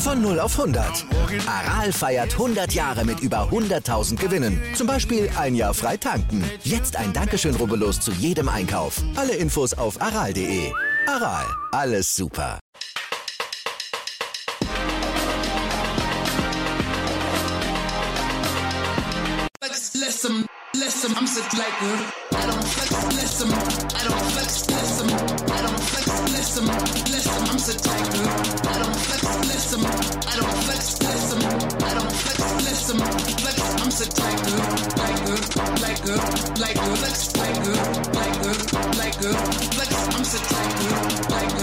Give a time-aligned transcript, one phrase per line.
[0.00, 1.04] Von 0 auf 100.
[1.46, 4.60] Aral feiert 100 Jahre mit über 100.000 Gewinnen.
[4.74, 6.42] Zum Beispiel ein Jahr frei tanken.
[6.64, 9.02] Jetzt ein Dankeschön, rubbellos zu jedem Einkauf.
[9.14, 10.72] Alle Infos auf aral.de.
[11.06, 12.58] Aral, alles super.
[21.20, 22.88] I'm sick like I don't flex,
[24.24, 26.66] flex, listen, I don't flex, listen,
[27.12, 28.06] listen, I'm sick like
[28.66, 29.29] I don't flex,
[29.80, 31.40] listen, I don't flex, listen,
[31.82, 32.98] I don't flex, listen,
[33.40, 34.40] flex, I'm sick like
[34.98, 35.28] like
[35.80, 36.04] like
[36.58, 37.56] like flex, like
[38.14, 38.38] like
[38.98, 39.14] like
[39.74, 40.76] flex, I'm sick like
[41.30, 41.54] like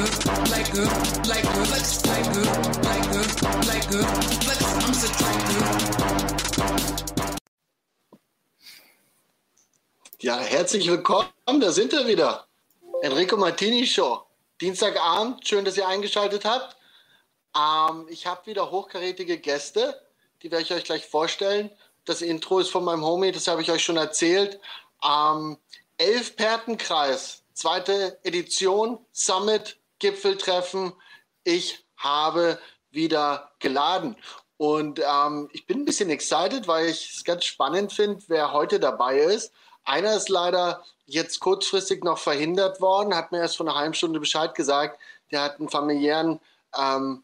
[0.50, 0.74] like
[1.30, 2.36] like flex, like
[2.84, 3.12] like
[3.68, 3.90] like
[4.44, 5.48] flex, I'm sick like
[10.20, 11.30] Ja, herzlich willkommen,
[11.62, 12.48] da sind wir wieder.
[13.04, 14.24] Enrico Martini Show.
[14.60, 16.77] Dienstagabend, schön, dass ihr eingeschaltet habt.
[17.58, 20.00] Ähm, ich habe wieder hochkarätige Gäste,
[20.42, 21.72] die werde ich euch gleich vorstellen.
[22.06, 24.60] Das Intro ist von meinem Homie, das habe ich euch schon erzählt.
[25.04, 25.58] Ähm,
[25.98, 30.94] Elf Pertenkreis, zweite Edition, Summit, Gipfeltreffen.
[31.44, 32.60] Ich habe
[32.92, 34.16] wieder geladen.
[34.58, 38.80] Und ähm, ich bin ein bisschen excited, weil ich es ganz spannend finde, wer heute
[38.80, 39.52] dabei ist.
[39.84, 44.20] Einer ist leider jetzt kurzfristig noch verhindert worden, hat mir erst vor einer halben Stunde
[44.20, 45.00] Bescheid gesagt.
[45.32, 46.40] Der hat einen familiären
[46.78, 47.24] ähm,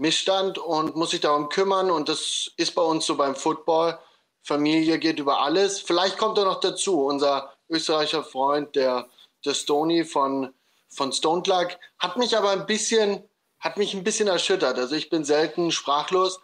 [0.00, 1.90] Missstand und muss sich darum kümmern.
[1.90, 3.98] Und das ist bei uns so beim Football.
[4.42, 5.80] Familie geht über alles.
[5.80, 7.04] Vielleicht kommt er noch dazu.
[7.04, 9.08] Unser österreichischer Freund, der,
[9.44, 10.52] der Stony von,
[10.88, 13.22] von Stone Luck, hat mich aber ein bisschen,
[13.60, 14.78] hat mich ein bisschen erschüttert.
[14.78, 16.40] Also ich bin selten sprachlos,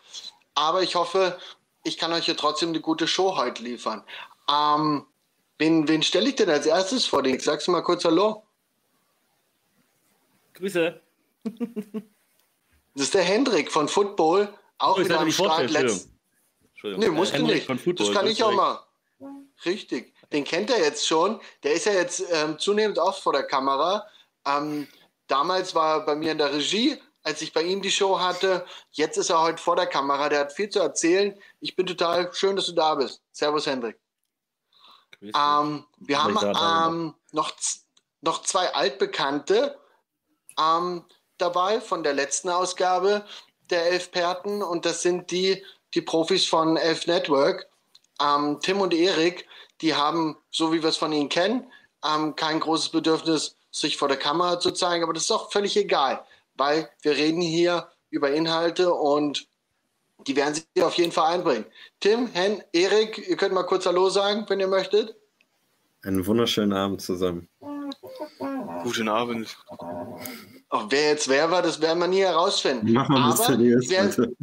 [0.54, 1.38] aber ich hoffe,
[1.82, 4.04] ich kann euch hier trotzdem eine gute Show heute liefern.
[4.48, 5.06] Ähm,
[5.58, 7.42] Wen, wen stelle ich denn als erstes vor dich?
[7.42, 8.42] Sagst du mal kurz Hallo?
[10.54, 11.00] Grüße.
[12.96, 14.48] Das ist der Hendrik von Football,
[14.78, 15.70] auch oh, wieder am Start.
[15.70, 16.08] Letzt...
[16.82, 17.68] Nee, musst äh, du nicht.
[17.68, 18.80] das kann ich auch mal.
[19.66, 20.14] Richtig.
[20.32, 21.38] Den kennt er jetzt schon.
[21.62, 24.06] Der ist ja jetzt ähm, zunehmend oft vor der Kamera.
[24.46, 24.88] Ähm,
[25.26, 28.64] damals war er bei mir in der Regie, als ich bei ihm die Show hatte.
[28.92, 30.30] Jetzt ist er heute vor der Kamera.
[30.30, 31.38] Der hat viel zu erzählen.
[31.60, 33.20] Ich bin total schön, dass du da bist.
[33.30, 33.98] Servus, Hendrik.
[35.20, 37.52] Ähm, wir haben ähm, noch,
[38.22, 39.78] noch zwei Altbekannte
[40.58, 41.04] ähm,
[41.38, 43.24] dabei von der letzten Ausgabe
[43.70, 45.62] der Elfperten und das sind die,
[45.94, 47.68] die Profis von Elf Network.
[48.20, 49.46] Ähm, Tim und Erik,
[49.80, 51.70] die haben, so wie wir es von ihnen kennen,
[52.04, 55.76] ähm, kein großes Bedürfnis, sich vor der Kamera zu zeigen, aber das ist auch völlig
[55.76, 56.24] egal,
[56.54, 59.46] weil wir reden hier über Inhalte und
[60.26, 61.66] die werden sich auf jeden Fall einbringen.
[62.00, 65.14] Tim, Hen, Erik, ihr könnt mal kurz Hallo sagen, wenn ihr möchtet.
[66.02, 67.48] Einen wunderschönen Abend zusammen.
[68.82, 69.56] Guten Abend.
[70.68, 72.92] Auch wer jetzt wer war, das werden wir nie herausfinden.
[72.92, 74.36] Machen wir aber, seriös, werden,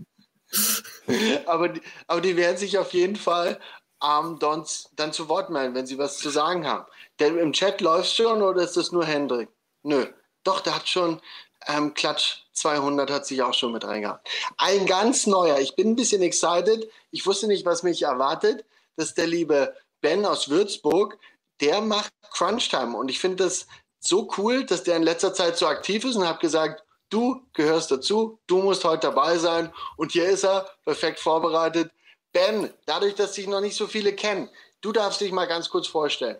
[1.46, 3.60] aber, die, aber die werden sich auf jeden Fall
[4.04, 6.86] ähm, dann, dann zu Wort melden, wenn sie was zu sagen haben.
[7.20, 9.50] Der im Chat läuft schon oder ist das nur Hendrik?
[9.84, 10.06] Nö.
[10.44, 11.22] Doch, der hat schon,
[11.68, 14.28] ähm, Klatsch 200 hat sich auch schon mit reingehabt.
[14.58, 15.60] Ein ganz neuer.
[15.60, 16.90] Ich bin ein bisschen excited.
[17.12, 18.66] Ich wusste nicht, was mich erwartet.
[18.96, 21.18] Das ist der liebe Ben aus Würzburg.
[21.62, 22.98] Der macht Crunchtime.
[22.98, 23.68] Und ich finde das
[24.04, 27.90] so cool, dass der in letzter Zeit so aktiv ist und habe gesagt, du gehörst
[27.90, 28.40] dazu.
[28.48, 29.72] Du musst heute dabei sein.
[29.98, 31.92] Und hier ist er, perfekt vorbereitet.
[32.34, 34.50] Ben, dadurch, dass dich noch nicht so viele kennen,
[34.82, 36.38] du darfst dich mal ganz kurz vorstellen.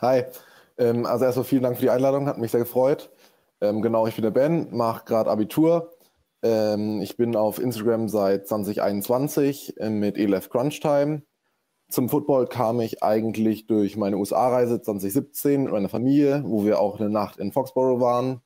[0.00, 0.24] Hi.
[0.78, 3.10] Ähm, also erstmal vielen Dank für die Einladung, hat mich sehr gefreut.
[3.60, 5.92] Ähm, genau, ich bin der Ben, mache gerade Abitur.
[6.42, 11.22] Ähm, ich bin auf Instagram seit 2021 äh, mit Elef Crunchtime.
[11.92, 16.98] Zum Football kam ich eigentlich durch meine USA-Reise 2017 mit meiner Familie, wo wir auch
[16.98, 18.40] eine Nacht in Foxborough waren.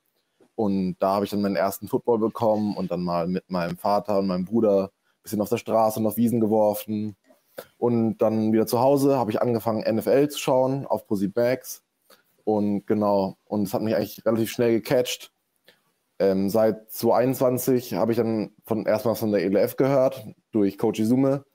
[0.55, 4.19] Und da habe ich dann meinen ersten Football bekommen und dann mal mit meinem Vater
[4.19, 7.15] und meinem Bruder ein bisschen auf der Straße und auf Wiesen geworfen.
[7.77, 11.85] Und dann wieder zu Hause habe ich angefangen, NFL zu schauen auf Pussy Bags
[12.43, 15.31] und genau, und es hat mich eigentlich relativ schnell gecatcht.
[16.19, 21.45] Ähm, seit 2021 habe ich dann von, erstmal von der ELF gehört, durch Coach Izume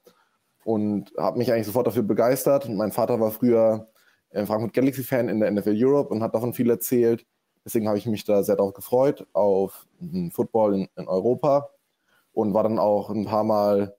[0.64, 2.68] und habe mich eigentlich sofort dafür begeistert.
[2.68, 3.88] Mein Vater war früher
[4.32, 7.26] Frankfurt Galaxy-Fan in der NFL Europe und hat davon viel erzählt.
[7.64, 9.86] Deswegen habe ich mich da sehr darauf gefreut, auf
[10.32, 11.70] Football in, in, Europa
[12.32, 13.96] und war dann auch ein paar Mal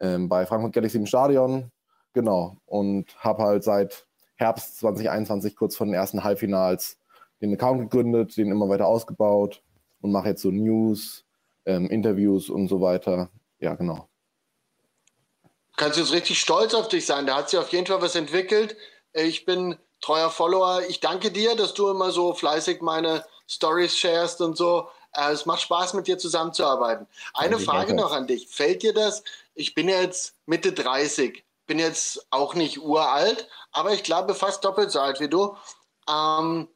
[0.00, 1.70] ähm, bei Frankfurt Galaxy im Stadion.
[2.12, 2.56] Genau.
[2.66, 4.06] Und habe halt seit
[4.36, 6.98] Herbst 2021, kurz vor den ersten Halbfinals,
[7.40, 9.62] den Account gegründet, den immer weiter ausgebaut
[10.00, 11.24] und mache jetzt so News,
[11.64, 13.30] ähm, Interviews und so weiter.
[13.58, 14.08] Ja, genau.
[15.78, 17.24] Kannst du jetzt richtig stolz auf dich sein.
[17.26, 18.76] Da hat sich auf jeden Fall was entwickelt.
[19.12, 20.82] Ich bin treuer Follower.
[20.88, 24.88] Ich danke dir, dass du immer so fleißig meine Stories sharest und so.
[25.12, 27.06] Äh, es macht Spaß, mit dir zusammenzuarbeiten.
[27.32, 28.48] Eine ja, Frage noch an dich.
[28.48, 29.22] Fällt dir das?
[29.54, 34.90] Ich bin jetzt Mitte 30, bin jetzt auch nicht uralt, aber ich glaube fast doppelt
[34.90, 35.56] so alt wie du.
[36.10, 36.66] Ähm,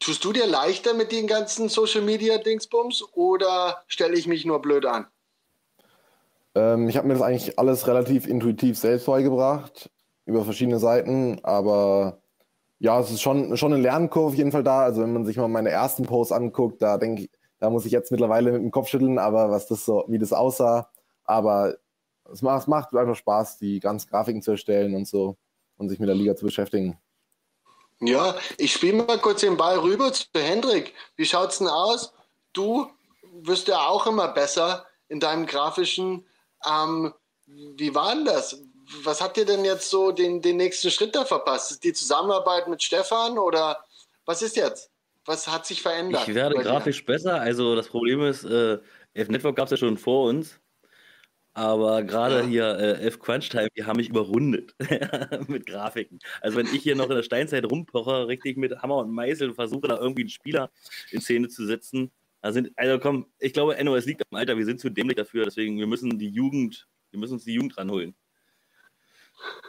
[0.00, 4.60] tust du dir leichter mit den ganzen Social Media Dingsbums oder stelle ich mich nur
[4.60, 5.06] blöd an?
[6.56, 9.90] Ähm, ich habe mir das eigentlich alles relativ intuitiv selbst beigebracht,
[10.24, 12.22] über verschiedene Seiten, aber
[12.78, 14.80] ja, es ist schon, schon eine Lernkurve auf jeden Fall da.
[14.80, 17.92] Also wenn man sich mal meine ersten Posts anguckt, da denke ich, da muss ich
[17.92, 20.90] jetzt mittlerweile mit dem Kopf schütteln, aber was das so, wie das aussah.
[21.24, 21.76] Aber
[22.32, 25.36] es macht, es macht einfach Spaß, die ganzen Grafiken zu erstellen und so
[25.76, 26.98] und sich mit der Liga zu beschäftigen.
[28.00, 30.92] Ja, ich spiele mal kurz den Ball rüber zu Hendrik.
[31.16, 32.12] Wie schaut es denn aus?
[32.52, 32.88] Du
[33.42, 36.26] wirst ja auch immer besser in deinem grafischen.
[36.64, 37.12] Ähm,
[37.46, 38.56] wie war denn das?
[39.02, 41.72] was habt ihr denn jetzt so den, den nächsten Schritt da verpasst?
[41.72, 43.78] Ist die Zusammenarbeit mit Stefan oder
[44.24, 44.90] was ist jetzt?
[45.24, 46.28] Was hat sich verändert?
[46.28, 47.40] Ich werde grafisch besser.
[47.40, 48.78] Also das Problem ist, äh,
[49.14, 50.60] F-Network gab es ja schon vor uns.
[51.52, 52.46] Aber gerade ja.
[52.46, 54.74] hier äh, F Crunch Time, die haben mich überrundet
[55.48, 56.18] mit Grafiken.
[56.42, 59.54] Also wenn ich hier noch in der Steinzeit rumpoche, richtig mit Hammer und Meißel und
[59.54, 60.70] versuche da irgendwie einen Spieler
[61.10, 62.12] in Szene zu setzen,
[62.52, 65.78] sind, also komm, ich glaube, NOS liegt am Alter, wir sind zu dämlich dafür, deswegen
[65.78, 68.14] wir müssen die Jugend, wir müssen uns die Jugend ranholen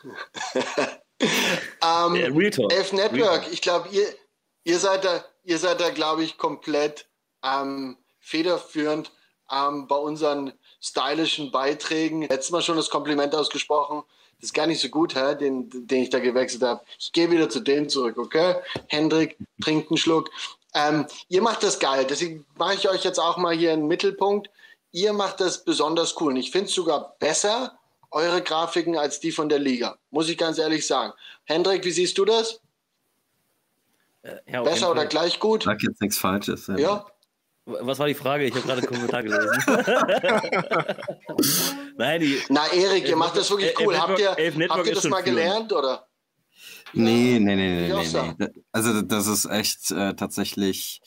[1.19, 4.05] ähm, Elf Network, ich glaube, ihr,
[4.63, 7.07] ihr seid da, ihr seid da, glaube ich, komplett
[7.43, 9.11] ähm, federführend
[9.51, 12.23] ähm, bei unseren stylischen Beiträgen.
[12.23, 14.03] Letztes Mal schon das Kompliment ausgesprochen.
[14.39, 16.81] Das ist gar nicht so gut, hä, den, den ich da gewechselt habe.
[16.99, 18.55] Ich gehe wieder zu dem zurück, okay?
[18.87, 20.29] Hendrik, trinkt einen Schluck.
[20.73, 24.49] Ähm, ihr macht das geil, deswegen mache ich euch jetzt auch mal hier einen Mittelpunkt.
[24.91, 26.33] Ihr macht das besonders cool.
[26.33, 27.77] Und ich finde es sogar besser
[28.11, 29.97] eure Grafiken als die von der Liga.
[30.11, 31.13] Muss ich ganz ehrlich sagen.
[31.45, 32.61] Hendrik, wie siehst du das?
[34.21, 35.61] Äh, ja, Besser oder gleich gut?
[35.61, 36.67] Ich sag jetzt nichts Falsches.
[36.67, 36.77] Ja.
[36.77, 37.05] ja.
[37.65, 38.45] Was war die Frage?
[38.45, 39.51] Ich habe gerade einen Kommentar gelesen.
[41.97, 43.99] Nein, die, Na, Erik, ihr macht das wirklich cool.
[43.99, 46.06] Habt ihr, habt ihr das mal gelernt, oder?
[46.93, 48.47] Nee, nee, nee, nee, nee, nee.
[48.71, 51.01] Also das ist echt äh, tatsächlich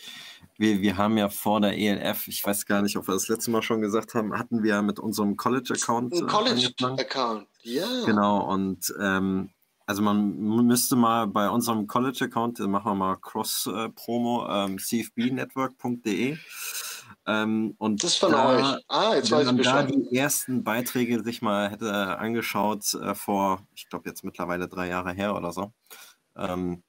[0.61, 3.51] wir, wir haben ja vor der ELF, ich weiß gar nicht, ob wir das letzte
[3.51, 6.13] Mal schon gesagt haben, hatten wir mit unserem College-Account.
[6.13, 8.05] Ein äh, College-Account, ja.
[8.05, 9.49] Genau, und ähm,
[9.87, 16.37] also man müsste mal bei unserem College-Account, machen wir mal Cross-Promo, ähm, cfbnetwork.de.
[17.31, 18.85] Ähm, und das von da, euch.
[18.89, 19.89] Ah, jetzt weiß ich Bescheid.
[19.89, 24.89] da die ersten Beiträge sich mal hätte angeschaut, äh, vor, ich glaube jetzt mittlerweile drei
[24.89, 25.73] Jahre her oder so,
[26.37, 26.83] ähm,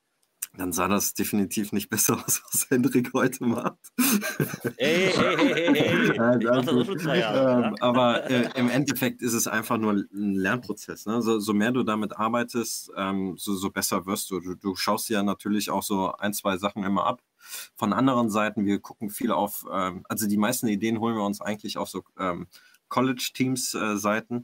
[0.58, 3.78] dann sah das definitiv nicht besser aus, was Hendrik heute macht.
[4.78, 6.18] Ey, ey, ey, ey,
[7.14, 11.06] ähm, aber äh, im Endeffekt ist es einfach nur ein Lernprozess.
[11.06, 11.22] Ne?
[11.22, 14.40] So, so mehr du damit arbeitest, ähm, so, so besser wirst du.
[14.40, 14.56] du.
[14.56, 17.22] Du schaust dir ja natürlich auch so ein, zwei Sachen immer ab.
[17.76, 21.42] Von anderen Seiten, wir gucken viel auf, ähm, also die meisten Ideen holen wir uns
[21.42, 22.48] eigentlich auf so ähm,
[22.90, 24.44] College-Teams-Seiten, äh,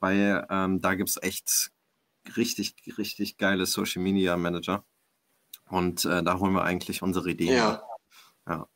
[0.00, 1.70] weil ähm, da gibt es echt
[2.36, 4.84] richtig, richtig geile Social Media Manager.
[5.68, 7.56] Und äh, da holen wir eigentlich unsere Ideen.
[7.56, 7.82] Ja.
[8.48, 8.68] ja.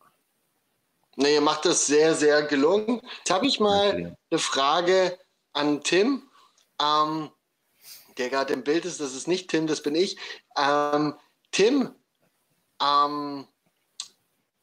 [1.17, 3.01] Nee, ihr macht das sehr, sehr gelungen.
[3.19, 4.17] Jetzt habe ich mal okay.
[4.31, 5.19] eine Frage
[5.53, 6.23] an Tim,
[6.81, 7.31] ähm,
[8.17, 9.01] der gerade im Bild ist.
[9.01, 10.17] Das ist nicht Tim, das bin ich.
[10.57, 11.15] Ähm,
[11.51, 11.95] Tim,
[12.81, 13.47] ähm,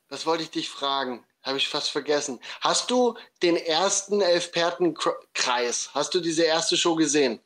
[0.09, 1.23] was wollte ich dich fragen?
[1.43, 2.39] Habe ich fast vergessen.
[2.61, 7.39] Hast du den ersten Elfpertenkreis, hast du diese erste Show gesehen?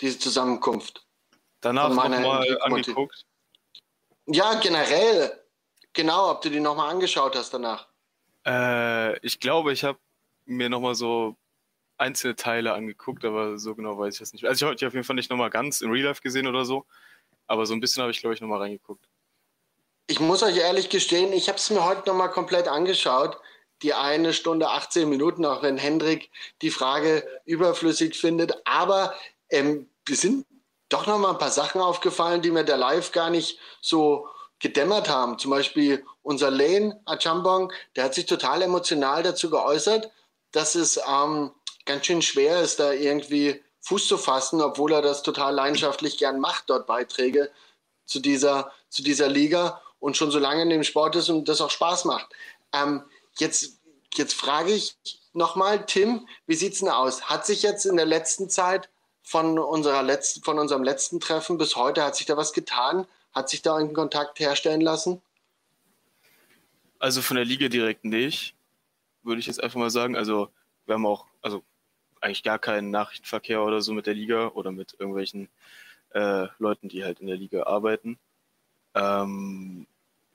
[0.00, 1.04] Diese Zusammenkunft?
[1.60, 3.26] Danach nochmal angeguckt.
[4.26, 5.38] Ja, generell.
[5.92, 7.88] Genau, ob du die nochmal angeschaut hast danach.
[8.46, 9.98] Äh, ich glaube, ich habe
[10.46, 11.36] mir nochmal so
[11.98, 14.46] einzelne Teile angeguckt, aber so genau weiß ich das nicht.
[14.46, 16.64] Also ich habe die auf jeden Fall nicht nochmal ganz in Real Life gesehen oder
[16.64, 16.86] so,
[17.46, 19.06] aber so ein bisschen habe ich, glaube ich, nochmal reingeguckt.
[20.10, 23.38] Ich muss euch ehrlich gestehen, ich habe es mir heute nochmal komplett angeschaut.
[23.82, 28.60] Die eine Stunde 18 Minuten, auch wenn Hendrik die Frage überflüssig findet.
[28.66, 29.14] Aber
[29.50, 30.46] ähm, wir sind
[30.88, 34.26] doch noch mal ein paar Sachen aufgefallen, die mir der Live gar nicht so
[34.58, 35.38] gedämmert haben.
[35.38, 40.10] Zum Beispiel unser Lane Achambong, der hat sich total emotional dazu geäußert,
[40.50, 41.52] dass es ähm,
[41.84, 46.40] ganz schön schwer ist, da irgendwie Fuß zu fassen, obwohl er das total leidenschaftlich gern
[46.40, 47.48] macht, dort Beiträge
[48.06, 51.60] zu dieser, zu dieser Liga und schon so lange in dem Sport ist und das
[51.60, 52.28] auch Spaß macht.
[52.72, 53.02] Ähm,
[53.38, 53.78] jetzt,
[54.14, 54.96] jetzt frage ich
[55.32, 57.24] nochmal, Tim, wie sieht es denn aus?
[57.24, 58.88] Hat sich jetzt in der letzten Zeit
[59.22, 63.06] von, unserer letzten, von unserem letzten Treffen bis heute, hat sich da was getan?
[63.32, 65.22] Hat sich da ein Kontakt herstellen lassen?
[66.98, 68.54] Also von der Liga direkt nicht,
[69.22, 70.16] würde ich jetzt einfach mal sagen.
[70.16, 70.48] Also
[70.86, 71.62] wir haben auch, also
[72.20, 75.48] eigentlich gar keinen Nachrichtenverkehr oder so mit der Liga oder mit irgendwelchen
[76.10, 78.18] äh, Leuten, die halt in der Liga arbeiten.
[78.94, 79.86] Ähm,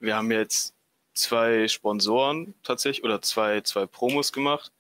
[0.06, 0.74] wir haben jetzt
[1.14, 4.72] zwei Sponsoren tatsächlich oder zwei, zwei Promos gemacht,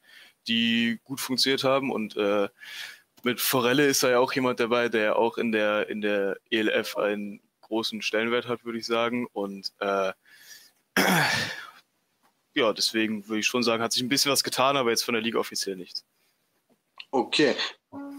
[0.48, 2.50] die gut funktioniert haben und äh,
[3.26, 6.96] mit Forelle ist da ja auch jemand dabei, der auch in der, in der ELF
[6.96, 9.28] einen großen Stellenwert hat, würde ich sagen.
[9.34, 10.14] Und äh,
[12.54, 15.16] ja, deswegen würde ich schon sagen, hat sich ein bisschen was getan, aber jetzt von
[15.16, 16.06] der Liga offiziell nichts.
[17.10, 17.56] Okay.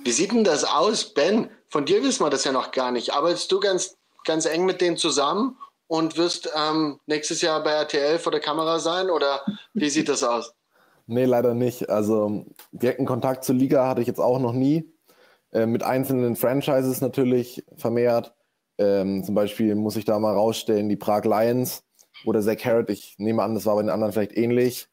[0.02, 1.50] Wie sieht denn das aus, Ben?
[1.68, 3.12] Von dir wissen wir das ja noch gar nicht.
[3.12, 5.56] Arbeitest du ganz, ganz eng mit denen zusammen
[5.88, 9.42] und wirst ähm, nächstes Jahr bei RTL vor der Kamera sein oder
[9.74, 10.54] wie sieht das aus?
[11.06, 11.88] Nee, leider nicht.
[11.88, 14.92] Also direkten Kontakt zur Liga hatte ich jetzt auch noch nie.
[15.52, 18.34] Äh, mit einzelnen Franchises natürlich vermehrt.
[18.78, 21.84] Ähm, zum Beispiel muss ich da mal rausstellen, die Prag Lions
[22.24, 22.90] oder Zach Harrod.
[22.90, 24.88] Ich nehme an, das war bei den anderen vielleicht ähnlich.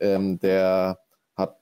[0.00, 0.98] Ähm, der
[1.36, 1.58] hat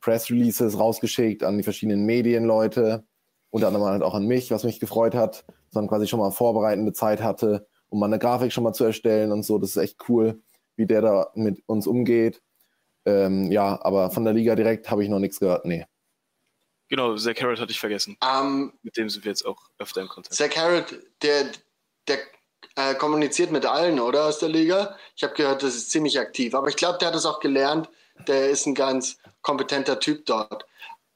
[0.00, 3.04] Press Releases rausgeschickt an die verschiedenen Medienleute,
[3.50, 6.92] unter anderem halt auch an mich, was mich gefreut hat, sondern quasi schon mal vorbereitende
[6.92, 9.58] Zeit hatte um mal eine Grafik schon mal zu erstellen und so.
[9.58, 10.42] Das ist echt cool,
[10.76, 12.42] wie der da mit uns umgeht.
[13.04, 15.86] Ähm, ja, aber von der Liga direkt habe ich noch nichts gehört, nee.
[16.88, 18.16] Genau, Zach Harrod hatte ich vergessen.
[18.22, 20.34] Ähm, mit dem sind wir jetzt auch öfter in Kontakt.
[20.34, 21.46] Zach Harrod, der,
[22.08, 22.18] der
[22.76, 24.96] äh, kommuniziert mit allen, oder, aus der Liga?
[25.14, 26.54] Ich habe gehört, das ist ziemlich aktiv.
[26.54, 27.88] Aber ich glaube, der hat es auch gelernt.
[28.26, 30.66] Der ist ein ganz kompetenter Typ dort.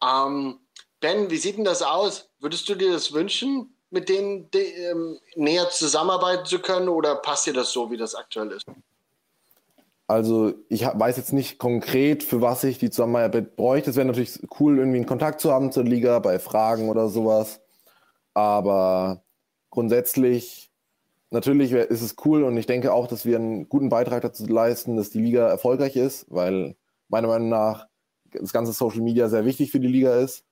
[0.02, 0.60] Ähm,
[1.00, 2.30] ben, wie sieht denn das aus?
[2.38, 7.46] Würdest du dir das wünschen, mit denen de, ähm, näher zusammenarbeiten zu können oder passt
[7.46, 8.66] dir das so, wie das aktuell ist?
[10.06, 13.90] Also ich weiß jetzt nicht konkret, für was ich die Zusammenarbeit bräuchte.
[13.90, 17.60] Es wäre natürlich cool, irgendwie einen Kontakt zu haben zur Liga bei Fragen oder sowas.
[18.34, 19.22] Aber
[19.70, 20.70] grundsätzlich,
[21.30, 24.96] natürlich ist es cool und ich denke auch, dass wir einen guten Beitrag dazu leisten,
[24.96, 26.76] dass die Liga erfolgreich ist, weil
[27.08, 27.86] meiner Meinung nach
[28.30, 30.44] das ganze Social Media sehr wichtig für die Liga ist.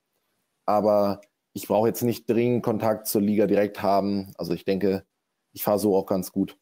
[0.65, 1.21] Aber
[1.53, 4.33] ich brauche jetzt nicht dringend Kontakt zur Liga direkt haben.
[4.39, 5.05] Also ich denke,
[5.53, 6.57] ich fahre so auch ganz gut.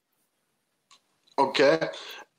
[1.37, 1.79] Okay.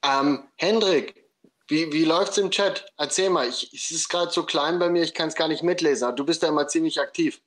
[0.03, 1.29] Ähm, Hendrik,
[1.67, 2.91] wie, wie läuft es im Chat?
[2.97, 5.63] Erzähl mal, ich, es ist gerade so klein bei mir, ich kann es gar nicht
[5.63, 6.15] mitlesen.
[6.15, 7.41] Du bist ja immer ziemlich aktiv.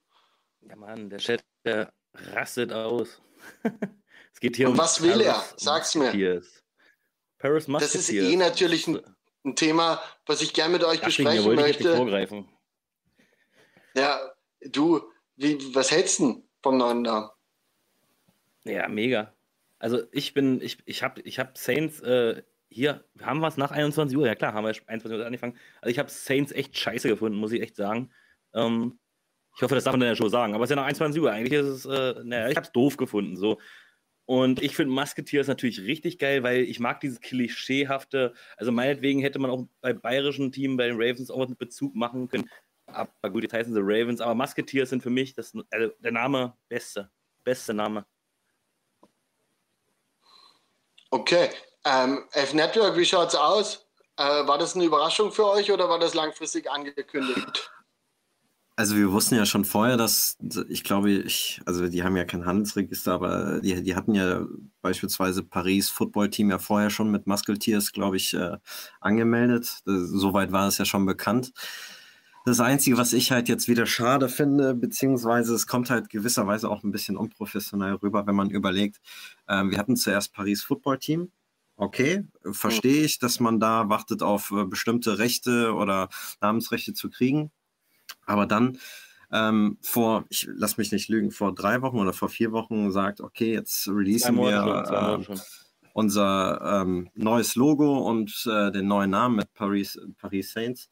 [0.63, 3.21] Ja, Mann, der Chat der rastet aus.
[4.33, 4.79] es geht hier Und um.
[4.79, 5.45] was will er?
[5.57, 6.43] Sag's mir.
[7.39, 9.01] Paris Das ist eh natürlich ein,
[9.45, 11.91] ein, Thema, was ich gerne mit euch Ach, besprechen möchte.
[11.91, 12.49] Ich vorgreifen.
[13.95, 14.34] Ja,
[14.71, 15.01] Du,
[15.37, 17.29] wie, was hältst du vom neuen Namen?
[18.65, 19.33] Ja, mega.
[19.79, 23.71] Also ich bin, ich, ich habe ich hab Saints, äh, hier, haben wir es nach
[23.71, 24.27] 21 Uhr?
[24.27, 25.59] Ja klar, haben wir 21 Uhr angefangen.
[25.81, 28.11] Also ich habe Saints echt scheiße gefunden, muss ich echt sagen.
[28.55, 28.99] Ähm,
[29.57, 31.21] ich hoffe, das darf man in der Show sagen, aber es ist ja nach 21
[31.21, 31.31] Uhr.
[31.31, 33.61] Eigentlich ist es, äh, naja, ich habe es doof gefunden, so.
[34.27, 39.39] Und ich finde Musketeers natürlich richtig geil, weil ich mag dieses klischeehafte, also meinetwegen hätte
[39.39, 42.49] man auch bei bayerischen Teams, bei den Ravens auch einen Bezug machen können
[42.95, 46.57] aber gut, jetzt heißen sie Ravens, aber Musketeers sind für mich das, also der Name
[46.69, 47.11] beste,
[47.45, 48.07] beste Name.
[51.11, 51.51] Okay,
[51.85, 53.87] ähm, F-Network, wie schaut's aus?
[54.17, 57.71] Äh, war das eine Überraschung für euch oder war das langfristig angekündigt?
[58.77, 60.37] Also wir wussten ja schon vorher, dass
[60.69, 64.45] ich glaube, ich, also die haben ja kein Handelsregister, aber die, die hatten ja
[64.83, 68.57] beispielsweise Paris Football Team ja vorher schon mit Muskeltiers, glaube ich, äh,
[69.01, 69.83] angemeldet.
[69.85, 71.53] Soweit war es ja schon bekannt.
[72.45, 76.85] Das Einzige, was ich halt jetzt wieder schade finde, beziehungsweise es kommt halt gewisserweise auch
[76.85, 79.01] ein bisschen unprofessionell rüber, wenn man überlegt,
[79.49, 81.33] ähm, wir hatten zuerst Paris Football Team.
[81.77, 86.11] Okay, verstehe ich, dass man da wartet auf äh, bestimmte Rechte oder
[86.43, 87.51] Namensrechte zu kriegen.
[88.27, 88.79] Aber dann
[89.33, 93.23] ähm, vor, ich lass mich nicht lügen, vor drei Wochen oder vor vier Wochen sagt,
[93.23, 95.37] okay, jetzt releasen wir äh,
[95.95, 100.91] unser ähm, neues Logo und äh, den neuen Namen mit Paris, Paris Saints.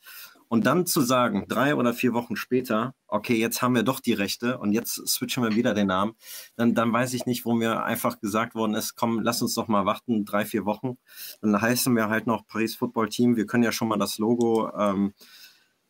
[0.52, 4.12] Und dann zu sagen, drei oder vier Wochen später, okay, jetzt haben wir doch die
[4.12, 6.12] Rechte und jetzt switchen wir wieder den Namen,
[6.56, 9.66] dann, dann weiß ich nicht, wo mir einfach gesagt worden ist, komm, lass uns doch
[9.66, 10.98] mal warten, drei, vier Wochen.
[11.40, 13.36] Dann heißen wir halt noch Paris Football Team.
[13.36, 15.14] Wir können ja schon mal das Logo ähm,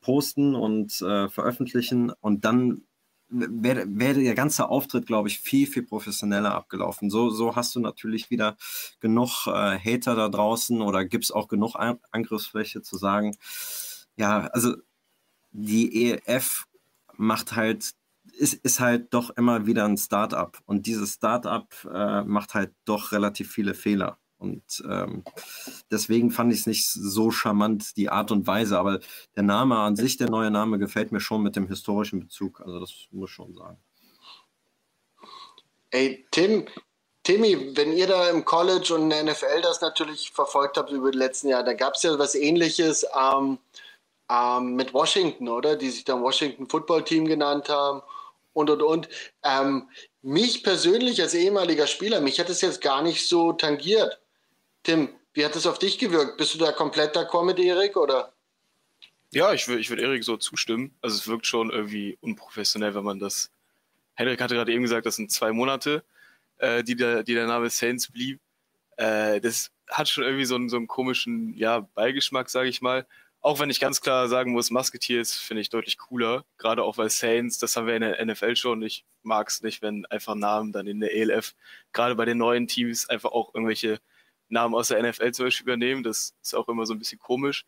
[0.01, 2.83] posten und äh, veröffentlichen und dann
[3.33, 7.11] wäre wär der ganze Auftritt, glaube ich, viel, viel professioneller abgelaufen.
[7.11, 8.57] So, so hast du natürlich wieder
[9.01, 13.35] genug äh, Hater da draußen oder gibt es auch genug An Angriffsfläche zu sagen,
[14.17, 14.75] ja, also
[15.51, 16.65] die EF
[17.15, 17.93] macht halt,
[18.39, 20.59] ist, ist halt doch immer wieder ein Startup.
[20.67, 24.19] Und dieses Startup äh, macht halt doch relativ viele Fehler.
[24.39, 25.23] Und ähm,
[25.91, 28.77] deswegen fand ich es nicht so charmant, die Art und Weise.
[28.77, 28.99] Aber
[29.37, 32.61] der Name an sich, der neue Name, gefällt mir schon mit dem historischen Bezug.
[32.61, 33.79] Also das muss ich schon sagen.
[35.91, 36.67] Ey, Tim,
[37.23, 41.13] Timmy, wenn ihr da im College und in der NFL das natürlich verfolgt habt über
[41.13, 43.59] die letzten Jahre, da gab es ja was ähnliches ähm,
[44.33, 45.77] ähm, mit Washington, oder?
[45.77, 48.03] Die sich dann Washington Football Team genannt haben
[48.53, 49.09] und und und.
[49.45, 49.89] Ähm,
[50.23, 54.21] mich persönlich als ehemaliger Spieler, mich hat es jetzt gar nicht so tangiert.
[54.85, 56.37] Tim, wie hat es auf dich gewirkt?
[56.37, 58.33] Bist du da komplett d'accord mit Erik oder?
[59.31, 60.95] Ja, ich würde ich würd Erik so zustimmen.
[61.01, 63.51] Also es wirkt schon irgendwie unprofessionell, wenn man das.
[64.15, 66.05] Henrik hatte gerade eben gesagt, das sind zwei Monate,
[66.59, 68.41] äh, die, der, die der Name Saints blieb.
[68.97, 73.07] Äh, das hat schon irgendwie so einen, so einen komischen ja, Beigeschmack, sage ich mal.
[73.43, 76.45] Auch wenn ich ganz klar sagen muss, Musketeers finde ich deutlich cooler.
[76.59, 78.83] Gerade auch weil Saints, das haben wir in der NFL schon.
[78.83, 81.57] Ich mag es nicht, wenn einfach Namen dann in der ELF,
[81.93, 84.01] gerade bei den neuen Teams, einfach auch irgendwelche
[84.49, 86.05] Namen aus der NFL zum Beispiel übernehmen.
[86.05, 87.67] Das ist auch immer so ein bisschen komisch.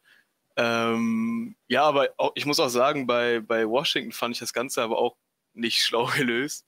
[0.56, 4.80] Ähm, ja, aber auch, ich muss auch sagen, bei, bei Washington fand ich das Ganze
[4.80, 5.16] aber auch
[5.54, 6.66] nicht schlau gelöst.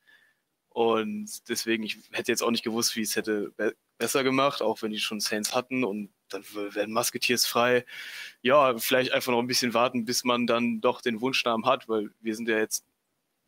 [0.70, 4.82] Und deswegen, ich hätte jetzt auch nicht gewusst, wie es hätte be besser gemacht, auch
[4.82, 7.84] wenn die schon Saints hatten und dann werden Musketeers frei.
[8.42, 12.10] Ja, vielleicht einfach noch ein bisschen warten, bis man dann doch den Wunschnamen hat, weil
[12.20, 12.84] wir sind ja jetzt,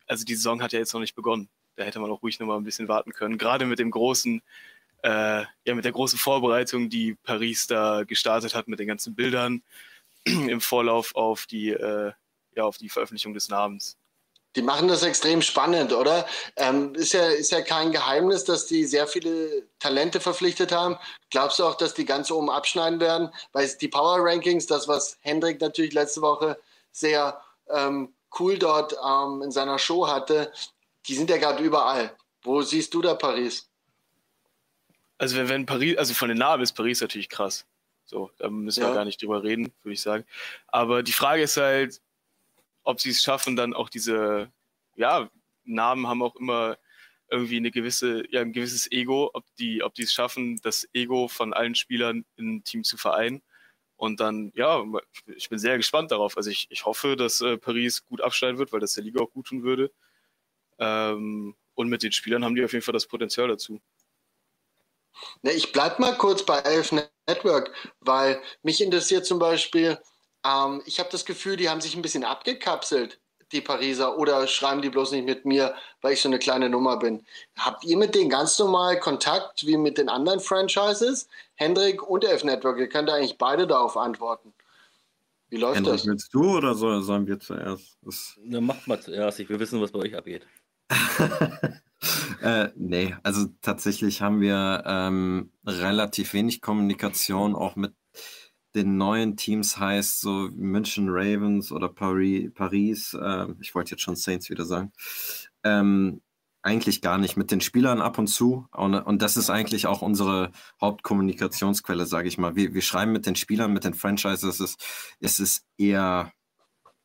[0.07, 1.49] also die Saison hat ja jetzt noch nicht begonnen.
[1.75, 3.37] Da hätte man auch ruhig noch mal ein bisschen warten können.
[3.37, 4.41] Gerade mit dem großen
[5.03, 9.63] äh, ja, mit der großen Vorbereitung, die Paris da gestartet hat, mit den ganzen Bildern
[10.25, 12.11] im Vorlauf auf die, äh,
[12.55, 13.97] ja, auf die Veröffentlichung des Namens.
[14.55, 16.25] Die machen das extrem spannend, oder?
[16.55, 20.97] Ähm, ist, ja, ist ja kein Geheimnis, dass die sehr viele Talente verpflichtet haben.
[21.29, 23.29] Glaubst du auch, dass die ganz oben abschneiden werden?
[23.51, 26.59] Weil die Power Rankings, das, was Hendrik natürlich letzte Woche
[26.91, 27.39] sehr
[27.69, 30.51] ähm, cool dort ähm, in seiner Show hatte,
[31.05, 32.15] die sind ja gerade überall.
[32.41, 33.69] Wo siehst du da Paris?
[35.19, 37.65] Also wenn, wenn Paris, also von den Namen ist Paris natürlich krass.
[38.05, 38.89] So, da müssen ja.
[38.89, 40.25] wir gar nicht drüber reden, würde ich sagen.
[40.67, 42.01] Aber die Frage ist halt,
[42.83, 44.51] ob sie es schaffen, dann auch diese,
[44.95, 45.29] ja,
[45.63, 46.77] Namen haben auch immer
[47.29, 51.27] irgendwie eine gewisse, ja, ein gewisses Ego, ob die, ob die es schaffen, das Ego
[51.27, 53.41] von allen Spielern im Team zu vereinen.
[53.97, 54.83] Und dann, ja,
[55.35, 56.37] ich bin sehr gespannt darauf.
[56.37, 59.31] Also ich, ich hoffe, dass äh, Paris gut abschneiden wird, weil das der Liga auch
[59.31, 59.91] gut tun würde.
[60.79, 63.81] Ähm, und mit den Spielern haben die auf jeden Fall das Potenzial dazu.
[65.41, 66.93] Ne, ich bleibe mal kurz bei Elf
[67.27, 69.97] Network, weil mich interessiert zum Beispiel,
[70.45, 73.19] ähm, ich habe das Gefühl, die haben sich ein bisschen abgekapselt,
[73.51, 76.97] die Pariser, oder schreiben die bloß nicht mit mir, weil ich so eine kleine Nummer
[76.97, 77.25] bin.
[77.57, 81.27] Habt ihr mit denen ganz normal Kontakt wie mit den anderen Franchises?
[81.55, 84.53] Hendrik und Elf Network, ihr könnt eigentlich beide darauf antworten.
[85.49, 86.05] Wie läuft Hendrik, das?
[86.05, 87.97] Willst du oder sollen wir zuerst?
[88.03, 88.35] Das...
[88.43, 89.39] Na, macht mal zuerst.
[89.39, 90.45] Ich will wissen, was bei euch abgeht.
[92.41, 97.93] äh, nee, also tatsächlich haben wir ähm, relativ wenig Kommunikation auch mit
[98.75, 104.15] den neuen Teams heißt so München Ravens oder Paris, Paris äh, ich wollte jetzt schon
[104.15, 104.91] Saints wieder sagen,
[105.63, 106.21] ähm,
[106.61, 108.67] eigentlich gar nicht mit den Spielern ab und zu.
[108.71, 110.51] Und, und das ist eigentlich auch unsere
[110.81, 112.55] Hauptkommunikationsquelle, sage ich mal.
[112.55, 114.43] Wir, wir schreiben mit den Spielern, mit den Franchises.
[114.43, 116.33] Es ist, es ist eher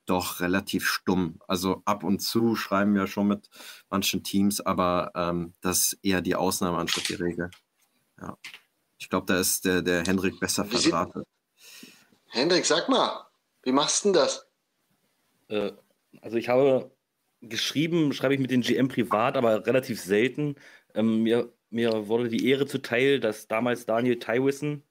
[0.06, 1.38] doch relativ stumm.
[1.46, 3.48] Also ab und zu schreiben wir schon mit
[3.88, 7.50] manchen Teams, aber ähm, das ist eher die Ausnahme anstatt die Regel.
[8.20, 8.36] Ja.
[8.98, 11.26] Ich glaube, da ist der, der Hendrik besser verdrahtet.
[12.34, 13.26] Hendrik, sag mal,
[13.62, 14.50] wie machst du denn das?
[15.48, 15.70] Äh,
[16.20, 16.90] also ich habe
[17.42, 20.56] geschrieben, schreibe ich mit den GM privat, aber relativ selten.
[20.96, 24.82] Ähm, mir, mir wurde die Ehre zuteil, dass damals Daniel Tywissen,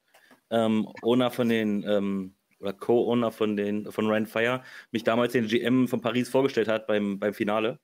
[0.52, 5.48] ähm, Owner von den ähm, oder Co-Owner von, den, von Ryan Fire, mich damals den
[5.48, 7.78] GM von Paris vorgestellt hat beim, beim Finale.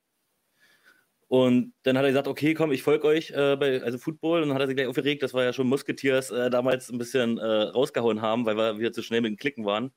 [1.29, 4.41] Und dann hat er gesagt, okay, komm, ich folge euch äh, bei also Football.
[4.41, 6.97] Und dann hat er sich gleich aufgeregt, dass wir ja schon Musketeers äh, damals ein
[6.97, 9.91] bisschen äh, rausgehauen haben, weil wir wieder zu schnell mit dem Klicken waren.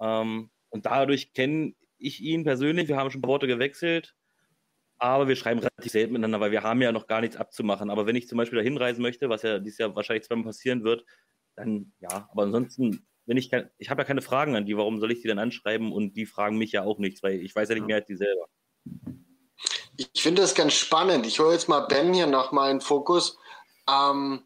[0.00, 2.88] Ähm, und dadurch kenne ich ihn persönlich.
[2.88, 4.14] Wir haben schon ein paar Worte gewechselt,
[4.98, 7.90] aber wir schreiben relativ selten miteinander, weil wir haben ja noch gar nichts abzumachen.
[7.90, 10.84] Aber wenn ich zum Beispiel da hinreisen möchte, was ja dieses Jahr wahrscheinlich zweimal passieren
[10.84, 11.04] wird,
[11.56, 12.28] dann ja.
[12.30, 15.22] Aber ansonsten wenn ich kein, ich habe ja keine Fragen an die, warum soll ich
[15.22, 17.86] die dann anschreiben und die fragen mich ja auch nichts, weil ich weiß ja nicht
[17.86, 18.46] mehr als die selber.
[19.96, 21.26] Ich finde das ganz spannend.
[21.26, 23.38] Ich hole jetzt mal Ben hier nochmal in Fokus.
[23.88, 24.42] Ähm,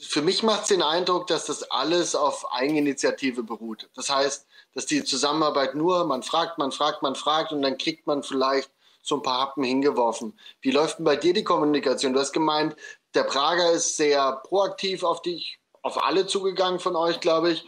[0.00, 3.90] für mich macht es den Eindruck, dass das alles auf Eigeninitiative beruht.
[3.94, 8.06] Das heißt, dass die Zusammenarbeit nur, man fragt, man fragt, man fragt und dann kriegt
[8.06, 8.70] man vielleicht
[9.02, 10.38] so ein paar Happen hingeworfen.
[10.60, 12.12] Wie läuft denn bei dir die Kommunikation?
[12.12, 12.76] Du hast gemeint,
[13.14, 17.66] der Prager ist sehr proaktiv auf dich auf alle zugegangen von euch, glaube ich.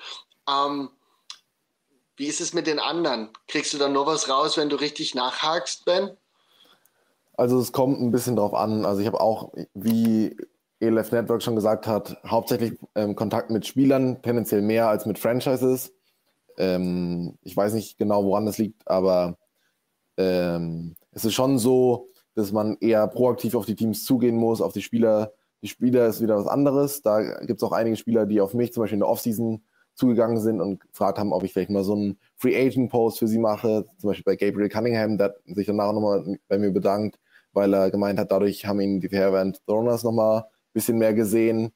[0.49, 0.91] Ähm,
[2.17, 3.31] wie ist es mit den anderen?
[3.49, 6.17] Kriegst du dann noch was raus, wenn du richtig nachhakst, Ben?
[7.43, 8.87] Also es kommt ein bisschen drauf an.
[8.87, 10.37] Also ich habe auch, wie
[10.79, 15.93] ELF Network schon gesagt hat, hauptsächlich ähm, Kontakt mit Spielern, tendenziell mehr als mit Franchises.
[16.57, 19.39] Ähm, ich weiß nicht genau, woran das liegt, aber
[20.19, 24.73] ähm, es ist schon so, dass man eher proaktiv auf die Teams zugehen muss, auf
[24.73, 25.33] die Spieler.
[25.63, 27.03] Die Spieler ist wieder was anderes.
[27.03, 30.39] Da gibt es auch einige Spieler, die auf mich zum Beispiel in der Offseason zugegangen
[30.39, 33.39] sind und gefragt haben, ob ich vielleicht mal so einen Free Agent Post für sie
[33.39, 33.85] mache.
[33.99, 37.19] Zum Beispiel bei Gabriel Cunningham, der sich danach nochmal bei mir bedankt,
[37.53, 41.73] weil er gemeint hat, dadurch haben ihn die Fairwand Throners nochmal ein bisschen mehr gesehen,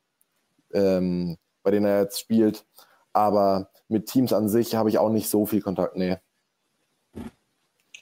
[0.72, 2.64] ähm, bei denen er jetzt spielt.
[3.12, 6.16] Aber mit Teams an sich habe ich auch nicht so viel Kontakt, nee.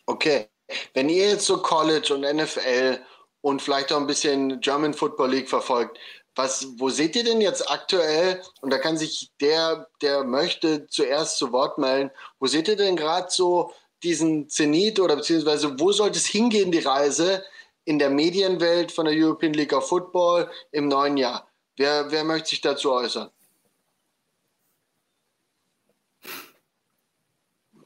[0.06, 0.48] Okay.
[0.94, 2.98] Wenn ihr jetzt so College und NFL
[3.42, 5.98] und vielleicht auch ein bisschen German Football League verfolgt,
[6.34, 11.38] was, wo seht ihr denn jetzt aktuell, und da kann sich der, der möchte, zuerst
[11.38, 12.10] zu Wort melden,
[12.40, 16.80] wo seht ihr denn gerade so diesen Zenit oder beziehungsweise wo sollte es hingehen, die
[16.80, 17.44] Reise
[17.84, 21.48] in der Medienwelt von der European League of Football im neuen Jahr?
[21.76, 23.30] Wer, wer möchte sich dazu äußern?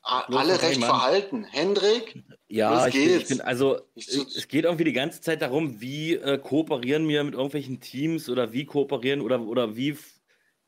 [0.03, 1.45] Alle recht verhalten.
[1.45, 2.23] Hendrik?
[2.49, 6.39] Ja, ich, ich bin, also ich, es geht irgendwie die ganze Zeit darum, wie äh,
[6.39, 9.99] kooperieren wir mit irgendwelchen Teams oder wie kooperieren oder, oder wie.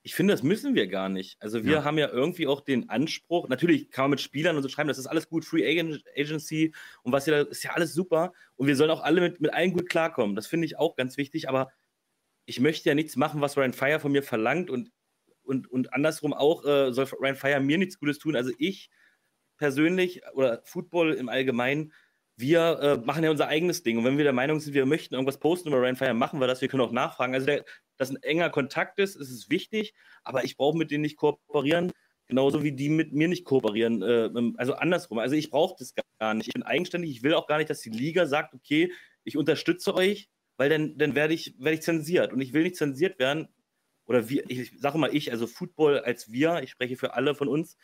[0.03, 1.37] Ich finde, das müssen wir gar nicht.
[1.43, 1.85] Also wir ja.
[1.85, 4.99] haben ja irgendwie auch den Anspruch, natürlich kann man mit Spielern und so schreiben, das
[4.99, 5.69] ist alles gut, Free
[6.17, 8.33] Agency und was hier, ist ja alles super.
[8.57, 10.37] Und wir sollen auch alle mit, mit allen gut klarkommen.
[10.37, 11.71] Das finde ich auch ganz wichtig, aber
[12.47, 14.91] ich möchte ja nichts machen, was Ryan Fire von mir verlangt und,
[15.43, 18.37] und, und andersrum auch äh, soll Ryan Fire mir nichts Gutes tun.
[18.37, 18.91] Also ich
[19.59, 21.93] persönlich oder Football im Allgemeinen,
[22.41, 23.99] wir äh, machen ja unser eigenes Ding.
[23.99, 26.61] Und wenn wir der Meinung sind, wir möchten irgendwas posten über Rainfire, machen wir das.
[26.61, 27.35] Wir können auch nachfragen.
[27.35, 27.65] Also, der,
[27.97, 31.93] dass ein enger Kontakt ist, ist es wichtig, aber ich brauche mit denen nicht kooperieren,
[32.27, 34.03] genauso wie die mit mir nicht kooperieren.
[34.03, 35.19] Äh, also andersrum.
[35.19, 36.49] Also, ich brauche das gar nicht.
[36.49, 37.11] Ich bin eigenständig.
[37.11, 38.93] Ich will auch gar nicht, dass die Liga sagt, okay,
[39.25, 42.33] ich unterstütze euch, weil dann, dann werde ich, werd ich zensiert.
[42.33, 43.49] Und ich will nicht zensiert werden.
[44.07, 47.49] Oder wir, ich sage mal ich, also Football als wir, ich spreche für alle von
[47.49, 47.77] uns,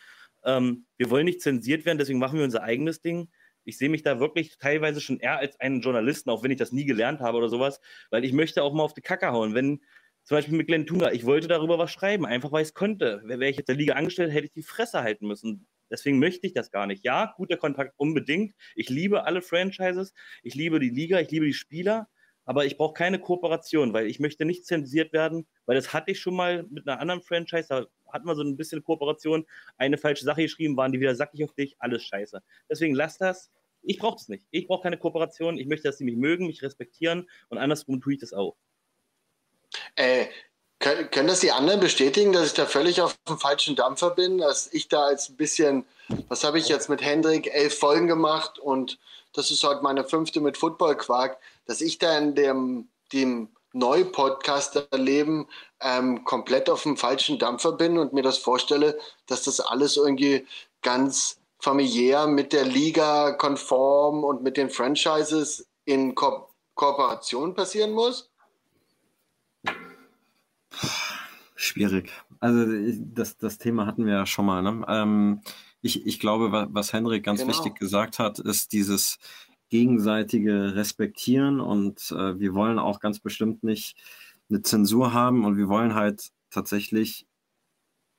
[0.44, 3.28] ähm, wir wollen nicht zensiert werden, deswegen machen wir unser eigenes Ding.
[3.66, 6.72] Ich sehe mich da wirklich teilweise schon eher als einen Journalisten, auch wenn ich das
[6.72, 9.54] nie gelernt habe oder sowas, weil ich möchte auch mal auf die Kacke hauen.
[9.54, 9.80] Wenn
[10.24, 13.22] zum Beispiel mit Glenn Tunga, ich wollte darüber was schreiben, einfach weil ich es konnte.
[13.24, 15.66] Wäre ich jetzt der Liga angestellt, hätte ich die Fresse halten müssen.
[15.90, 17.04] Deswegen möchte ich das gar nicht.
[17.04, 18.54] Ja, guter Kontakt unbedingt.
[18.74, 22.08] Ich liebe alle Franchises, ich liebe die Liga, ich liebe die Spieler,
[22.46, 26.20] aber ich brauche keine Kooperation, weil ich möchte nicht zensiert werden, weil das hatte ich
[26.20, 29.44] schon mal mit einer anderen Franchise, da hatten wir so ein bisschen Kooperation,
[29.76, 32.42] eine falsche Sache geschrieben, waren die wieder sackig auf dich, alles scheiße.
[32.70, 33.50] Deswegen lass das.
[33.82, 34.46] Ich brauche das nicht.
[34.50, 35.58] Ich brauche keine Kooperation.
[35.58, 38.56] Ich möchte, dass sie mich mögen, mich respektieren und andersrum tue ich das auch.
[39.96, 40.26] Äh,
[40.78, 44.38] können, können das die anderen bestätigen, dass ich da völlig auf dem falschen Dampfer bin,
[44.38, 45.84] dass ich da als ein bisschen,
[46.28, 48.98] was habe ich jetzt mit Hendrik, elf Folgen gemacht und
[49.32, 55.46] das ist heute meine fünfte mit Football Quark, dass ich da in dem, dem Neu-Podcaster-Leben
[55.80, 60.46] ähm, komplett auf dem falschen Dampfer bin und mir das vorstelle, dass das alles irgendwie
[60.82, 68.30] ganz familiär mit der Liga konform und mit den Franchises in Ko Kooperation passieren muss?
[71.54, 72.12] Schwierig.
[72.38, 72.66] Also
[73.00, 74.62] das, das Thema hatten wir ja schon mal.
[74.62, 74.84] Ne?
[74.86, 75.40] Ähm,
[75.80, 77.52] ich, ich glaube, was Henrik ganz genau.
[77.52, 79.18] wichtig gesagt hat, ist dieses
[79.68, 83.96] gegenseitige Respektieren und äh, wir wollen auch ganz bestimmt nicht
[84.48, 87.26] eine Zensur haben und wir wollen halt tatsächlich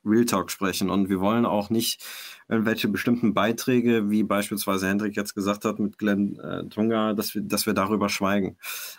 [0.07, 2.03] Real Talk sprechen und wir wollen auch nicht
[2.47, 7.41] irgendwelche bestimmten Beiträge, wie beispielsweise Hendrik jetzt gesagt hat mit Glenn äh, Tunga, dass wir,
[7.41, 8.57] dass wir darüber schweigen.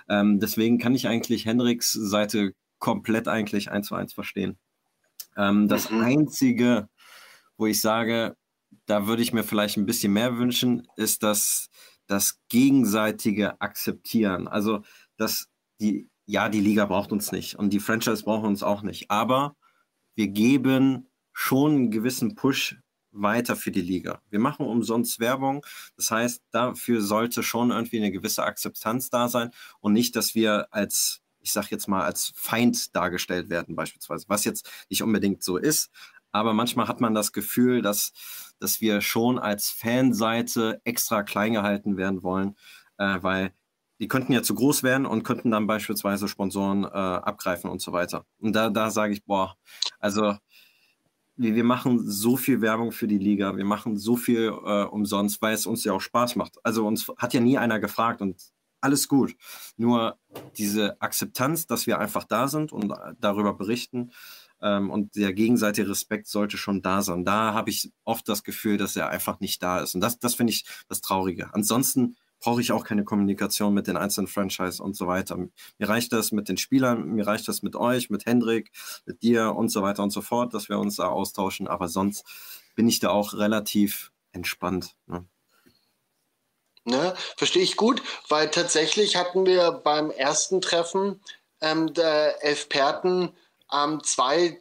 [0.09, 4.59] Ähm, deswegen kann ich eigentlich Hendriks Seite komplett eigentlich eins zu eins verstehen.
[5.37, 6.03] Ähm, das mhm.
[6.03, 6.89] Einzige,
[7.57, 8.37] wo ich sage,
[8.87, 11.71] da würde ich mir vielleicht ein bisschen mehr wünschen, ist, dass
[12.09, 14.49] das gegenseitige Akzeptieren.
[14.49, 14.83] Also,
[15.17, 15.49] dass
[15.81, 19.57] die, ja, die Liga braucht uns nicht und die Franchise brauchen uns auch nicht, aber
[20.17, 22.77] wir geben schon einen gewissen Push
[23.13, 24.21] weiter für die Liga.
[24.31, 25.65] Wir machen umsonst Werbung.
[25.97, 30.69] Das heißt, dafür sollte schon irgendwie eine gewisse Akzeptanz da sein und nicht, dass wir
[30.73, 35.57] als, ich sag jetzt mal, als Feind dargestellt werden, beispielsweise, was jetzt nicht unbedingt so
[35.57, 35.91] ist.
[36.33, 38.13] Aber manchmal hat man das Gefühl, dass
[38.61, 42.57] dass wir schon als Fanseite extra klein gehalten werden wollen,
[42.99, 43.53] äh, weil
[44.01, 47.93] die könnten ja zu groß werden und könnten dann beispielsweise Sponsoren äh, abgreifen und so
[47.93, 48.25] weiter.
[48.39, 49.57] Und da, da sage ich, boah,
[49.99, 50.37] also
[51.37, 55.43] wir, wir machen so viel Werbung für die Liga, wir machen so viel äh, umsonst,
[55.43, 56.59] weil es uns ja auch Spaß macht.
[56.63, 58.41] Also uns hat ja nie einer gefragt und
[58.81, 59.35] alles gut.
[59.77, 60.17] Nur
[60.57, 64.13] diese Akzeptanz, dass wir einfach da sind und darüber berichten,
[64.63, 67.25] ähm, und der gegenseitige Respekt sollte schon da sein.
[67.25, 69.95] Da habe ich oft das Gefühl, dass er einfach nicht da ist.
[69.95, 71.51] Und das, das finde ich das Traurige.
[71.53, 75.37] Ansonsten brauche ich auch keine Kommunikation mit den einzelnen Franchise und so weiter.
[75.37, 78.71] Mir reicht das mit den Spielern, mir reicht das mit euch, mit Hendrik,
[79.07, 81.67] mit dir und so weiter und so fort, dass wir uns da austauschen.
[81.67, 82.25] Aber sonst
[82.75, 84.95] bin ich da auch relativ entspannt.
[85.07, 85.27] Ne?
[86.85, 91.21] Ne, verstehe ich gut, weil tatsächlich hatten wir beim ersten Treffen
[91.61, 93.33] ähm, der Experten
[93.73, 94.61] ähm, zwei,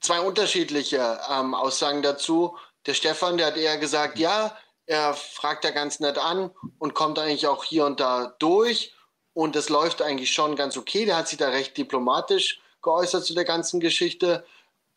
[0.00, 2.56] zwei unterschiedliche ähm, Aussagen dazu.
[2.86, 7.18] Der Stefan, der hat eher gesagt, ja, er fragt da ganz nett an und kommt
[7.18, 8.94] eigentlich auch hier und da durch.
[9.34, 11.04] Und das läuft eigentlich schon ganz okay.
[11.04, 14.46] Der hat sich da recht diplomatisch geäußert zu der ganzen Geschichte.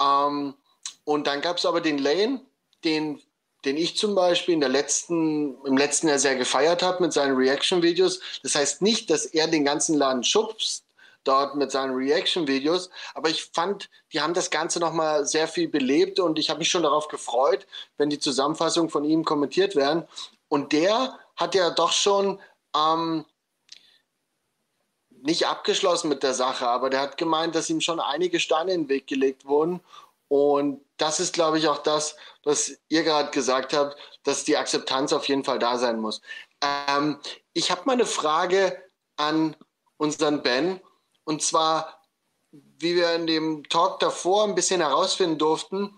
[0.01, 0.53] Ähm,
[1.03, 2.41] und dann gab es aber den Lane,
[2.83, 3.21] den,
[3.65, 7.35] den ich zum Beispiel in der letzten, im letzten Jahr sehr gefeiert habe mit seinen
[7.35, 8.19] Reaction-Videos.
[8.43, 10.85] Das heißt nicht, dass er den ganzen Laden schubst,
[11.23, 12.89] dort mit seinen Reaction-Videos.
[13.13, 16.69] Aber ich fand, die haben das Ganze nochmal sehr viel belebt und ich habe mich
[16.69, 20.07] schon darauf gefreut, wenn die Zusammenfassungen von ihm kommentiert werden.
[20.47, 22.39] Und der hat ja doch schon
[22.75, 23.25] ähm,
[25.21, 28.83] nicht abgeschlossen mit der Sache, aber der hat gemeint, dass ihm schon einige Steine in
[28.83, 29.81] den Weg gelegt wurden.
[30.27, 35.11] Und das ist, glaube ich, auch das, was ihr gerade gesagt habt, dass die Akzeptanz
[35.11, 36.21] auf jeden Fall da sein muss.
[36.61, 37.19] Ähm,
[37.53, 38.81] ich habe mal eine Frage
[39.17, 39.55] an
[39.97, 40.79] unseren Ben.
[41.29, 42.01] Und zwar,
[42.51, 45.91] wie wir in dem Talk davor ein bisschen herausfinden durften,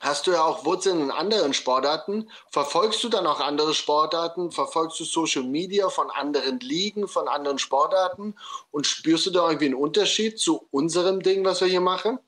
[0.00, 2.30] hast du ja auch Wurzeln in anderen Sportarten.
[2.50, 4.50] Verfolgst du dann auch andere Sportarten?
[4.50, 8.34] Verfolgst du Social Media von anderen Ligen, von anderen Sportarten?
[8.70, 12.18] Und spürst du da irgendwie einen Unterschied zu unserem Ding, was wir hier machen?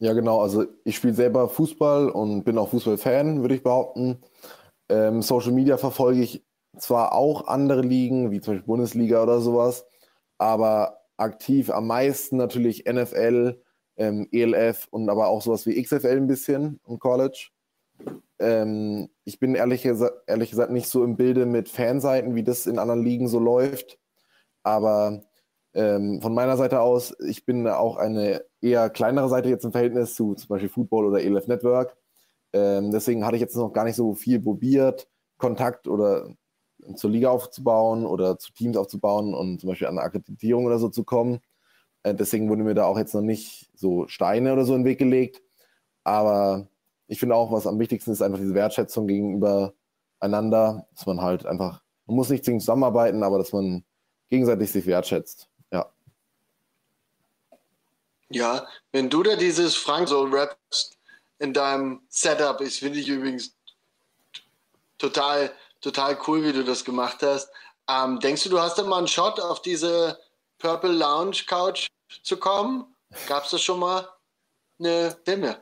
[0.00, 0.42] Ja, genau.
[0.42, 4.22] Also ich spiele selber Fußball und bin auch Fußballfan, würde ich behaupten.
[4.90, 6.44] Ähm, Social Media verfolge ich
[6.76, 9.86] zwar auch andere Ligen, wie zum Beispiel Bundesliga oder sowas,
[10.36, 13.60] aber aktiv am meisten natürlich NFL,
[13.96, 17.50] ähm, ELF und aber auch sowas wie XFL ein bisschen im College.
[18.38, 22.78] Ähm, ich bin ehrlich, ehrlich gesagt nicht so im Bilde mit Fanseiten, wie das in
[22.78, 23.98] anderen Ligen so läuft.
[24.62, 25.22] Aber
[25.74, 30.14] ähm, von meiner Seite aus, ich bin auch eine eher kleinere Seite jetzt im Verhältnis
[30.14, 31.96] zu zum Beispiel Football oder ELF Network.
[32.52, 36.28] Ähm, deswegen hatte ich jetzt noch gar nicht so viel probiert, Kontakt oder
[36.96, 40.88] zur Liga aufzubauen oder zu Teams aufzubauen und zum Beispiel an eine Akkreditierung oder so
[40.88, 41.40] zu kommen.
[42.02, 44.86] Äh, deswegen wurden mir da auch jetzt noch nicht so Steine oder so in den
[44.86, 45.42] Weg gelegt.
[46.04, 46.68] Aber
[47.06, 49.74] ich finde auch, was am wichtigsten ist, einfach diese Wertschätzung gegenüber
[50.20, 53.84] einander, dass man halt einfach, man muss nicht zwingend zusammenarbeiten, aber dass man
[54.30, 55.48] gegenseitig sich wertschätzt.
[55.70, 55.90] Ja.
[58.30, 60.98] Ja, wenn du da dieses Frank so rappst
[61.38, 63.56] in deinem Setup, ist, finde ich übrigens
[64.98, 65.50] total
[65.84, 67.50] total cool, wie du das gemacht hast.
[67.88, 70.18] Ähm, denkst du, du hast da mal einen Shot auf diese
[70.58, 71.86] Purple Lounge Couch
[72.22, 72.86] zu kommen?
[73.28, 74.08] Gab es da schon mal
[74.78, 75.56] eine Demme?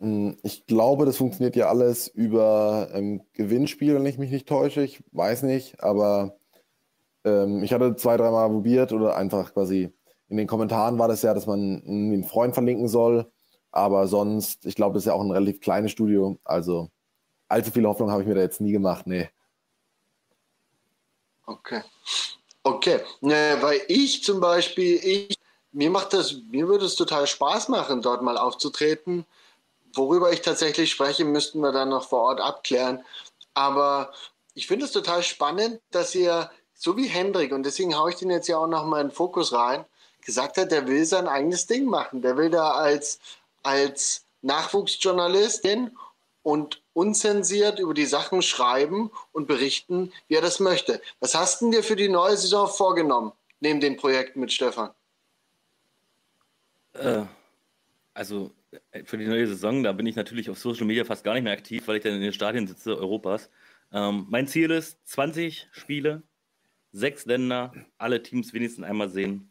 [0.00, 4.82] Hm, ich glaube, das funktioniert ja alles über ähm, Gewinnspiel, wenn ich mich nicht täusche.
[4.82, 6.36] Ich weiß nicht, aber
[7.24, 9.92] ähm, ich hatte zwei, dreimal probiert oder einfach quasi
[10.28, 13.30] in den Kommentaren war das ja, dass man einen Freund verlinken soll.
[13.70, 16.38] Aber sonst, ich glaube, das ist ja auch ein relativ kleines Studio.
[16.42, 16.88] Also
[17.48, 19.06] allzu viel Hoffnung habe ich mir da jetzt nie gemacht.
[19.06, 19.28] Nee.
[21.46, 21.82] Okay.
[22.62, 23.00] Okay.
[23.20, 25.36] Ne, weil ich zum Beispiel, ich,
[25.72, 29.26] mir macht das, mir würde es total Spaß machen, dort mal aufzutreten.
[29.94, 33.04] Worüber ich tatsächlich spreche, müssten wir dann noch vor Ort abklären.
[33.54, 34.12] Aber
[34.54, 38.30] ich finde es total spannend, dass ihr, so wie Hendrik, und deswegen haue ich den
[38.30, 39.84] jetzt ja auch noch mal in den Fokus rein,
[40.24, 42.22] gesagt hat, der will sein eigenes Ding machen.
[42.22, 43.18] Der will da als,
[43.62, 45.96] als Nachwuchsjournalistin
[46.42, 51.00] und unzensiert über die Sachen schreiben und berichten, wie er das möchte.
[51.20, 54.90] Was hast du dir für die neue Saison vorgenommen, neben den Projekten mit Stefan?
[56.94, 57.22] Äh,
[58.14, 58.50] also
[58.90, 61.44] äh, für die neue Saison, da bin ich natürlich auf Social Media fast gar nicht
[61.44, 63.50] mehr aktiv, weil ich dann in den Stadien sitze Europas.
[63.92, 66.22] Ähm, mein Ziel ist 20 Spiele,
[66.92, 69.50] sechs Länder, alle Teams wenigstens einmal sehen.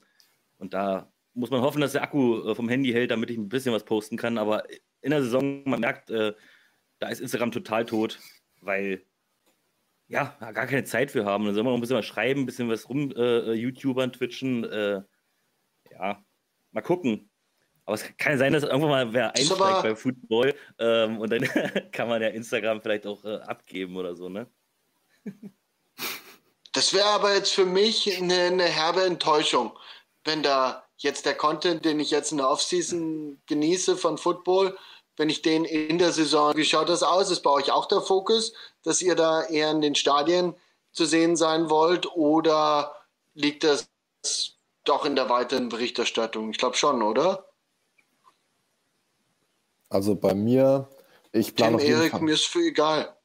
[0.58, 3.50] Und da muss man hoffen, dass der Akku äh, vom Handy hält, damit ich ein
[3.50, 4.38] bisschen was posten kann.
[4.38, 4.64] Aber
[5.02, 6.34] in der Saison, man merkt, äh,
[7.02, 8.20] da ist Instagram total tot,
[8.62, 9.04] weil
[10.08, 11.46] ja, gar keine Zeit für haben.
[11.46, 14.12] Dann soll man noch ein bisschen was schreiben, ein bisschen was rum, äh, äh, YouTubern,
[14.12, 14.64] Twitchen.
[14.66, 15.02] Äh,
[15.90, 16.24] ja,
[16.72, 17.30] mal gucken.
[17.86, 21.44] Aber es kann sein, dass irgendwann mal wer einsteigt beim Football ähm, und dann
[21.92, 24.48] kann man ja Instagram vielleicht auch äh, abgeben oder so, ne?
[26.74, 29.78] Das wäre aber jetzt für mich eine, eine, herbe Enttäuschung,
[30.24, 34.78] wenn da jetzt der Content, den ich jetzt in der Offseason genieße von Football,
[35.18, 37.30] wenn ich den in der Saison, wie schaut das aus?
[37.30, 40.56] Ist bei euch auch der Fokus, dass ihr da eher in den Stadien
[40.92, 42.96] zu sehen sein wollt oder
[43.34, 43.90] liegt das
[44.84, 46.52] doch in der weiteren Berichterstattung?
[46.52, 47.46] Ich glaube schon, oder?
[49.90, 50.90] Also bei mir,
[51.32, 53.16] ich plane Tim, Erik, mir ist für egal.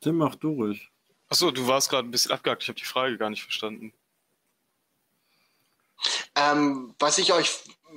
[0.00, 0.90] Tim, mach du ruhig.
[1.28, 2.62] Achso, du warst gerade ein bisschen abgehakt.
[2.62, 3.92] Ich habe die Frage gar nicht verstanden.
[6.34, 7.50] Ähm, was ich euch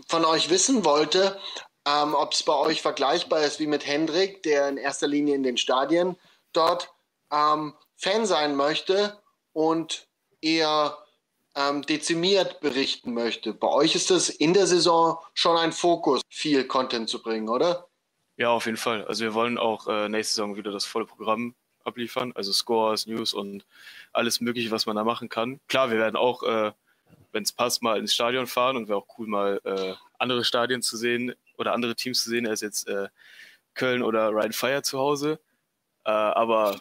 [0.08, 1.40] von euch wissen wollte,
[1.88, 5.44] ähm, ob es bei euch vergleichbar ist wie mit Hendrik, der in erster Linie in
[5.44, 6.16] den Stadien
[6.54, 6.94] dort
[7.32, 9.22] ähm, Fan sein möchte
[9.54, 10.08] und
[10.42, 10.98] eher
[11.56, 13.54] ähm, dezimiert berichten möchte.
[13.54, 17.88] Bei euch ist das in der Saison schon ein Fokus, viel Content zu bringen, oder?
[18.38, 19.06] Ja, auf jeden Fall.
[19.06, 23.34] Also wir wollen auch äh, nächste Saison wieder das volle Programm abliefern, also Scores, News
[23.34, 23.66] und
[24.12, 25.60] alles Mögliche, was man da machen kann.
[25.68, 26.72] Klar, wir werden auch, äh,
[27.32, 30.82] wenn es passt, mal ins Stadion fahren und wäre auch cool, mal äh, andere Stadien
[30.82, 33.10] zu sehen oder andere Teams zu sehen, als jetzt äh,
[33.74, 35.40] Köln oder Ryan Fire zu Hause.
[36.06, 36.80] Äh, aber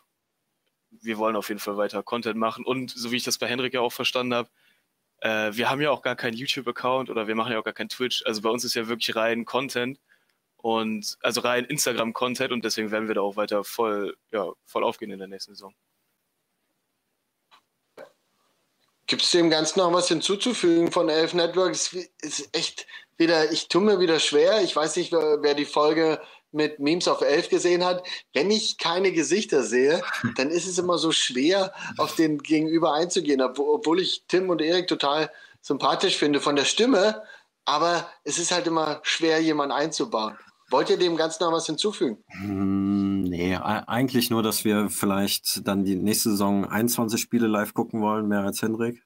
[0.90, 3.74] wir wollen auf jeden Fall weiter Content machen und so wie ich das bei Henrik
[3.74, 4.50] ja auch verstanden habe,
[5.22, 7.88] äh, wir haben ja auch gar keinen YouTube-Account oder wir machen ja auch gar keinen
[7.88, 8.24] Twitch.
[8.26, 10.00] Also bei uns ist ja wirklich rein Content
[10.56, 15.10] und also rein Instagram-Content und deswegen werden wir da auch weiter voll, ja, voll aufgehen
[15.10, 15.74] in der nächsten Saison.
[19.06, 21.94] Gibt es dem Ganzen noch was hinzuzufügen von Elf Networks?
[22.20, 22.86] Ist echt
[23.16, 24.62] wieder, ich tue mir wieder schwer.
[24.62, 26.20] Ich weiß nicht, wer, die Folge
[26.52, 30.02] mit Memes auf 11 gesehen hat, wenn ich keine Gesichter sehe,
[30.36, 34.86] dann ist es immer so schwer, auf den Gegenüber einzugehen, obwohl ich Tim und Erik
[34.86, 37.22] total sympathisch finde von der Stimme,
[37.64, 40.36] aber es ist halt immer schwer, jemanden einzubauen.
[40.72, 42.24] Wollt ihr dem Ganzen noch was hinzufügen?
[42.28, 48.00] Hm, nee, eigentlich nur, dass wir vielleicht dann die nächste Saison 21 Spiele live gucken
[48.00, 49.04] wollen, mehr als Hendrik.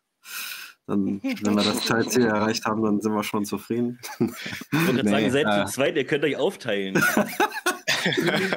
[0.87, 3.99] Dann, wenn wir das Teilziel erreicht haben, dann sind wir schon zufrieden.
[4.21, 6.95] Ich wollte nee, sagen, seid äh, zu zweit, ihr könnt euch aufteilen.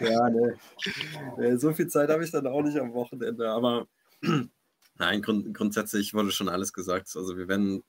[0.02, 1.56] ja, nee.
[1.58, 3.88] So viel Zeit habe ich dann auch nicht am Wochenende, aber
[5.00, 7.12] nein, grund, grundsätzlich wurde schon alles gesagt.
[7.16, 7.84] Also wir werden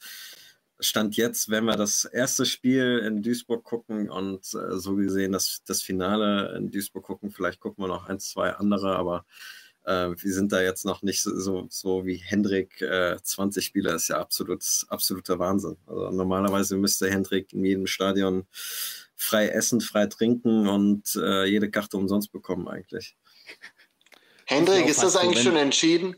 [0.80, 5.62] Stand jetzt, wenn wir das erste Spiel in Duisburg gucken und äh, so gesehen das,
[5.66, 9.24] das Finale in Duisburg gucken, vielleicht gucken wir noch ein, zwei andere, aber
[9.84, 12.80] äh, wir sind da jetzt noch nicht so, so wie Hendrik.
[12.80, 15.76] Äh, 20 Spieler ist ja absolut, absoluter Wahnsinn.
[15.86, 18.46] Also normalerweise müsste Hendrik in jedem Stadion
[19.16, 23.16] frei essen, frei trinken und äh, jede Karte umsonst bekommen eigentlich.
[24.46, 26.16] Hendrik, ist das eigentlich schon entschieden?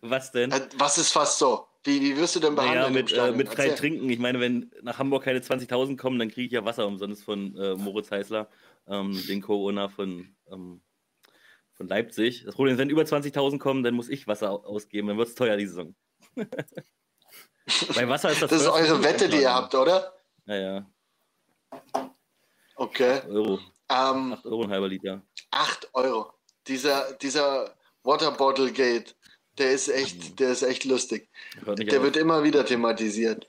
[0.00, 0.50] Was denn?
[0.50, 1.66] Äh, was ist fast so?
[1.84, 2.80] Wie, wie wirst du denn behandelt?
[2.80, 3.90] Naja, mit, äh, mit frei Erzähl.
[3.90, 4.08] trinken.
[4.08, 7.54] Ich meine, wenn nach Hamburg keine 20.000 kommen, dann kriege ich ja Wasser umsonst von
[7.56, 8.48] äh, Moritz Heißler,
[8.88, 10.80] ähm, den Co-Owner von ähm,
[11.74, 12.44] von Leipzig.
[12.44, 15.08] Das Problem ist, wenn über 20.000 kommen, dann muss ich Wasser ausgeben.
[15.08, 15.94] Dann wird es teuer die Saison.
[17.94, 18.50] Bei Wasser ist das.
[18.50, 20.14] Das ist eure Wette, die ihr habt, oder?
[20.44, 20.86] Naja.
[22.76, 23.18] Okay.
[23.18, 23.58] 8 Euro.
[23.90, 25.22] Ähm, 8 Euro ein halber Liter.
[25.50, 26.32] 8 Euro.
[26.66, 29.16] Dieser, dieser Waterbottle Gate,
[29.58, 30.36] der ist echt, mhm.
[30.36, 31.28] der ist echt lustig.
[31.66, 32.04] Der auf.
[32.04, 33.48] wird immer wieder thematisiert.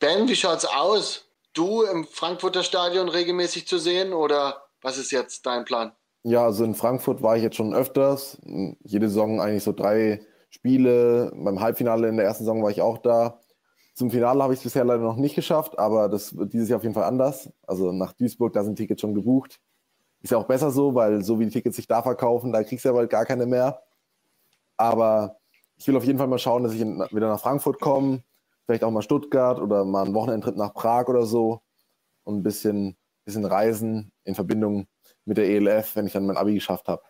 [0.00, 1.28] Ben, wie schaut's aus?
[1.52, 5.92] Du im Frankfurter Stadion regelmäßig zu sehen oder was ist jetzt dein Plan?
[6.24, 8.38] Ja, also in Frankfurt war ich jetzt schon öfters.
[8.84, 11.32] Jede Saison eigentlich so drei Spiele.
[11.34, 13.40] Beim Halbfinale in der ersten Saison war ich auch da.
[13.94, 16.78] Zum Finale habe ich es bisher leider noch nicht geschafft, aber das wird dieses Jahr
[16.78, 17.50] auf jeden Fall anders.
[17.66, 19.60] Also nach Duisburg, da sind Tickets schon gebucht.
[20.22, 22.84] Ist ja auch besser so, weil so wie die Tickets sich da verkaufen, da kriegst
[22.84, 23.82] du ja bald gar keine mehr.
[24.82, 25.36] Aber
[25.76, 28.24] ich will auf jeden Fall mal schauen, dass ich wieder nach Frankfurt komme,
[28.66, 31.62] vielleicht auch mal Stuttgart oder mal einen Wochenendtrip nach Prag oder so
[32.24, 34.88] und ein bisschen, bisschen reisen in Verbindung
[35.24, 37.02] mit der ELF, wenn ich dann mein Abi geschafft habe.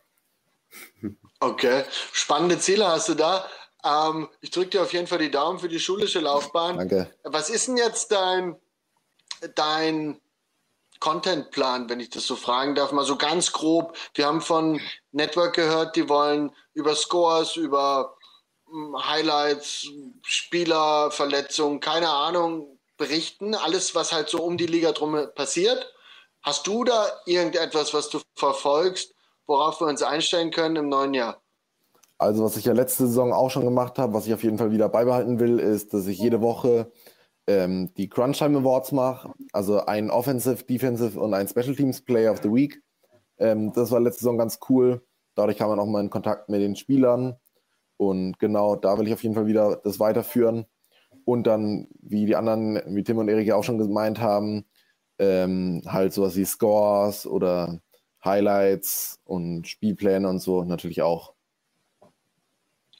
[1.40, 3.46] Okay, spannende Ziele hast du da.
[3.84, 6.76] Ähm, ich drücke dir auf jeden Fall die Daumen für die schulische Laufbahn.
[6.76, 7.10] Danke.
[7.24, 8.56] Was ist denn jetzt dein,
[9.54, 10.20] dein
[11.02, 12.92] Contentplan, wenn ich das so fragen darf?
[12.92, 13.96] Mal so ganz grob.
[14.14, 18.14] Wir haben von Network gehört, die wollen über Scores, über
[18.70, 19.88] hm, Highlights,
[20.22, 23.56] Spieler, Verletzungen, keine Ahnung, berichten.
[23.56, 25.92] Alles, was halt so um die Liga drum passiert.
[26.40, 29.12] Hast du da irgendetwas, was du verfolgst,
[29.48, 31.42] worauf wir uns einstellen können im neuen Jahr?
[32.18, 34.70] Also, was ich ja letzte Saison auch schon gemacht habe, was ich auf jeden Fall
[34.70, 36.92] wieder beibehalten will, ist, dass ich jede Woche
[37.52, 39.32] ähm, die Crunchtime Awards mache.
[39.52, 42.82] Also ein Offensive, Defensive und ein Special Teams Player of the Week.
[43.38, 45.04] Ähm, das war letzte Saison ganz cool.
[45.34, 47.36] Dadurch kam man auch mal in Kontakt mit den Spielern.
[47.96, 50.66] Und genau, da will ich auf jeden Fall wieder das weiterführen.
[51.24, 54.64] Und dann, wie die anderen, wie Tim und Erik ja auch schon gemeint haben,
[55.18, 57.80] ähm, halt sowas wie Scores oder
[58.24, 61.34] Highlights und Spielpläne und so natürlich auch.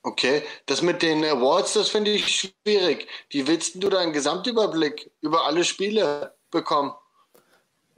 [0.05, 3.07] Okay, das mit den Awards, das finde ich schwierig.
[3.31, 6.93] Wie willst du da einen Gesamtüberblick über alle Spiele bekommen?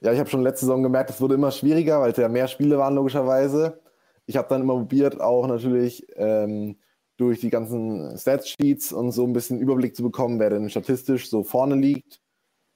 [0.02, 2.46] Ja, ich habe schon letzte Saison gemerkt, es wurde immer schwieriger, weil es ja mehr
[2.46, 3.80] Spiele waren, logischerweise.
[4.26, 6.76] Ich habe dann immer probiert, auch natürlich ähm,
[7.16, 11.42] durch die ganzen Stats-Sheets und so ein bisschen Überblick zu bekommen, wer denn statistisch so
[11.42, 12.20] vorne liegt.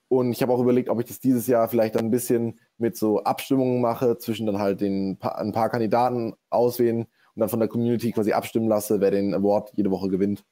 [0.09, 3.23] Und ich habe auch überlegt, ob ich das dieses Jahr vielleicht ein bisschen mit so
[3.25, 7.07] Abstimmungen mache, zwischen dann halt den ein paar Kandidaten auswählen
[7.39, 10.43] und dann von der Community quasi abstimmen lasse, wer den Award jede Woche gewinnt.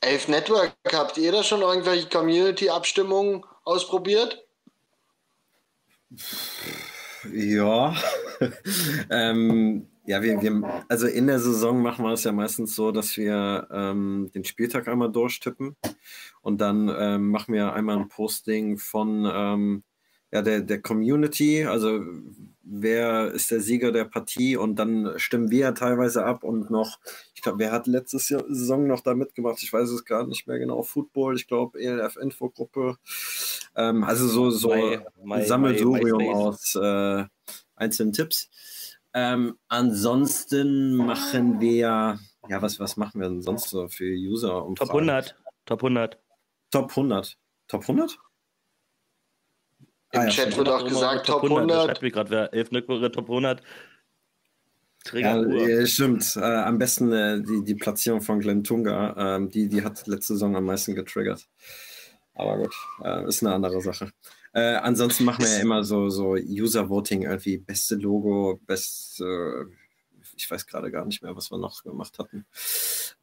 [0.00, 4.46] Elf Network, habt ihr da schon irgendwelche Community-Abstimmungen ausprobiert?
[7.32, 7.96] Ja.
[9.10, 13.16] ähm, ja, wir, wir, also in der Saison machen wir es ja meistens so, dass
[13.16, 15.74] wir ähm, den Spieltag einmal durchtippen
[16.40, 19.82] und dann ähm, machen wir einmal ein Posting von ähm,
[20.32, 22.00] ja, der, der Community, also
[22.62, 26.98] wer ist der Sieger der Partie und dann stimmen wir ja teilweise ab und noch,
[27.34, 29.62] ich glaube, wer hat letzte Saison noch da mitgemacht?
[29.62, 30.82] Ich weiß es gar nicht mehr genau.
[30.82, 32.96] Football, ich glaube, ELF-Infogruppe.
[33.76, 35.02] Ähm, also so, so ein
[35.44, 37.24] Sammelsurium aus äh,
[37.76, 38.50] einzelnen Tipps.
[39.12, 44.52] Ähm, ansonsten machen wir, ja, was, was machen wir denn sonst so für User?
[44.52, 44.76] -Umfragen?
[44.76, 45.36] Top 100.
[45.64, 46.18] Top 100.
[46.70, 47.38] Top 100.
[47.66, 48.18] Top 100?
[50.12, 51.70] Im ah, ja, Chat wird auch gesagt, Top 100.
[51.70, 51.84] 100.
[51.84, 53.62] Schreibt mir gerade, wer 11 Nückere Top 100.
[55.12, 56.36] Ja, ja, stimmt.
[56.36, 59.36] Äh, am besten äh, die, die Platzierung von Glenn Tunga.
[59.36, 61.48] Ähm, die, die hat letzte Saison am meisten getriggert.
[62.34, 64.12] Aber gut, äh, ist eine andere Sache.
[64.52, 69.64] Äh, ansonsten machen wir ja immer so, so User-Voting, irgendwie beste Logo, best, äh,
[70.36, 72.46] ich weiß gerade gar nicht mehr, was wir noch gemacht hatten.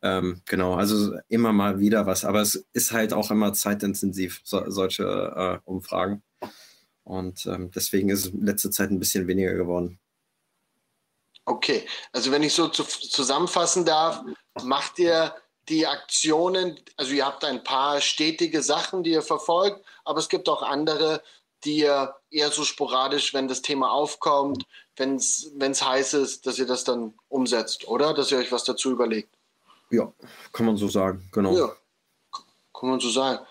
[0.01, 4.69] Ähm, genau, also immer mal wieder was, aber es ist halt auch immer zeitintensiv, so,
[4.69, 6.21] solche äh, Umfragen.
[7.07, 9.97] Und ähm, deswegen ist es in letzter Zeit ein bisschen weniger geworden.
[11.45, 14.21] Okay, also wenn ich so zu, zusammenfassen darf,
[14.61, 15.33] macht ihr
[15.69, 20.49] die Aktionen, also ihr habt ein paar stetige Sachen, die ihr verfolgt, aber es gibt
[20.49, 21.23] auch andere,
[21.63, 24.65] die ihr eher so sporadisch, wenn das Thema aufkommt,
[24.97, 28.13] wenn es heiß ist, dass ihr das dann umsetzt, oder?
[28.13, 29.33] Dass ihr euch was dazu überlegt.
[29.89, 30.11] Ja,
[30.51, 31.55] kann man so sagen, genau.
[31.57, 31.73] Ja,
[32.73, 33.45] kann man so sagen.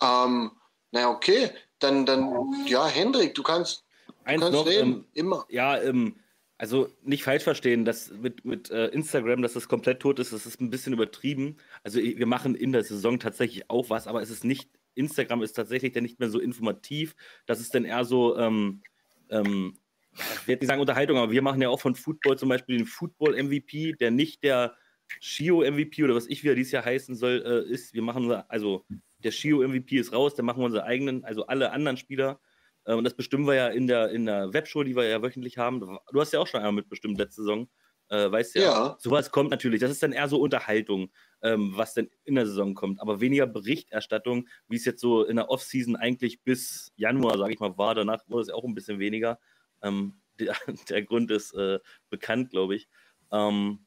[0.00, 0.52] Ähm,
[0.92, 3.84] na okay, dann, dann, ja, Hendrik, du kannst,
[4.24, 5.46] Eins kannst noch, reden, ähm, immer.
[5.48, 6.16] Ja, ähm,
[6.58, 10.44] also nicht falsch verstehen, dass mit, mit äh, Instagram, dass das komplett tot ist, das
[10.44, 11.56] ist ein bisschen übertrieben.
[11.82, 15.54] Also wir machen in der Saison tatsächlich auch was, aber es ist nicht, Instagram ist
[15.54, 17.16] tatsächlich dann nicht mehr so informativ.
[17.46, 18.82] Das ist dann eher so, ähm,
[19.30, 19.78] ähm,
[20.12, 22.86] ich werde nicht sagen Unterhaltung, aber wir machen ja auch von Football zum Beispiel den
[22.86, 24.76] Football-MVP, der nicht der
[25.20, 27.94] Shio-MVP oder was ich wieder dieses Jahr heißen soll, äh, ist.
[27.94, 28.84] Wir machen, also
[29.22, 32.40] der Shio-MVP ist raus, dann machen wir unsere eigenen, also alle anderen Spieler.
[32.84, 35.58] Äh, und das bestimmen wir ja in der, in der Webshow, die wir ja wöchentlich
[35.58, 35.80] haben.
[35.80, 37.68] Du hast ja auch schon einmal mitbestimmt letzte Saison.
[38.10, 39.80] Äh, weißt ja, ja, sowas kommt natürlich.
[39.80, 41.12] Das ist dann eher so Unterhaltung,
[41.42, 43.00] ähm, was denn in der Saison kommt.
[43.00, 47.60] Aber weniger Berichterstattung, wie es jetzt so in der Offseason eigentlich bis Januar, sage ich
[47.60, 47.94] mal, war.
[47.94, 49.38] Danach wurde es auch ein bisschen weniger.
[49.80, 50.56] Ähm, der,
[50.88, 52.88] der, Grund ist äh, bekannt, glaube ich.
[53.30, 53.86] Ähm,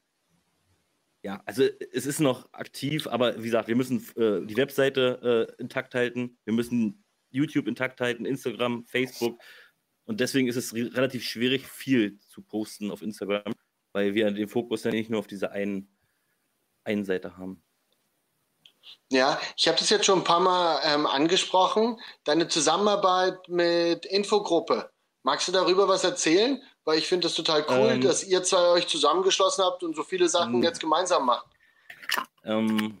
[1.24, 5.62] ja, also es ist noch aktiv, aber wie gesagt, wir müssen äh, die Webseite äh,
[5.62, 9.40] intakt halten, wir müssen YouTube intakt halten, Instagram, Facebook.
[10.04, 13.54] Und deswegen ist es relativ schwierig, viel zu posten auf Instagram,
[13.92, 15.88] weil wir den Fokus ja nicht nur auf dieser einen,
[16.84, 17.64] einen Seite haben.
[19.10, 21.98] Ja, ich habe das jetzt schon ein paar Mal ähm, angesprochen.
[22.24, 24.90] Deine Zusammenarbeit mit Infogruppe.
[25.22, 26.62] Magst du darüber was erzählen?
[26.84, 30.02] Weil ich finde es total cool, ähm, dass ihr zwei euch zusammengeschlossen habt und so
[30.02, 31.46] viele Sachen ähm, jetzt gemeinsam macht.
[32.44, 32.98] Ähm,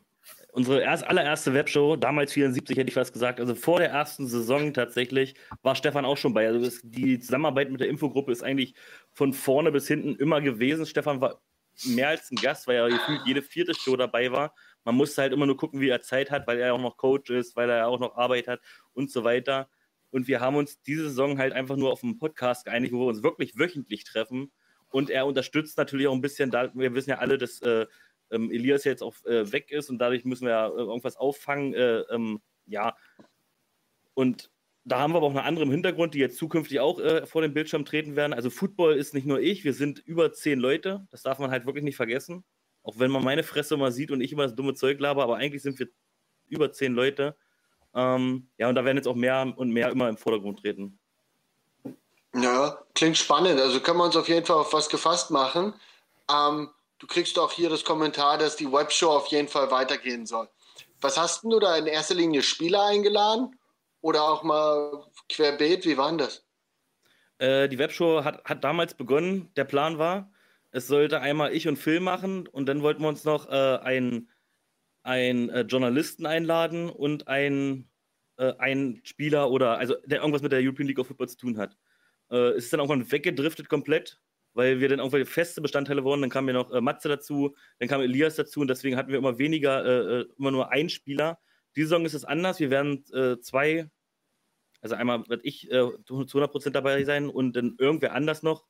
[0.52, 4.72] unsere erst, allererste Webshow, damals 74 hätte ich was gesagt, also vor der ersten Saison
[4.72, 6.46] tatsächlich, war Stefan auch schon bei.
[6.46, 8.74] Also das, die Zusammenarbeit mit der Infogruppe ist eigentlich
[9.12, 10.86] von vorne bis hinten immer gewesen.
[10.86, 11.40] Stefan war
[11.84, 14.54] mehr als ein Gast, weil er gefühlt jede vierte Show dabei war.
[14.84, 17.30] Man musste halt immer nur gucken, wie er Zeit hat, weil er auch noch Coach
[17.30, 18.60] ist, weil er auch noch Arbeit hat
[18.92, 19.68] und so weiter.
[20.14, 23.06] Und wir haben uns diese Saison halt einfach nur auf einen Podcast geeinigt, wo wir
[23.06, 24.52] uns wirklich wöchentlich treffen.
[24.90, 27.86] Und er unterstützt natürlich auch ein bisschen, da, wir wissen ja alle, dass äh,
[28.30, 31.74] ähm, Elias jetzt auch äh, weg ist und dadurch müssen wir ja äh, irgendwas auffangen.
[31.74, 32.96] Äh, ähm, ja.
[34.14, 34.52] Und
[34.84, 37.42] da haben wir aber auch eine andere im Hintergrund, die jetzt zukünftig auch äh, vor
[37.42, 38.34] dem Bildschirm treten werden.
[38.34, 41.08] Also Football ist nicht nur ich, wir sind über zehn Leute.
[41.10, 42.44] Das darf man halt wirklich nicht vergessen.
[42.84, 45.38] Auch wenn man meine Fresse mal sieht und ich immer das dumme Zeug laber, aber
[45.38, 45.88] eigentlich sind wir
[46.46, 47.36] über zehn Leute.
[47.94, 50.98] Ähm, ja, und da werden jetzt auch mehr und mehr immer im Vordergrund treten.
[52.34, 53.60] Ja, klingt spannend.
[53.60, 55.72] Also können wir uns auf jeden Fall auf was gefasst machen.
[56.30, 60.48] Ähm, du kriegst auch hier das Kommentar, dass die Webshow auf jeden Fall weitergehen soll.
[61.00, 63.56] Was hast du da in erster Linie Spieler eingeladen?
[64.00, 65.86] Oder auch mal querbeet?
[65.86, 66.44] Wie war denn das?
[67.38, 69.50] Äh, die Webshow hat, hat damals begonnen.
[69.56, 70.30] Der Plan war,
[70.72, 74.28] es sollte einmal ich und Phil machen und dann wollten wir uns noch äh, einen
[75.04, 77.88] einen äh, Journalisten einladen und einen,
[78.38, 81.58] äh, einen Spieler oder also der irgendwas mit der European League of Football zu tun
[81.58, 81.76] hat.
[82.30, 84.20] Äh, es ist dann irgendwann weggedriftet komplett,
[84.54, 86.22] weil wir dann irgendwelche feste Bestandteile wurden.
[86.22, 89.18] Dann kam ja noch äh, Matze dazu, dann kam Elias dazu und deswegen hatten wir
[89.18, 91.38] immer weniger, äh, äh, immer nur einen Spieler.
[91.76, 92.60] Diese Saison ist es anders.
[92.60, 93.04] Wir werden
[93.42, 93.90] zwei,
[94.80, 98.64] also einmal werde ich zu 100% dabei sein und dann irgendwer anders noch.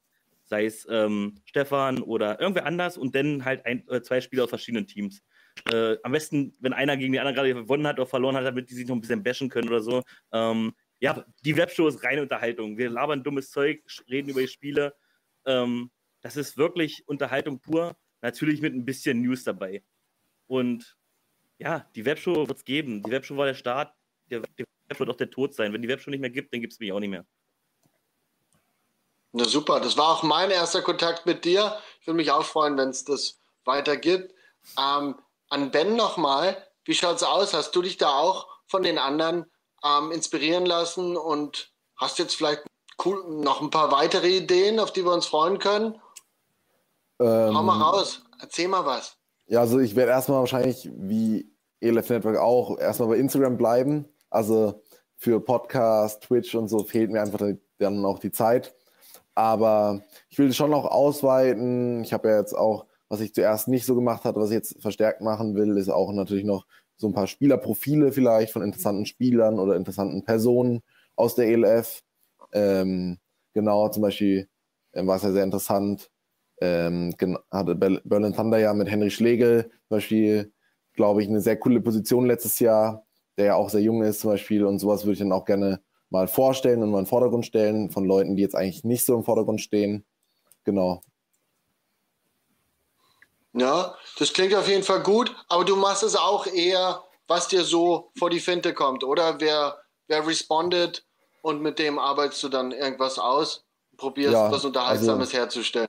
[0.46, 4.48] sei es ähm, Stefan oder irgendwer anders und dann halt ein, äh, zwei Spieler aus
[4.48, 5.22] verschiedenen Teams.
[5.70, 8.70] Äh, am besten, wenn einer gegen den anderen gerade gewonnen hat oder verloren hat, damit
[8.70, 10.02] die sich noch ein bisschen bashen können oder so.
[10.32, 12.76] Ähm, ja, die Webshow ist reine Unterhaltung.
[12.76, 14.94] Wir labern dummes Zeug, reden über die Spiele.
[15.46, 15.90] Ähm,
[16.20, 17.96] das ist wirklich Unterhaltung pur.
[18.22, 19.82] Natürlich mit ein bisschen News dabei.
[20.46, 20.96] Und
[21.58, 23.02] ja, die Webshow wird es geben.
[23.02, 23.94] Die Webshow war der Start.
[24.30, 25.72] Der, der Webshow wird auch der Tod sein.
[25.72, 27.26] Wenn die Webshow nicht mehr gibt, dann gibt es mich auch nicht mehr.
[29.32, 31.76] Na super, das war auch mein erster Kontakt mit dir.
[32.00, 34.32] Ich würde mich auch freuen, wenn es das weitergibt.
[34.78, 35.16] Ähm,
[35.54, 37.54] an Ben nochmal, wie schaut es aus?
[37.54, 39.46] Hast du dich da auch von den anderen
[39.84, 42.64] ähm, inspirieren lassen und hast jetzt vielleicht
[43.04, 45.94] cool, noch ein paar weitere Ideen, auf die wir uns freuen können?
[47.20, 49.16] Ähm, Hau mal raus, erzähl mal was.
[49.46, 54.08] Ja, also ich werde erstmal wahrscheinlich wie ELF Network auch erstmal bei Instagram bleiben.
[54.30, 54.82] Also
[55.16, 57.46] für Podcast, Twitch und so fehlt mir einfach
[57.78, 58.74] dann auch die Zeit.
[59.36, 62.02] Aber ich will schon noch ausweiten.
[62.02, 64.80] Ich habe ja jetzt auch, was ich zuerst nicht so gemacht hatte, was ich jetzt
[64.80, 69.58] verstärkt machen will, ist auch natürlich noch so ein paar Spielerprofile vielleicht von interessanten Spielern
[69.58, 70.82] oder interessanten Personen
[71.16, 72.02] aus der ELF.
[72.52, 73.18] Ähm,
[73.52, 74.48] genau, zum Beispiel
[74.92, 76.10] ähm, war es ja sehr interessant.
[76.60, 77.14] Ähm,
[77.50, 80.52] hatte Berlin Thunder ja mit Henry Schlegel zum Beispiel,
[80.94, 83.04] glaube ich, eine sehr coole Position letztes Jahr,
[83.36, 85.80] der ja auch sehr jung ist zum Beispiel und sowas würde ich dann auch gerne
[86.10, 89.16] mal vorstellen und mal in den Vordergrund stellen von Leuten, die jetzt eigentlich nicht so
[89.16, 90.04] im Vordergrund stehen.
[90.62, 91.00] Genau.
[93.54, 97.64] Ja, das klingt auf jeden Fall gut, aber du machst es auch eher, was dir
[97.64, 99.40] so vor die Finte kommt, oder?
[99.40, 99.78] Wer,
[100.08, 101.06] wer respondet
[101.42, 103.64] und mit dem arbeitest du dann irgendwas aus,
[103.96, 105.88] probierst ja, was Unterhaltsames also, herzustellen.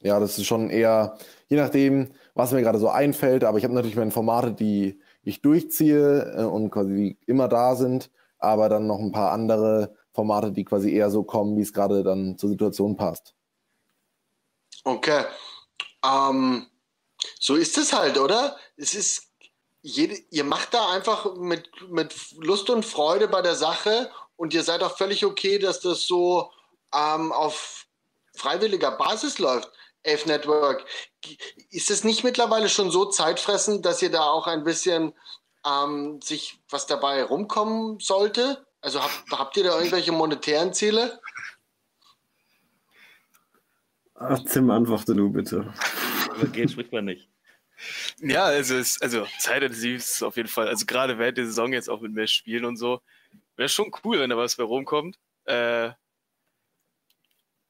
[0.00, 1.16] Ja, das ist schon eher,
[1.48, 5.42] je nachdem, was mir gerade so einfällt, aber ich habe natürlich meine Formate, die ich
[5.42, 8.10] durchziehe äh, und quasi immer da sind
[8.42, 12.02] aber dann noch ein paar andere Formate, die quasi eher so kommen, wie es gerade
[12.02, 13.34] dann zur Situation passt.
[14.84, 15.24] Okay.
[16.04, 16.66] Ähm,
[17.38, 18.56] so ist es halt, oder?
[18.76, 19.30] Es ist,
[19.82, 24.62] jede, ihr macht da einfach mit, mit Lust und Freude bei der Sache und ihr
[24.62, 26.50] seid auch völlig okay, dass das so
[26.94, 27.86] ähm, auf
[28.34, 29.70] freiwilliger Basis läuft.
[30.02, 30.84] Elf Network.
[31.70, 35.14] Ist es nicht mittlerweile schon so zeitfressend, dass ihr da auch ein bisschen
[35.64, 38.66] ähm, sich was dabei rumkommen sollte?
[38.80, 41.20] Also habt, habt ihr da irgendwelche monetären Ziele?
[44.16, 45.72] Ach, Tim, antworte du bitte.
[46.52, 47.28] Geld spricht man nicht.
[48.20, 50.68] Ja, also, es, also zeitintensiv ist auf jeden Fall.
[50.68, 53.00] Also gerade während der Saison jetzt auch mit mehr Spielen und so.
[53.56, 55.18] Wäre schon cool, wenn da was bei rumkommt.
[55.44, 55.90] Äh,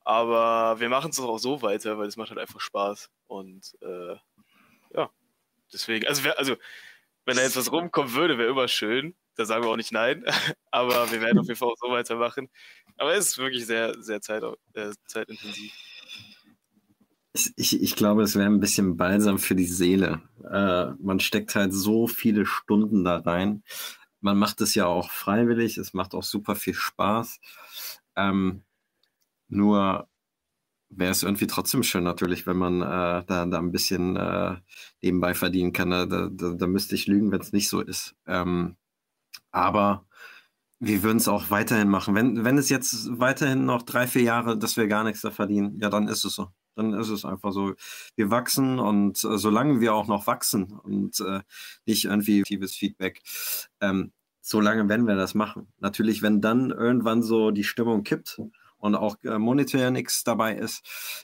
[0.04, 3.10] aber wir machen es auch so weiter, weil es macht halt einfach Spaß.
[3.26, 4.16] Und äh,
[4.94, 5.10] ja,
[5.72, 6.56] deswegen, also, wär, also
[7.24, 9.14] wenn da jetzt was rumkommen würde, wäre immer schön.
[9.36, 10.24] Da sagen wir auch nicht nein.
[10.70, 12.50] Aber wir werden auf jeden Fall auch so weitermachen.
[12.96, 14.42] Aber es ist wirklich sehr, sehr zeit,
[14.74, 15.72] äh, zeitintensiv.
[17.34, 20.20] Ich, ich glaube, es wäre ein bisschen balsam für die Seele.
[20.50, 23.62] Äh, man steckt halt so viele Stunden da rein.
[24.20, 25.78] Man macht es ja auch freiwillig.
[25.78, 27.40] Es macht auch super viel Spaß.
[28.16, 28.64] Ähm,
[29.48, 30.08] nur
[30.90, 34.56] wäre es irgendwie trotzdem schön natürlich, wenn man äh, da, da ein bisschen äh,
[35.00, 35.90] nebenbei verdienen kann.
[35.90, 38.14] Da, da, da müsste ich lügen, wenn es nicht so ist.
[38.26, 38.76] Ähm,
[39.52, 40.06] aber
[40.80, 42.14] wir würden es auch weiterhin machen.
[42.14, 45.78] Wenn, wenn es jetzt weiterhin noch drei, vier Jahre, dass wir gar nichts da verdienen,
[45.80, 46.48] ja, dann ist es so.
[46.74, 47.74] Dann ist es einfach so.
[48.16, 51.40] Wir wachsen und äh, solange wir auch noch wachsen und äh,
[51.86, 53.22] nicht irgendwie tiefes Feedback,
[53.80, 55.72] ähm, solange werden wir das machen.
[55.78, 58.40] Natürlich, wenn dann irgendwann so die Stimmung kippt,
[58.82, 60.82] und auch äh, monetär nichts dabei ist,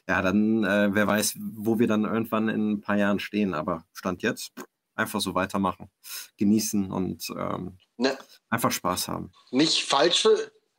[0.09, 3.53] ja, dann äh, wer weiß, wo wir dann irgendwann in ein paar Jahren stehen.
[3.53, 4.53] Aber Stand jetzt
[4.95, 5.91] einfach so weitermachen,
[6.37, 8.17] genießen und ähm, ne.
[8.49, 9.33] einfach Spaß haben.
[9.51, 10.29] Nicht falsch,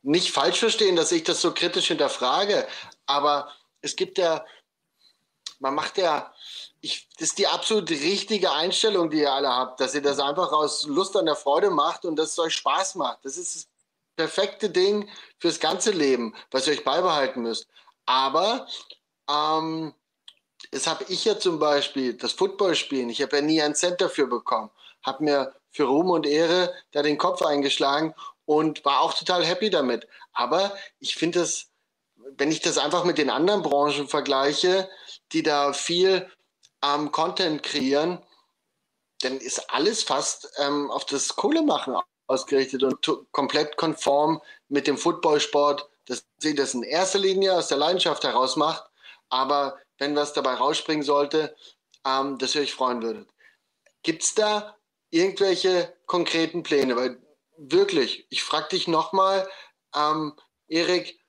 [0.02, 2.66] nicht falsch verstehen, dass ich das so kritisch hinterfrage,
[3.06, 3.50] aber
[3.82, 4.44] es gibt ja,
[5.60, 6.32] man macht ja,
[6.80, 10.50] ich, das ist die absolut richtige Einstellung, die ihr alle habt, dass ihr das einfach
[10.52, 13.24] aus Lust an der Freude macht und dass es euch Spaß macht.
[13.24, 13.68] Das ist das
[14.16, 15.08] perfekte Ding
[15.38, 17.68] fürs ganze Leben, was ihr euch beibehalten müsst.
[18.06, 18.66] Aber
[19.30, 19.94] ähm,
[20.72, 24.26] das habe ich ja zum Beispiel, das Footballspielen, ich habe ja nie einen Cent dafür
[24.26, 24.70] bekommen,
[25.02, 28.14] habe mir für Ruhm und Ehre da den Kopf eingeschlagen
[28.46, 30.08] und war auch total happy damit.
[30.32, 31.68] Aber ich finde das,
[32.36, 34.88] wenn ich das einfach mit den anderen Branchen vergleiche,
[35.32, 36.30] die da viel
[36.82, 38.24] ähm, Content kreieren,
[39.22, 44.96] dann ist alles fast ähm, auf das Kohle machen ausgerichtet und komplett konform mit dem
[44.96, 48.84] Footballsport, dass sie das in erster Linie aus der Leidenschaft heraus macht,
[49.28, 51.54] aber wenn was dabei rausspringen sollte,
[52.06, 53.28] ähm, dass ihr euch freuen würdet.
[54.02, 54.76] Gibt es da
[55.10, 56.96] irgendwelche konkreten Pläne?
[56.96, 57.20] Weil
[57.56, 59.48] wirklich, ich frage dich nochmal,
[59.94, 60.34] ähm,
[60.68, 61.20] Erik,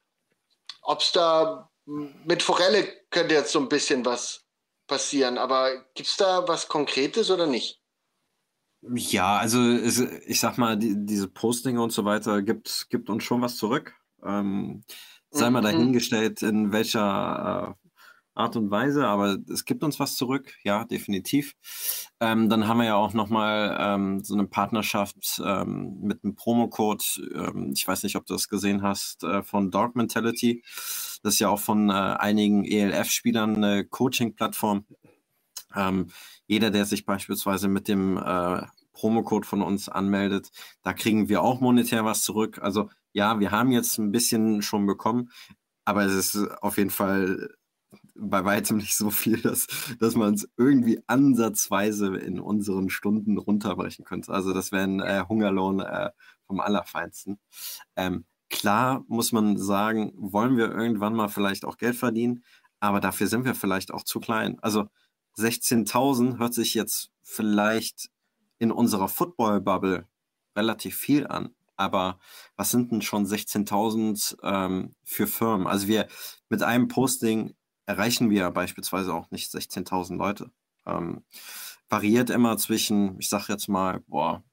[0.83, 4.45] ob es da mit Forelle könnte jetzt so ein bisschen was
[4.87, 7.81] passieren, aber gibt es da was Konkretes oder nicht?
[8.83, 9.59] Ja, also
[10.25, 13.93] ich sag mal, die, diese Postinge und so weiter gibt, gibt uns schon was zurück.
[14.23, 14.83] Ähm,
[15.29, 15.61] sei mal Mhm.
[15.61, 17.87] dahingestellt, in welcher äh,
[18.33, 21.53] Art und Weise, aber es gibt uns was zurück, ja, definitiv.
[22.19, 27.03] Ähm, dann haben wir ja auch nochmal ähm, so eine Partnerschaft ähm, mit einem Promocode,
[27.35, 30.63] ähm, ich weiß nicht, ob du das gesehen hast, äh, von Dog Mentality.
[31.21, 34.85] Das ist ja auch von äh, einigen ELF-Spielern eine Coaching-Plattform.
[35.75, 36.07] Ähm,
[36.47, 38.63] jeder, der sich beispielsweise mit dem äh,
[38.93, 40.51] Promocode von uns anmeldet,
[40.83, 42.59] da kriegen wir auch monetär was zurück.
[42.61, 45.31] Also ja, wir haben jetzt ein bisschen schon bekommen,
[45.85, 47.49] aber es ist auf jeden Fall
[48.15, 49.67] bei weitem nicht so viel, dass,
[49.99, 54.31] dass man es irgendwie ansatzweise in unseren Stunden runterbrechen könnte.
[54.31, 56.11] Also das wäre ein äh, Hungerlohn äh,
[56.47, 57.39] vom Allerfeinsten.
[57.95, 62.43] Ähm, klar muss man sagen, wollen wir irgendwann mal vielleicht auch Geld verdienen,
[62.79, 64.59] aber dafür sind wir vielleicht auch zu klein.
[64.61, 64.87] Also
[65.37, 68.11] 16.000 hört sich jetzt vielleicht
[68.59, 70.07] in unserer Football-Bubble
[70.55, 71.55] relativ viel an.
[71.77, 72.19] Aber
[72.55, 75.65] was sind denn schon 16.000 ähm, für Firmen?
[75.65, 76.07] Also wir
[76.49, 77.55] mit einem Posting
[77.87, 80.51] erreichen wir beispielsweise auch nicht 16.000 Leute.
[80.85, 81.23] Ähm,
[81.89, 84.43] variiert immer zwischen, ich sage jetzt mal, boah,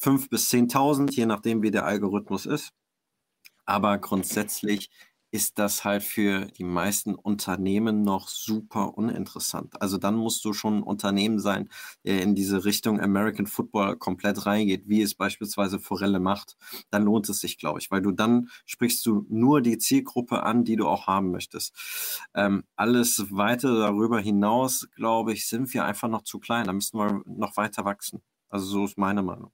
[0.00, 2.72] 5.000 bis 10.000, je nachdem, wie der Algorithmus ist.
[3.66, 4.90] Aber grundsätzlich
[5.34, 9.82] ist das halt für die meisten Unternehmen noch super uninteressant.
[9.82, 11.68] Also dann musst du schon ein Unternehmen sein,
[12.04, 16.56] der in diese Richtung American Football komplett reingeht, wie es beispielsweise Forelle macht.
[16.90, 20.62] Dann lohnt es sich, glaube ich, weil du dann sprichst du nur die Zielgruppe an,
[20.62, 21.74] die du auch haben möchtest.
[22.34, 26.66] Ähm, alles weiter darüber hinaus, glaube ich, sind wir einfach noch zu klein.
[26.68, 28.22] Da müssen wir noch weiter wachsen.
[28.50, 29.50] Also so ist meine Meinung.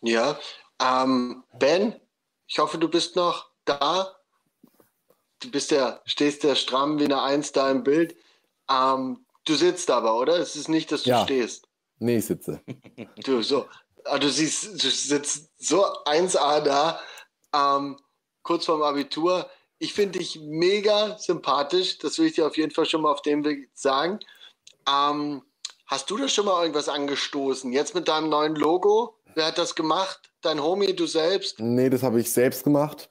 [0.00, 0.36] Ja,
[0.80, 1.94] ähm, Ben,
[2.46, 4.14] ich hoffe, du bist noch da.
[5.40, 8.16] Du bist ja, stehst ja stramm wie eine Eins da im Bild.
[8.70, 10.38] Ähm, du sitzt aber, oder?
[10.38, 11.24] Es ist nicht, dass du Ja.
[11.24, 11.66] stehst.
[11.98, 12.60] Nee, ich sitze.
[13.24, 13.68] Du, so,
[14.04, 17.00] ah, du siehst, du sitzt so 1A da,
[17.54, 17.98] ähm,
[18.42, 19.48] kurz vorm Abitur.
[19.78, 21.98] Ich finde dich mega sympathisch.
[21.98, 24.20] Das will ich dir auf jeden Fall schon mal auf dem Weg sagen.
[24.88, 25.42] Ähm,
[25.86, 27.72] hast du da schon mal irgendwas angestoßen?
[27.72, 29.16] Jetzt mit deinem neuen Logo?
[29.34, 30.32] Wer hat das gemacht?
[30.42, 31.60] Dein Homie, du selbst?
[31.60, 33.10] Nee, das habe ich selbst gemacht.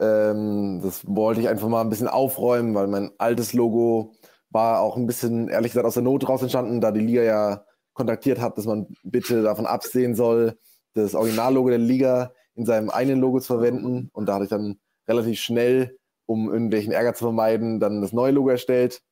[0.00, 4.14] Ähm, das wollte ich einfach mal ein bisschen aufräumen, weil mein altes Logo
[4.50, 7.64] war auch ein bisschen, ehrlich gesagt, aus der Not raus entstanden, da die Liga ja
[7.92, 10.58] kontaktiert hat, dass man bitte davon absehen soll,
[10.94, 14.10] das Originallogo der Liga in seinem eigenen Logo zu verwenden.
[14.12, 14.78] Und da hatte ich dann
[15.08, 19.02] relativ schnell, um irgendwelchen Ärger zu vermeiden, dann das neue Logo erstellt.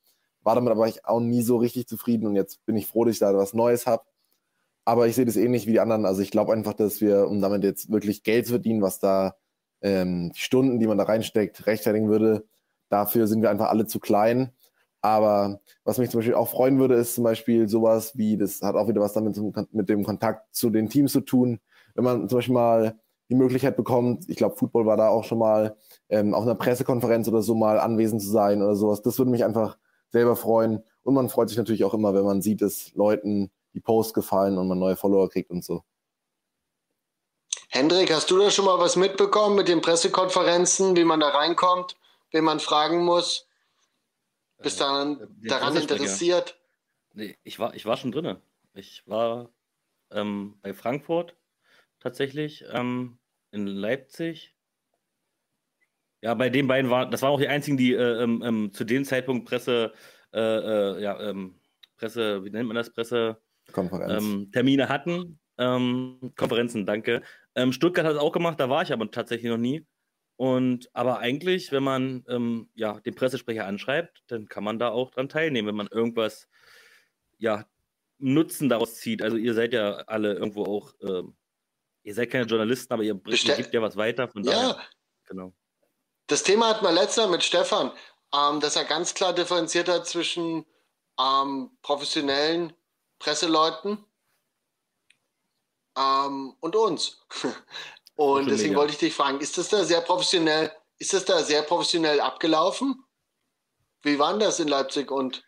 [0.43, 3.21] War damit aber auch nie so richtig zufrieden und jetzt bin ich froh, dass ich
[3.21, 4.03] da was Neues habe.
[4.85, 6.07] Aber ich sehe das ähnlich wie die anderen.
[6.07, 9.37] Also ich glaube einfach, dass wir, um damit jetzt wirklich Geld zu verdienen, was da
[9.83, 12.47] ähm, die Stunden, die man da reinsteckt, rechtfertigen würde,
[12.89, 14.53] dafür sind wir einfach alle zu klein.
[15.03, 18.75] Aber was mich zum Beispiel auch freuen würde, ist zum Beispiel sowas wie, das hat
[18.75, 21.61] auch wieder was damit zum, mit dem Kontakt zu den Teams zu tun.
[21.95, 22.99] Wenn man zum Beispiel mal
[23.31, 25.77] die Möglichkeit bekommt, ich glaube, Football war da auch schon mal,
[26.09, 29.45] ähm, auf einer Pressekonferenz oder so mal anwesend zu sein oder sowas, das würde mich
[29.45, 29.79] einfach
[30.11, 30.83] selber freuen.
[31.03, 34.59] Und man freut sich natürlich auch immer, wenn man sieht, dass Leuten die Posts gefallen
[34.59, 35.85] und man neue Follower kriegt und so.
[37.69, 41.97] Hendrik, hast du da schon mal was mitbekommen mit den Pressekonferenzen, wie man da reinkommt,
[42.33, 43.47] wen man fragen muss?
[44.59, 46.61] Bist daran, der daran interessiert?
[47.13, 48.37] Nee, ich war, ich war schon drin.
[48.75, 49.51] Ich war
[50.11, 51.37] ähm, bei Frankfurt
[52.01, 53.19] tatsächlich, ähm,
[53.53, 54.55] in Leipzig.
[56.23, 58.85] Ja, bei den beiden waren, das waren auch die einzigen, die äh, ähm, ähm, zu
[58.85, 59.93] dem Zeitpunkt Presse,
[60.33, 61.59] äh, äh, ja, ähm,
[61.97, 63.41] Presse, wie nennt man das, Presse,
[63.73, 64.23] Konferenz.
[64.23, 65.39] ähm, Termine hatten.
[65.59, 67.23] Ähm, Konferenzen, danke.
[67.55, 69.87] Ähm, Stuttgart hat es auch gemacht, da war ich aber tatsächlich noch nie.
[70.37, 75.11] Und aber eigentlich, wenn man ähm, ja, den Pressesprecher anschreibt, dann kann man da auch
[75.11, 76.49] dran teilnehmen, wenn man irgendwas
[77.39, 77.67] ja,
[78.19, 79.23] Nutzen daraus zieht.
[79.23, 81.37] Also ihr seid ja alle irgendwo auch, ähm,
[82.05, 84.29] ihr seid keine Journalisten, aber ihr, br- ihr Bestell- gebt ja was weiter.
[84.29, 84.53] Von Ja.
[84.53, 84.79] daher,
[85.27, 85.53] genau.
[86.27, 87.91] Das Thema hatten wir letztes Mal mit Stefan,
[88.35, 90.65] ähm, dass er ganz klar differenziert hat zwischen
[91.21, 92.73] ähm, professionellen
[93.21, 94.05] Presseleuten
[95.97, 97.25] ähm, und uns.
[98.17, 101.63] Und deswegen wollte ich dich fragen, ist das da sehr professionell, ist das da sehr
[101.63, 103.03] professionell abgelaufen?
[104.03, 105.43] Wie war denn das in Leipzig und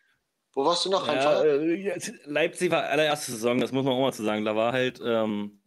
[0.54, 1.06] wo warst du noch?
[1.06, 4.46] Ja, äh, Leipzig war allererste Saison, das muss man auch mal zu sagen.
[4.46, 5.60] Da war halt, ähm,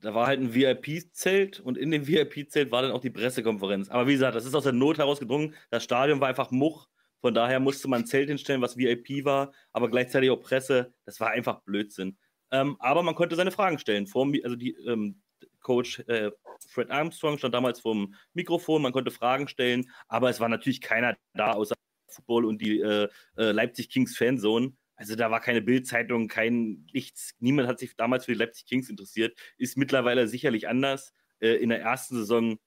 [0.00, 3.88] da war halt ein VIP-Zelt und in dem VIP-Zelt war dann auch die Pressekonferenz.
[3.88, 5.56] Aber wie gesagt, das ist aus der Not herausgedrungen.
[5.70, 6.86] Das Stadion war einfach Much.
[7.22, 10.92] Von daher musste man ein Zelt hinstellen, was VIP war, aber gleichzeitig auch Presse.
[11.06, 12.18] Das war einfach Blödsinn.
[12.50, 14.06] Ähm, aber man konnte seine Fragen stellen.
[14.06, 15.22] Vor, dem- also die ähm,
[15.60, 16.30] Coach äh,
[16.68, 21.16] Fred Armstrong stand damals vom Mikrofon, man konnte Fragen stellen, aber es war natürlich keiner
[21.34, 21.74] da außer
[22.08, 24.72] Football und die äh, äh, Leipzig Kings Fanzone.
[24.96, 27.34] Also da war keine Bildzeitung, kein nichts.
[27.40, 29.36] Niemand hat sich damals für die Leipzig Kings interessiert.
[29.56, 31.12] Ist mittlerweile sicherlich anders.
[31.40, 32.58] Äh, in der ersten Saison,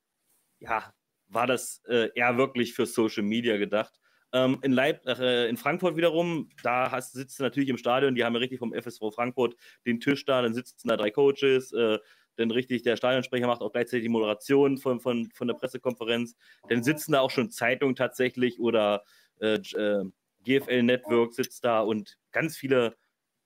[0.60, 0.94] ja,
[1.28, 4.00] war das äh, eher wirklich für Social Media gedacht.
[4.36, 8.26] Ähm, in, Leip äh, in Frankfurt wiederum, da hast, sitzt du natürlich im Stadion, die
[8.26, 9.56] haben ja richtig vom FSV Frankfurt
[9.86, 12.00] den Tisch da, dann sitzen da drei Coaches, äh,
[12.36, 16.36] dann richtig der Stadionsprecher macht auch gleichzeitig die Moderation von, von, von der Pressekonferenz,
[16.68, 19.06] dann sitzen da auch schon Zeitungen tatsächlich oder
[19.40, 20.04] äh, äh
[20.44, 22.96] GFL Network sitzt da und ganz viele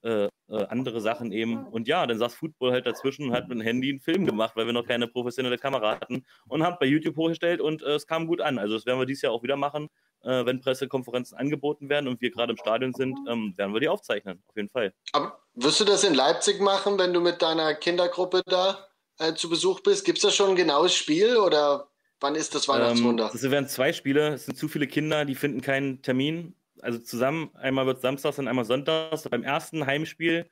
[0.01, 0.29] äh, äh,
[0.69, 1.67] andere Sachen eben.
[1.67, 4.55] Und ja, dann saß Football halt dazwischen und hat mit dem Handy einen Film gemacht,
[4.55, 8.07] weil wir noch keine professionelle Kamera hatten und haben bei YouTube hochgestellt und äh, es
[8.07, 8.57] kam gut an.
[8.57, 9.89] Also das werden wir dieses Jahr auch wieder machen.
[10.23, 13.87] Äh, wenn Pressekonferenzen angeboten werden und wir gerade im Stadion sind, ähm, werden wir die
[13.87, 14.93] aufzeichnen, auf jeden Fall.
[15.13, 18.87] Aber wirst du das in Leipzig machen, wenn du mit deiner Kindergruppe da
[19.19, 20.03] äh, zu Besuch bist?
[20.03, 21.87] Gibt es da schon ein genaues Spiel oder
[22.19, 23.25] wann ist das Weihnachtswunder?
[23.25, 26.99] Ähm, das werden zwei Spiele, es sind zu viele Kinder, die finden keinen Termin also
[26.99, 29.27] zusammen, einmal wird Samstags und einmal Sonntags.
[29.29, 30.49] Beim ersten Heimspiel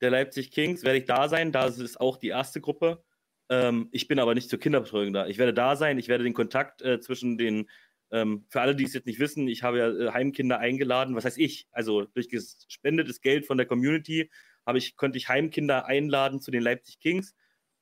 [0.00, 1.52] der Leipzig Kings werde ich da sein.
[1.52, 3.02] Da ist auch die erste Gruppe.
[3.48, 5.26] Ähm, ich bin aber nicht zur Kinderbetreuung da.
[5.26, 5.98] Ich werde da sein.
[5.98, 7.68] Ich werde den Kontakt äh, zwischen den,
[8.12, 11.14] ähm, für alle, die es jetzt nicht wissen, ich habe ja äh, Heimkinder eingeladen.
[11.14, 11.68] Was heißt ich?
[11.70, 14.30] Also durch gespendetes Geld von der Community
[14.66, 17.34] habe ich, konnte ich Heimkinder einladen zu den Leipzig Kings.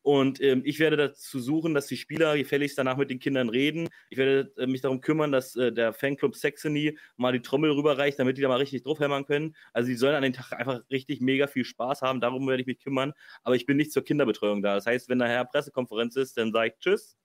[0.02, 3.88] Und ähm, ich werde dazu suchen, dass die Spieler gefälligst danach mit den Kindern reden.
[4.08, 8.18] Ich werde äh, mich darum kümmern, dass äh, der Fanclub Saxony mal die Trommel rüberreicht,
[8.18, 9.54] damit die da mal richtig draufhämmern können.
[9.72, 12.20] Also die sollen an den Tag einfach richtig mega viel Spaß haben.
[12.20, 13.12] Darum werde ich mich kümmern.
[13.42, 14.76] Aber ich bin nicht zur Kinderbetreuung da.
[14.76, 17.18] Das heißt, wenn nachher Pressekonferenz ist, dann sage ich Tschüss.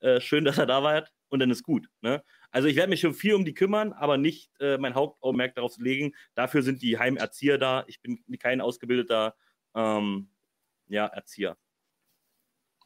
[0.00, 1.88] Äh, schön, dass er da war und dann ist gut.
[2.02, 2.22] Ne?
[2.50, 5.76] Also ich werde mich schon viel um die kümmern, aber nicht äh, mein Hauptaugenmerk darauf
[5.78, 6.14] legen.
[6.34, 7.84] Dafür sind die Heimerzieher da.
[7.86, 9.34] Ich bin kein ausgebildeter
[9.74, 10.30] ähm,
[10.86, 11.56] ja, Erzieher.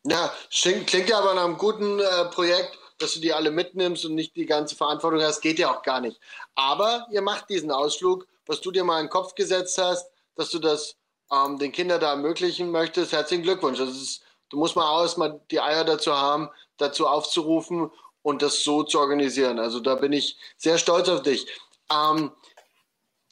[0.05, 4.17] Ja, klingt ja aber nach einem guten äh, Projekt, dass du die alle mitnimmst und
[4.17, 5.41] nicht die ganze Verantwortung hast.
[5.41, 6.21] Geht ja auch gar nicht.
[6.57, 10.51] Aber ihr macht diesen Ausflug, was du dir mal in den Kopf gesetzt hast, dass
[10.51, 10.97] du das
[11.31, 13.13] ähm, den Kindern da ermöglichen möchtest.
[13.13, 13.79] Herzlichen Glückwunsch.
[13.79, 17.93] Das ist, du musst mal aus, mal die Eier dazu haben, dazu aufzurufen
[18.23, 19.59] und das so zu organisieren.
[19.59, 21.47] Also da bin ich sehr stolz auf dich.
[21.91, 22.33] Ähm,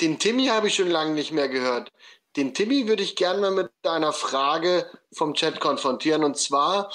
[0.00, 1.92] den Timmy habe ich schon lange nicht mehr gehört.
[2.36, 6.92] Den Timmy würde ich gerne mal mit einer Frage vom Chat konfrontieren und zwar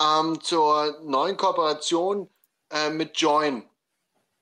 [0.00, 2.28] ähm, zur neuen Kooperation
[2.70, 3.68] äh, mit Join.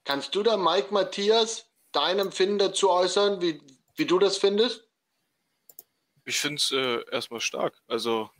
[0.04, 3.60] Kannst du da, Mike Matthias, dein Empfinden dazu äußern, wie,
[3.96, 4.88] wie du das findest?
[6.24, 7.82] Ich finde es äh, erstmal stark.
[7.86, 8.30] Also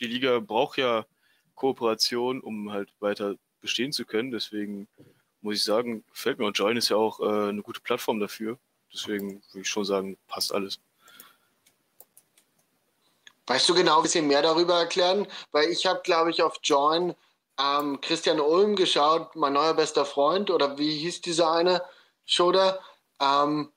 [0.00, 1.06] die Liga braucht ja
[1.54, 4.30] Kooperation, um halt weiter bestehen zu können.
[4.30, 4.88] Deswegen
[5.40, 8.58] muss ich sagen, fällt mir und Join ist ja auch äh, eine gute Plattform dafür.
[8.92, 10.80] Deswegen würde ich schon sagen, passt alles.
[13.46, 15.26] Weißt du genau ein bisschen mehr darüber erklären?
[15.52, 17.14] Weil ich habe, glaube ich, auf Join
[17.58, 21.82] ähm, Christian Ulm geschaut, mein neuer bester Freund, oder wie hieß dieser eine
[22.36, 22.78] da?
[23.20, 23.72] Ähm,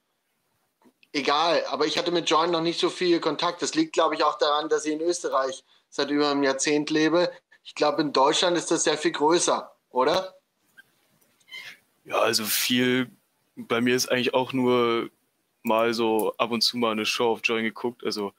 [1.14, 3.62] egal, aber ich hatte mit Join noch nicht so viel Kontakt.
[3.62, 7.32] Das liegt, glaube ich, auch daran, dass ich in Österreich seit über einem Jahrzehnt lebe.
[7.64, 10.36] Ich glaube, in Deutschland ist das sehr viel größer, oder?
[12.06, 13.12] Ja, also viel.
[13.56, 15.10] Bei mir ist eigentlich auch nur
[15.64, 18.04] mal so ab und zu mal eine Show auf Join geguckt.
[18.04, 18.34] Also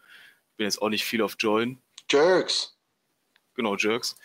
[0.57, 1.81] bin jetzt auch nicht viel auf Join.
[2.11, 2.77] Jerks.
[3.55, 4.17] Genau, Jerks.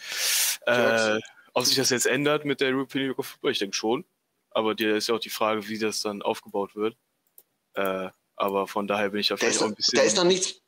[0.65, 1.03] Jerks.
[1.03, 1.19] Äh,
[1.53, 4.05] ob sich das jetzt ändert mit der European League of Football, ich denke schon.
[4.51, 6.95] Aber dir ist ja auch die Frage, wie das dann aufgebaut wird.
[7.73, 9.97] Äh, aber von daher bin ich da vielleicht auch ein bisschen.
[9.97, 10.61] Da ist noch nichts.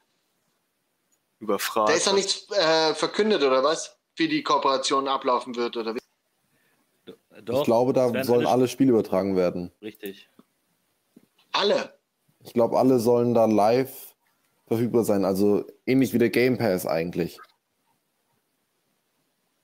[1.39, 1.89] Überfragt.
[1.89, 3.98] Da ist noch nichts äh, verkündet, oder was?
[4.19, 5.99] Wie die Kooperation ablaufen wird, oder wie?
[7.43, 9.71] Doch, ich glaube, da sollen alle Spiele übertragen werden.
[9.81, 10.29] Richtig.
[11.53, 11.97] Alle?
[12.43, 14.15] Ich glaube, alle sollen da live
[14.67, 15.23] verfügbar sein.
[15.23, 17.39] Also ähnlich wie der Game Pass eigentlich.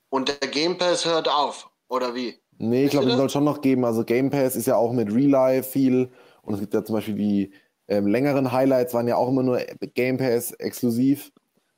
[0.10, 2.40] Und der Game Pass hört auf, oder wie?
[2.58, 3.84] Nee, ich glaube, den soll schon noch geben.
[3.84, 6.10] Also Game Pass ist ja auch mit Real Life viel.
[6.44, 7.52] Und es gibt ja zum Beispiel die
[7.90, 9.60] ähm, längeren Highlights, waren ja auch immer nur
[9.94, 11.34] Game Pass exklusiv.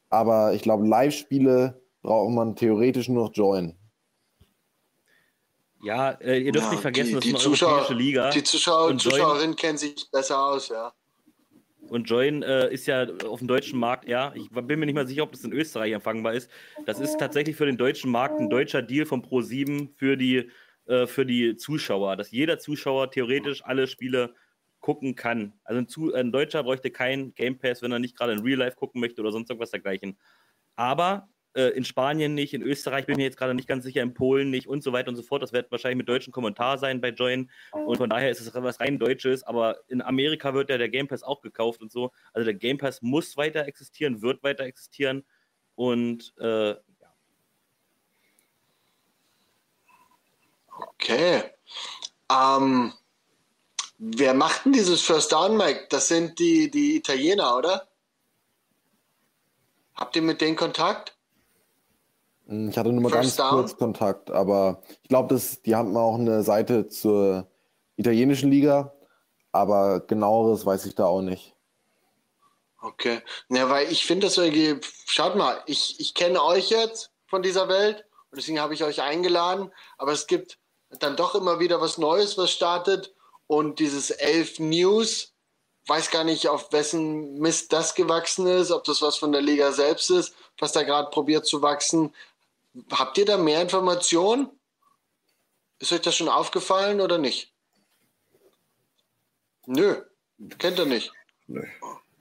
[0.10, 3.76] Aber ich glaube, Live-Spiele braucht man theoretisch nur noch Join.
[5.84, 8.30] Ja, äh, ihr dürft ja, nicht vergessen, die, das ist eine Zuschauer, europäische Liga.
[8.32, 10.94] Die Zuschauer und Zuschauerinnen kennen sich besser aus, ja.
[11.90, 15.08] Und Join äh, ist ja auf dem deutschen Markt, ja, ich bin mir nicht mal
[15.08, 16.50] sicher, ob das in Österreich empfangbar ist.
[16.86, 20.50] Das ist tatsächlich für den deutschen Markt ein deutscher Deal von Pro7 für die,
[20.88, 24.34] äh, für die Zuschauer, dass jeder Zuschauer theoretisch alle Spiele
[24.82, 25.54] gucken kann.
[25.64, 28.60] Also ein, Zu ein Deutscher bräuchte kein Game Pass, wenn er nicht gerade in Real
[28.60, 30.18] Life gucken möchte oder sonst irgendwas dergleichen.
[30.76, 34.04] Aber äh, in Spanien nicht, in Österreich bin ich mir jetzt gerade nicht ganz sicher,
[34.04, 35.42] in Polen nicht und so weiter und so fort.
[35.42, 37.50] Das wird wahrscheinlich mit deutschen Kommentar sein bei Join.
[37.72, 39.42] Und von daher ist es was rein Deutsches.
[39.44, 42.12] Aber in Amerika wird ja der Game Pass auch gekauft und so.
[42.32, 45.26] Also der Game Pass muss weiter existieren, wird weiter existieren.
[45.74, 46.78] Und äh, ja.
[50.70, 51.44] Okay.
[52.32, 52.94] Ähm,
[53.98, 55.88] wer macht denn dieses First Down, Mike?
[55.90, 57.88] Das sind die, die Italiener, oder?
[59.96, 61.17] Habt ihr mit denen Kontakt?
[62.48, 63.50] Hm, Ich hatte nur mal First ganz Down?
[63.52, 67.48] kurz Kontakt, aber ich glaube, die haben auch eine Seite zur
[67.96, 68.94] italienischen Liga,
[69.52, 71.56] aber genaueres weiß ich da auch nicht.
[72.82, 73.22] Okay.
[73.50, 77.68] Ja, weil ich finde das irgendwie, schaut mal, ich, ich kenne euch jetzt von dieser
[77.68, 80.60] Welt und deswegen habe ich euch eingeladen, aber es gibt
[81.00, 83.14] dann doch immer wieder was Neues, was startet
[83.48, 85.34] und dieses Elf News,
[85.88, 89.72] weiß gar nicht, auf wessen Mist das gewachsen ist, ob das was von der Liga
[89.72, 92.14] selbst ist, was da gerade probiert zu wachsen.
[92.92, 94.50] Habt ihr da mehr Informationen?
[95.80, 97.54] Ist euch das schon aufgefallen oder nicht?
[99.66, 100.02] Nö,
[100.58, 101.12] kennt ihr nicht.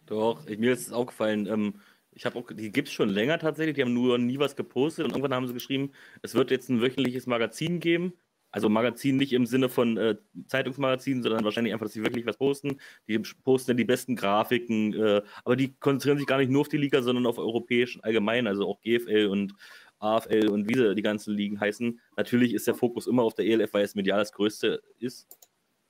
[0.07, 1.47] Doch, ich, mir ist es aufgefallen.
[1.47, 1.81] Ähm,
[2.13, 3.77] ich habe auch, die gibt es schon länger tatsächlich.
[3.77, 5.93] Die haben nur nie was gepostet und irgendwann haben sie geschrieben,
[6.23, 8.15] es wird jetzt ein wöchentliches Magazin geben.
[8.51, 12.39] Also Magazin nicht im Sinne von äh, Zeitungsmagazin, sondern wahrscheinlich einfach, dass sie wirklich was
[12.39, 12.81] posten.
[13.07, 16.69] Die posten dann die besten Grafiken, äh, aber die konzentrieren sich gar nicht nur auf
[16.69, 19.55] die Liga, sondern auf europäisch allgemein, also auch GFL und
[19.99, 22.01] AFL und wie sie die ganzen Ligen heißen.
[22.17, 25.27] Natürlich ist der Fokus immer auf der ELF, weil es medial das größte ist.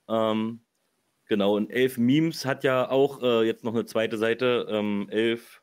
[0.09, 0.61] Ähm,
[1.27, 4.67] genau, und Elf Memes hat ja auch äh, jetzt noch eine zweite Seite.
[4.71, 5.63] Ähm, Elf,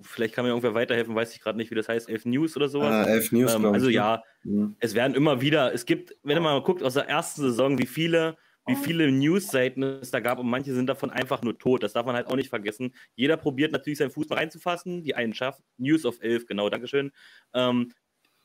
[0.00, 2.08] vielleicht kann mir irgendwer weiterhelfen, weiß ich gerade nicht, wie das heißt.
[2.08, 2.94] Elf News oder sowas.
[2.94, 3.92] Ah, Elf News, ähm, Also ne?
[3.92, 4.76] ja, Mhm.
[4.78, 7.86] es werden immer wieder, es gibt, wenn man mal guckt aus der ersten Saison, wie
[7.86, 8.36] viele,
[8.66, 11.82] wie viele News-Seiten es da gab und manche sind davon einfach nur tot.
[11.82, 12.94] Das darf man halt auch nicht vergessen.
[13.14, 15.62] Jeder probiert natürlich seinen Fußball reinzufassen, die einen schafft.
[15.78, 17.12] News of 11, genau, Dankeschön.
[17.54, 17.92] Ähm,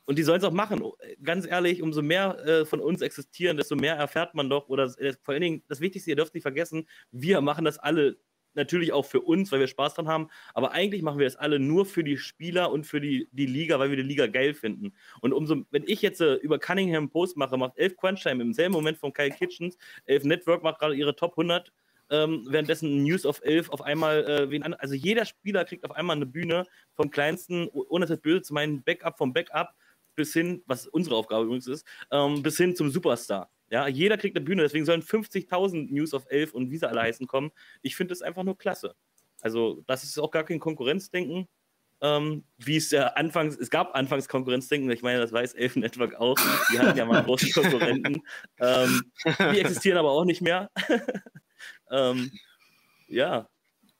[0.05, 0.83] und die sollen es auch machen.
[1.23, 4.67] Ganz ehrlich, umso mehr äh, von uns existieren, desto mehr erfährt man doch.
[4.67, 8.17] Oder äh, vor allen Dingen, das Wichtigste, ihr dürft nicht vergessen, wir machen das alle
[8.53, 10.29] natürlich auch für uns, weil wir Spaß dran haben.
[10.53, 13.79] Aber eigentlich machen wir das alle nur für die Spieler und für die, die Liga,
[13.79, 14.93] weil wir die Liga geil finden.
[15.21, 18.73] Und umso, wenn ich jetzt äh, über Cunningham Post mache, macht Elf Crunchtime im selben
[18.73, 21.71] Moment von Kyle Kitchens, Elf Network macht gerade ihre Top 100
[22.11, 26.17] ähm, währenddessen News of 11 auf einmal äh, wen also jeder Spieler kriegt auf einmal
[26.17, 29.73] eine Bühne vom kleinsten, ohne das böse zu meinen, Backup vom Backup
[30.15, 33.49] bis hin, was unsere Aufgabe übrigens ist, ähm, bis hin zum Superstar.
[33.71, 37.01] Ja, jeder kriegt eine Bühne, deswegen sollen 50.000 News of 11 und wie sie alle
[37.01, 37.51] heißen kommen.
[37.81, 38.95] Ich finde das einfach nur klasse.
[39.39, 41.47] Also, das ist auch gar kein Konkurrenzdenken,
[42.01, 46.15] ähm, wie es ja anfangs, es gab anfangs Konkurrenzdenken, ich meine, das weiß Elf Network
[46.15, 46.37] auch,
[46.71, 48.21] die hatten ja mal große Konkurrenten,
[48.59, 49.03] ähm,
[49.53, 50.69] die existieren aber auch nicht mehr.
[51.91, 52.29] ähm,
[53.07, 53.47] ja,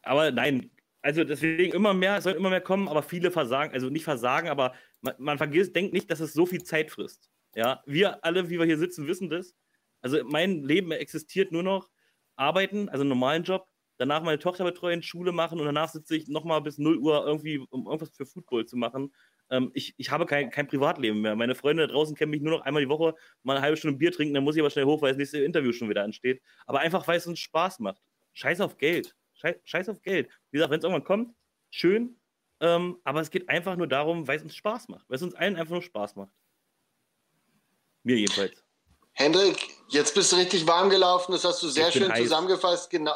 [0.01, 0.69] aber nein,
[1.01, 4.49] also deswegen immer mehr, es sollen immer mehr kommen, aber viele versagen, also nicht versagen,
[4.49, 7.30] aber man, man vergisst, denkt nicht, dass es so viel Zeit frisst.
[7.56, 9.56] Ja, wir alle, wie wir hier sitzen, wissen das.
[10.02, 11.89] Also mein Leben existiert nur noch
[12.36, 16.28] arbeiten, also einen normalen Job, danach meine Tochter betreuen, Schule machen und danach sitze ich
[16.28, 19.14] nochmal bis 0 Uhr irgendwie, um irgendwas für Football zu machen.
[19.52, 21.36] Ähm, ich, ich habe kein, kein Privatleben mehr.
[21.36, 23.97] Meine Freunde da draußen kennen mich nur noch einmal die Woche, mal eine halbe Stunde
[23.97, 26.41] Bier trinken, dann muss ich aber schnell hoch, weil das nächste Interview schon wieder ansteht.
[26.66, 28.02] Aber einfach, weil es uns Spaß macht.
[28.34, 29.16] Scheiß auf Geld.
[29.36, 30.30] Scheiß, Scheiß auf Geld.
[30.52, 31.36] Wie gesagt, wenn es irgendwann kommt,
[31.70, 32.18] schön.
[32.60, 35.10] Ähm, aber es geht einfach nur darum, weil es uns Spaß macht.
[35.10, 36.34] Weil es uns allen einfach nur Spaß macht.
[38.04, 38.54] Mir jedenfalls.
[39.14, 42.24] Hendrik, jetzt bist du richtig warm gelaufen, das hast du sehr schön heiß.
[42.24, 42.89] zusammengefasst.
[42.89, 43.14] Genau.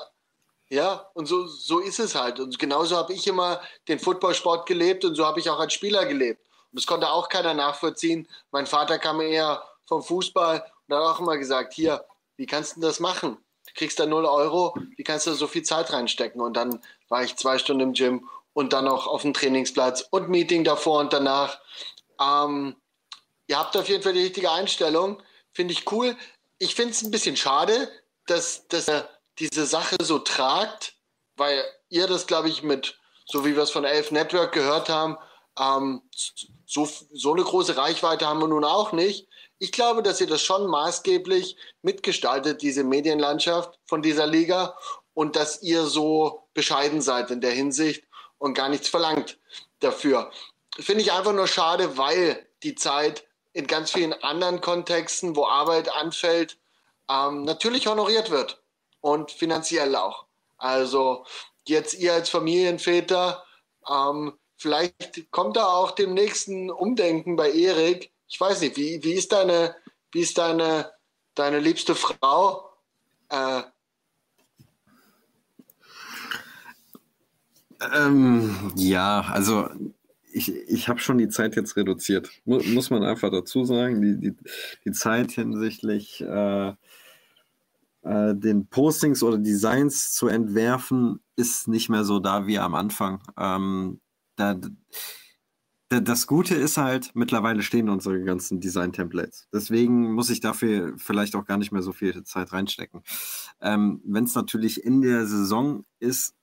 [0.70, 2.40] Ja, und so, so ist es halt.
[2.40, 6.06] Und genauso habe ich immer den Footballsport gelebt und so habe ich auch als Spieler
[6.06, 6.42] gelebt.
[6.72, 8.28] Und das konnte auch keiner nachvollziehen.
[8.52, 12.04] Mein Vater kam eher vom Fußball und hat auch immer gesagt, hier,
[12.36, 13.38] wie kannst du das machen?
[13.68, 16.42] Du kriegst da 0 Euro, wie kannst du da so viel Zeit reinstecken?
[16.42, 20.30] Und dann war ich zwei Stunden im Gym und dann noch auf dem Trainingsplatz und
[20.30, 21.60] Meeting davor und danach.
[22.20, 22.76] Ähm,
[23.48, 25.22] ihr habt auf jeden Fall die richtige Einstellung.
[25.52, 26.16] Finde ich cool.
[26.58, 27.92] Ich finde es ein bisschen schade,
[28.28, 30.94] dass, dass ihr diese Sache so tragt,
[31.36, 35.18] weil ihr das, glaube ich, mit, so wie wir es von Elf Network gehört haben,
[35.60, 36.02] ähm,
[36.66, 39.28] so, so eine große Reichweite haben wir nun auch nicht.
[39.58, 44.78] Ich glaube, dass ihr das schon maßgeblich mitgestaltet, diese Medienlandschaft von dieser Liga,
[45.16, 48.04] und dass ihr so bescheiden seid in der Hinsicht
[48.38, 49.40] und gar nichts verlangt
[49.80, 50.32] dafür.
[50.78, 53.26] Finde ich einfach nur schade, weil die Zeit
[53.56, 56.58] in ganz vielen anderen Kontexten, wo Arbeit anfällt,
[57.10, 58.62] ähm, natürlich honoriert wird
[59.00, 60.26] und finanziell auch.
[60.58, 61.26] Also
[61.66, 63.46] jetzt ihr als Familienväter,
[63.90, 68.12] ähm, vielleicht kommt da auch dem nächsten Umdenken bei Erik.
[68.28, 69.74] Ich weiß nicht, wie, wie ist deine,
[70.12, 70.92] wie ist deine,
[71.34, 72.70] deine liebste Frau?
[73.30, 73.64] Äh,
[77.94, 79.70] Ähm, ja, also
[80.36, 82.30] ich, ich habe schon die Zeit jetzt reduziert.
[82.44, 84.02] Mu muss man einfach dazu sagen.
[84.02, 84.36] Die, die,
[84.84, 86.74] die Zeit hinsichtlich äh,
[88.02, 93.22] äh, den Postings oder Designs zu entwerfen, ist nicht mehr so da wie am Anfang.
[93.38, 94.02] Ähm,
[94.36, 94.60] da,
[95.90, 99.48] Das Gute ist halt, mittlerweile stehen unsere ganzen Design-Templates.
[99.54, 103.04] Deswegen muss ich dafür vielleicht auch gar nicht mehr so viel Zeit reinstecken.
[103.62, 106.36] Ähm, Wenn es natürlich in der Saison ist,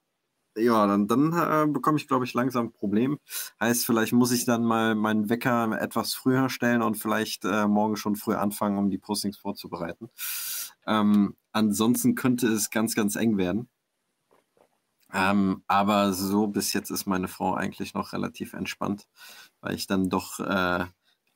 [0.57, 3.19] ja, dann, dann äh, bekomme ich, glaube ich, langsam ein Problem.
[3.61, 7.97] Heißt, vielleicht muss ich dann mal meinen Wecker etwas früher stellen und vielleicht äh, morgen
[7.97, 10.11] schon früh anfangen, um die Postings vorzubereiten.
[10.87, 13.69] Ähm, ansonsten könnte es ganz, ganz eng werden.
[15.13, 19.07] Ähm, aber so bis jetzt ist meine Frau eigentlich noch relativ entspannt,
[19.61, 20.87] weil ich dann doch äh,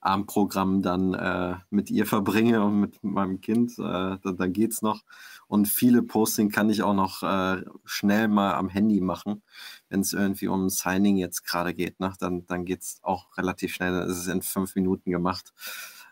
[0.07, 3.79] Abendprogramm dann äh, mit ihr verbringe und mit meinem Kind.
[3.79, 5.03] Äh, dann, dann geht's noch.
[5.49, 9.43] Und viele Posting kann ich auch noch äh, schnell mal am Handy machen,
[9.89, 12.01] wenn es irgendwie um Signing jetzt gerade geht.
[12.01, 12.13] Ne?
[12.21, 13.95] Dann, dann geht's auch relativ schnell.
[14.03, 15.53] Es ist in fünf Minuten gemacht.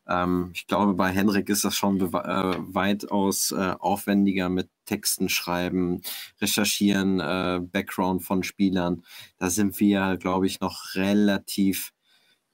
[0.06, 6.02] Ähm, ich glaube, bei Henrik ist das schon äh, weitaus äh, aufwendiger mit Texten schreiben,
[6.40, 9.02] recherchieren, äh, Background von Spielern.
[9.38, 11.92] Da sind wir, glaube ich, noch relativ,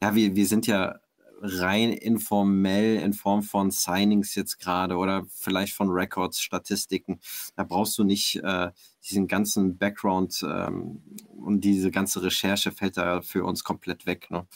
[0.03, 1.01] ja, wir, wir sind ja
[1.41, 7.21] rein informell in Form von Signings jetzt gerade oder vielleicht von Records, Statistiken.
[7.57, 8.71] Da brauchst du nicht äh,
[9.09, 11.03] diesen ganzen Background ähm,
[11.37, 14.31] und diese ganze Recherche fällt da für uns komplett weg.
[14.31, 14.47] Ne?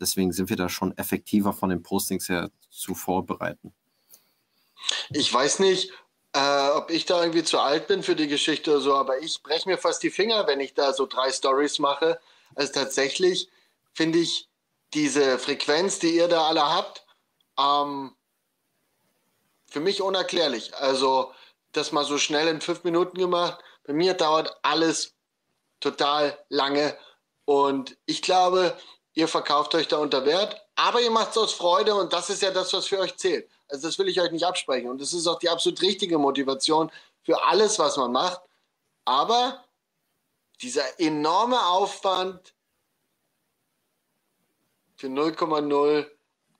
[0.00, 3.72] Deswegen sind wir da schon effektiver von den Postings her zu vorbereiten.
[5.10, 5.92] Ich weiß nicht,
[6.34, 9.42] äh, ob ich da irgendwie zu alt bin für die Geschichte oder so, aber ich
[9.42, 12.20] breche mir fast die Finger, wenn ich da so drei Stories mache.
[12.54, 13.48] Also tatsächlich
[13.94, 14.48] finde ich
[14.94, 17.04] diese Frequenz, die ihr da alle habt,
[17.58, 18.14] ähm,
[19.66, 20.74] für mich unerklärlich.
[20.76, 21.32] Also
[21.72, 23.58] das mal so schnell in fünf Minuten gemacht.
[23.84, 25.14] Bei mir dauert alles
[25.80, 26.96] total lange
[27.44, 28.78] und ich glaube,
[29.12, 32.42] ihr verkauft euch da unter Wert, aber ihr macht es aus Freude und das ist
[32.42, 33.50] ja das, was für euch zählt.
[33.68, 36.90] Also das will ich euch nicht absprechen und das ist auch die absolut richtige Motivation
[37.22, 38.40] für alles, was man macht.
[39.04, 39.64] Aber
[40.62, 42.53] dieser enorme Aufwand
[44.96, 46.06] für 0,0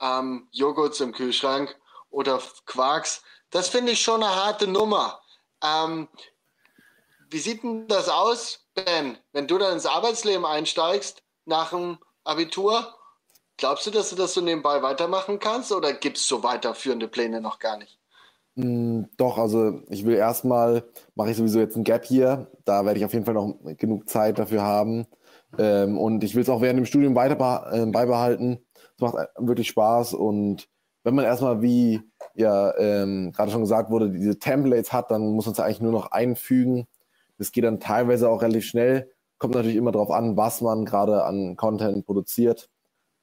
[0.00, 1.76] ähm, Joghurts im Kühlschrank
[2.10, 5.20] oder Quarks, das finde ich schon eine harte Nummer.
[5.62, 6.08] Ähm,
[7.30, 12.94] wie sieht denn das aus, Ben, wenn du dann ins Arbeitsleben einsteigst nach dem Abitur?
[13.56, 17.40] Glaubst du, dass du das so nebenbei weitermachen kannst oder gibt es so weiterführende Pläne
[17.40, 17.98] noch gar nicht?
[18.56, 22.50] Mm, doch, also ich will erstmal, mache ich sowieso jetzt ein Gap hier.
[22.64, 25.06] Da werde ich auf jeden Fall noch genug Zeit dafür haben.
[25.58, 28.58] Ähm, und ich will es auch während dem Studium weiter äh, beibehalten.
[28.96, 30.68] Es macht wirklich Spaß und
[31.04, 32.00] wenn man erstmal, wie
[32.34, 35.92] ja ähm, gerade schon gesagt wurde, diese Templates hat, dann muss man es eigentlich nur
[35.92, 36.86] noch einfügen.
[37.38, 39.10] Das geht dann teilweise auch relativ schnell.
[39.38, 42.70] Kommt natürlich immer darauf an, was man gerade an Content produziert.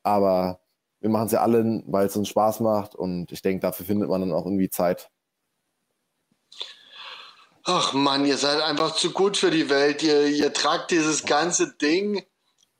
[0.04, 0.60] Aber
[1.00, 4.10] wir machen es ja alle, weil es uns Spaß macht und ich denke, dafür findet
[4.10, 5.10] man dann auch irgendwie Zeit.
[7.64, 10.02] Ach Mann, ihr seid einfach zu gut für die Welt.
[10.02, 12.26] Ihr, ihr tragt dieses ganze Ding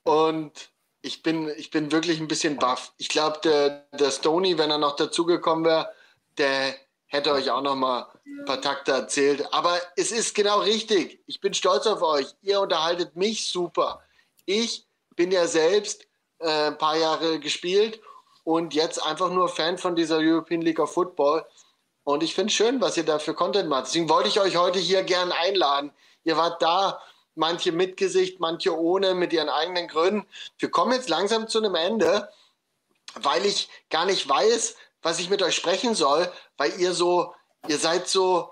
[0.04, 0.72] und
[1.04, 2.94] ich bin, ich bin wirklich ein bisschen baff.
[2.98, 5.92] Ich glaube, der, der Stony, wenn er noch dazugekommen wäre,
[6.38, 6.76] der
[7.06, 9.54] hätte euch auch noch mal ein paar Takte erzählt.
[9.54, 11.22] Aber es ist genau richtig.
[11.28, 12.28] Ich bin stolz auf euch.
[12.42, 14.02] Ihr unterhaltet mich super.
[14.46, 16.08] Ich bin ja selbst
[16.40, 18.02] äh, ein paar Jahre gespielt
[18.44, 21.46] und jetzt einfach nur Fan von dieser European League of Football.
[22.04, 23.88] Und ich finde es schön, was ihr da für Content macht.
[23.88, 25.92] Deswegen wollte ich euch heute hier gern einladen.
[26.24, 27.02] Ihr wart da,
[27.36, 30.28] manche mit Gesicht, manche ohne, mit ihren eigenen Gründen.
[30.58, 32.30] Wir kommen jetzt langsam zu einem Ende,
[33.16, 37.34] weil ich gar nicht weiß, was ich mit euch sprechen soll, weil ihr so,
[37.68, 38.52] ihr seid so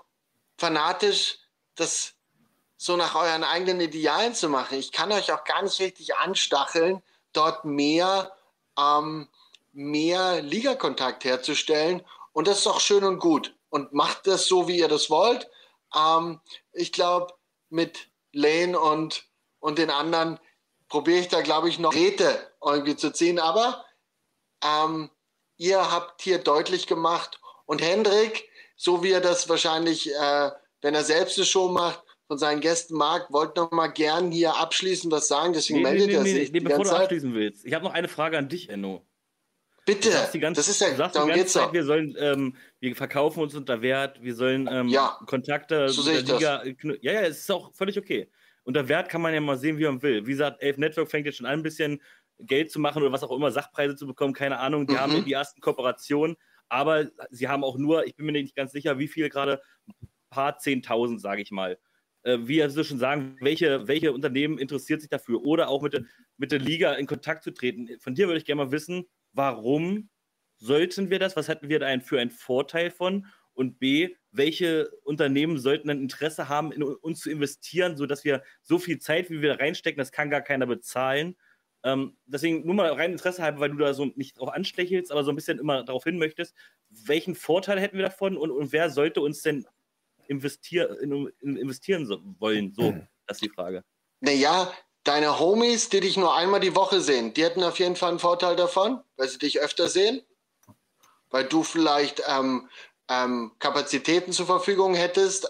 [0.58, 1.38] fanatisch,
[1.74, 2.14] das
[2.76, 4.78] so nach euren eigenen Idealen zu machen.
[4.78, 8.32] Ich kann euch auch gar nicht richtig anstacheln, dort mehr,
[8.78, 9.28] ähm,
[9.72, 12.02] mehr Ligakontakt herzustellen
[12.32, 13.56] und das ist auch schön und gut.
[13.68, 15.48] Und macht das so, wie ihr das wollt.
[15.96, 16.40] Ähm,
[16.72, 17.32] ich glaube,
[17.68, 19.26] mit Lane und,
[19.60, 20.40] und den anderen
[20.88, 23.38] probiere ich da, glaube ich, noch Räte irgendwie zu ziehen.
[23.38, 23.84] Aber
[24.64, 25.10] ähm,
[25.56, 30.50] ihr habt hier deutlich gemacht und Hendrik, so wie er das wahrscheinlich, äh,
[30.80, 34.54] wenn er selbst eine Show macht, von seinen Gästen mag, wollte noch mal gern hier
[34.56, 36.52] abschließend was sagen, deswegen nee, meldet nee, er sich.
[36.52, 39.04] Nee, nee, bevor du abschließen willst, ich habe noch eine Frage an dich, Enno.
[39.86, 43.82] Bitte, ganze, das ist ja, darum geht's Zeit, wir sollen, ähm, wir verkaufen uns unter
[43.82, 46.64] Wert, wir sollen ähm, ja, Kontakte so der Liga,
[47.00, 48.30] ja, ja, es ist auch völlig okay.
[48.62, 50.26] Unter Wert kann man ja mal sehen, wie man will.
[50.26, 52.00] Wie gesagt, Elf Network fängt jetzt schon an, ein bisschen
[52.38, 54.86] Geld zu machen oder was auch immer, Sachpreise zu bekommen, keine Ahnung.
[54.86, 55.00] Die mhm.
[55.00, 56.36] haben die ersten Kooperationen,
[56.68, 60.08] aber sie haben auch nur, ich bin mir nicht ganz sicher, wie viel gerade, ein
[60.28, 61.78] paar Zehntausend, sage ich mal.
[62.22, 66.04] Äh, wie also schon sagen, welche, welche Unternehmen interessiert sich dafür oder auch mit,
[66.36, 67.88] mit der Liga in Kontakt zu treten.
[67.98, 70.10] Von dir würde ich gerne mal wissen, warum
[70.58, 71.36] sollten wir das?
[71.36, 73.26] Was hätten wir da für einen Vorteil von?
[73.52, 78.78] Und B, welche Unternehmen sollten ein Interesse haben, in uns zu investieren, sodass wir so
[78.78, 81.36] viel Zeit, wie wir da reinstecken, das kann gar keiner bezahlen,
[81.82, 85.24] Ähm, deswegen nur mal rein Interesse halber, weil du da so nicht drauf anstechelst, aber
[85.24, 86.54] so ein bisschen immer darauf hin möchtest.
[86.90, 89.66] Welchen Vorteil hätten wir davon und, und wer sollte uns denn
[90.28, 92.72] investier, in, in, investieren so, wollen?
[92.74, 92.92] So,
[93.26, 93.82] das ist die Frage.
[94.20, 94.72] Naja,
[95.10, 98.20] deine Homies, die dich nur einmal die Woche sehen, die hätten auf jeden Fall einen
[98.20, 100.22] Vorteil davon, weil sie dich öfter sehen,
[101.30, 102.70] weil du vielleicht ähm,
[103.08, 105.48] ähm, Kapazitäten zur Verfügung hättest,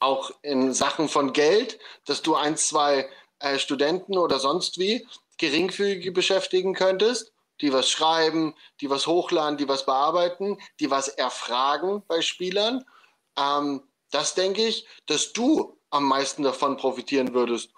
[0.00, 5.06] auch in Sachen von Geld, dass du ein, zwei äh, Studenten oder sonst wie
[5.38, 7.32] geringfügig beschäftigen könntest,
[7.62, 12.84] die was schreiben, die was hochladen, die was bearbeiten, die was erfragen bei Spielern.
[13.38, 17.70] Ähm, das denke ich, dass du am meisten davon profitieren würdest.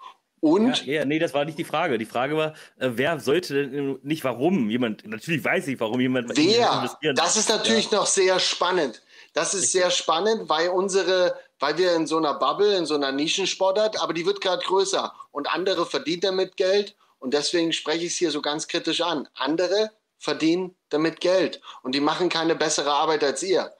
[0.43, 0.85] Und?
[0.85, 1.97] Ja, ja, nee, das war nicht die Frage.
[1.97, 6.35] Die Frage war, äh, wer sollte denn nicht warum jemand, natürlich weiß ich, warum jemand
[6.35, 6.73] wer?
[6.73, 7.99] investieren Das ist natürlich ja.
[7.99, 9.01] noch sehr spannend.
[9.31, 13.13] Das ist sehr spannend, weil unsere, weil wir in so einer Bubble, in so einer
[13.13, 18.11] Nischensportart, aber die wird gerade größer und andere verdienen damit Geld und deswegen spreche ich
[18.11, 19.29] es hier so ganz kritisch an.
[19.35, 23.71] Andere verdienen damit Geld und die machen keine bessere Arbeit als ihr.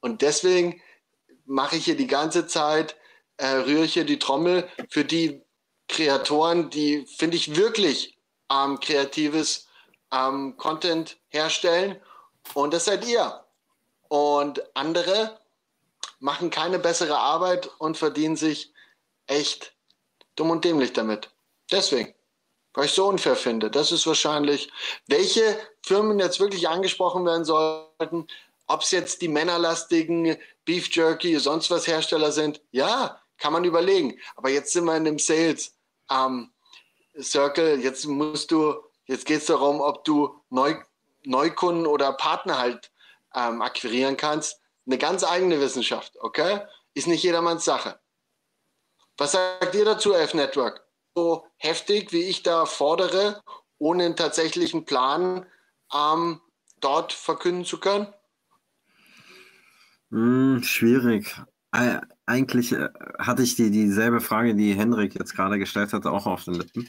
[0.00, 0.82] Und deswegen
[1.46, 2.96] mache ich hier die ganze Zeit,
[3.36, 5.42] äh, rühre ich hier die Trommel für die
[5.88, 8.16] Kreatoren, die, finde ich, wirklich
[8.50, 9.66] ähm, kreatives
[10.12, 11.96] ähm, Content herstellen.
[12.54, 13.44] Und das seid ihr.
[14.08, 15.38] Und andere
[16.20, 18.72] machen keine bessere Arbeit und verdienen sich
[19.26, 19.72] echt
[20.36, 21.30] dumm und dämlich damit.
[21.70, 22.14] Deswegen
[22.78, 23.72] weil ich so unfair finde.
[23.72, 24.70] Das ist wahrscheinlich,
[25.08, 28.28] welche Firmen jetzt wirklich angesprochen werden sollten,
[28.68, 34.16] ob es jetzt die männerlastigen Beef Jerky, sonst was Hersteller sind, ja, kann man überlegen.
[34.36, 35.74] Aber jetzt sind wir in dem Sales
[36.10, 36.52] ähm,
[37.20, 37.80] Circle.
[37.80, 38.74] Jetzt musst du,
[39.06, 40.74] jetzt geht es darum, ob du Neu,
[41.24, 42.92] Neukunden oder Partner halt
[43.34, 44.60] ähm, akquirieren kannst.
[44.86, 46.60] Eine ganz eigene Wissenschaft, okay?
[46.94, 48.00] Ist nicht jedermanns Sache.
[49.16, 50.88] Was sagt ihr dazu, F-Network?
[51.18, 53.42] so heftig, wie ich da fordere,
[53.78, 55.46] ohne einen tatsächlichen Plan
[55.92, 56.40] ähm,
[56.80, 58.06] dort verkünden zu können?
[60.10, 61.40] Hm, schwierig.
[61.70, 62.88] Eigentlich äh,
[63.18, 66.88] hatte ich die, dieselbe Frage, die Henrik jetzt gerade gestellt hat, auch auf den Lippen.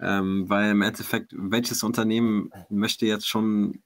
[0.00, 3.82] Ähm, weil im Endeffekt, welches Unternehmen möchte jetzt schon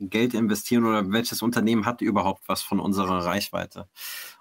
[0.00, 3.88] Geld investieren oder welches Unternehmen hat überhaupt was von unserer Reichweite?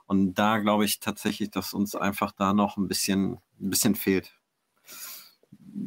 [0.06, 4.37] Und da glaube ich tatsächlich, dass uns einfach da noch ein bisschen, ein bisschen fehlt.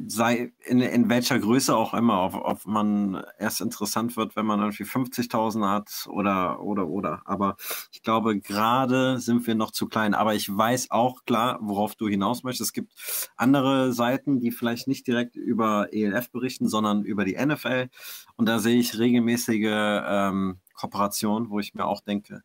[0.06, 4.60] Sei in, in welcher Größe auch immer, ob, ob man erst interessant wird, wenn man
[4.60, 7.22] irgendwie 50.000 hat oder, oder, oder.
[7.24, 7.56] Aber
[7.92, 10.14] ich glaube, gerade sind wir noch zu klein.
[10.14, 12.70] Aber ich weiß auch klar, worauf du hinaus möchtest.
[12.70, 12.92] Es gibt
[13.36, 17.88] andere Seiten, die vielleicht nicht direkt über ELF berichten, sondern über die NFL.
[18.36, 22.42] Und da sehe ich regelmäßige ähm, Kooperationen, wo ich mir auch denke,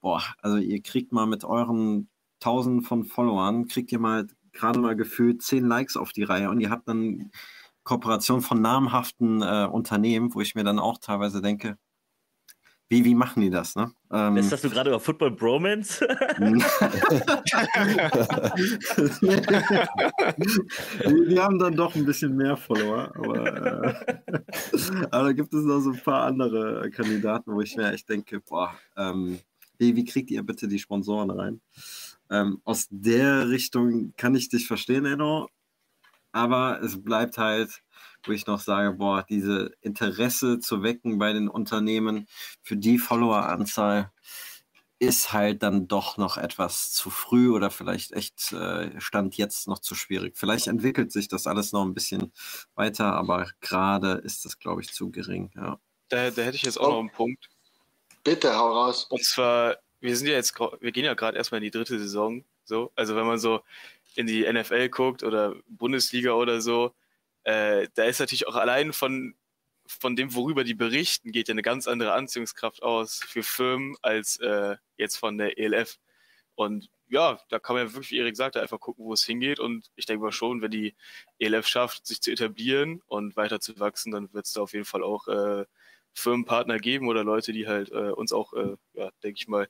[0.00, 2.08] boah, also ihr kriegt mal mit euren
[2.40, 6.60] Tausenden von Followern, kriegt ihr mal gerade mal gefühlt zehn Likes auf die Reihe und
[6.60, 7.30] ihr habt dann
[7.82, 11.76] Kooperation von namhaften äh, Unternehmen, wo ich mir dann auch teilweise denke,
[12.88, 13.76] wie, wie machen die das?
[13.76, 13.92] Ne?
[14.12, 16.06] Ähm, Lässt das du gerade über Football Bromance?
[16.38, 16.62] die,
[21.28, 23.94] die, haben dann doch ein bisschen mehr Follower, aber, äh,
[25.10, 28.40] aber da gibt es noch so ein paar andere Kandidaten, wo ich mir echt denke,
[28.40, 29.38] boah, ähm,
[29.78, 31.60] wie, wie kriegt ihr bitte die Sponsoren rein?
[32.30, 35.48] Ähm, aus der Richtung kann ich dich verstehen, Enno,
[36.32, 37.82] aber es bleibt halt,
[38.24, 42.26] wo ich noch sage, boah, diese Interesse zu wecken bei den Unternehmen
[42.62, 44.10] für die Followeranzahl
[44.98, 49.80] ist halt dann doch noch etwas zu früh oder vielleicht echt äh, Stand jetzt noch
[49.80, 50.36] zu schwierig.
[50.36, 52.32] Vielleicht entwickelt sich das alles noch ein bisschen
[52.74, 55.50] weiter, aber gerade ist das, glaube ich, zu gering.
[55.54, 55.78] Ja.
[56.08, 56.92] Da, da hätte ich jetzt auch oh.
[56.92, 57.48] noch einen Punkt.
[58.22, 59.04] Bitte, hau raus.
[59.10, 62.44] Und zwar, wir sind ja jetzt, wir gehen ja gerade erstmal in die dritte Saison.
[62.64, 63.62] So, also wenn man so
[64.16, 66.94] in die NFL guckt oder Bundesliga oder so,
[67.44, 69.34] äh, da ist natürlich auch allein von,
[69.86, 74.36] von dem, worüber die berichten, geht ja eine ganz andere Anziehungskraft aus für Firmen als
[74.40, 75.98] äh, jetzt von der ELF.
[76.54, 79.58] Und ja, da kann man ja wirklich, wie Erik sagte, einfach gucken, wo es hingeht.
[79.58, 80.94] Und ich denke mal schon, wenn die
[81.38, 84.84] ELF schafft, sich zu etablieren und weiter zu wachsen, dann wird es da auf jeden
[84.84, 85.64] Fall auch äh,
[86.14, 89.68] Firmenpartner geben oder Leute, die halt äh, uns auch, äh, ja, denke ich mal,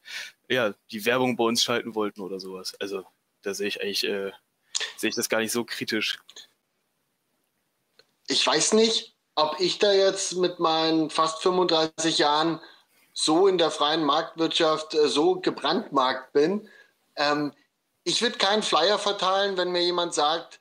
[0.48, 2.74] ja, die Werbung bei uns schalten wollten oder sowas.
[2.80, 3.04] Also
[3.42, 4.32] da sehe ich eigentlich, äh,
[4.96, 6.18] sehe ich das gar nicht so kritisch.
[8.28, 12.60] Ich weiß nicht, ob ich da jetzt mit meinen fast 35 Jahren
[13.12, 16.68] so in der freien Marktwirtschaft äh, so gebrandmarkt bin.
[17.16, 17.52] Ähm,
[18.04, 20.60] ich würde keinen Flyer verteilen, wenn mir jemand sagt,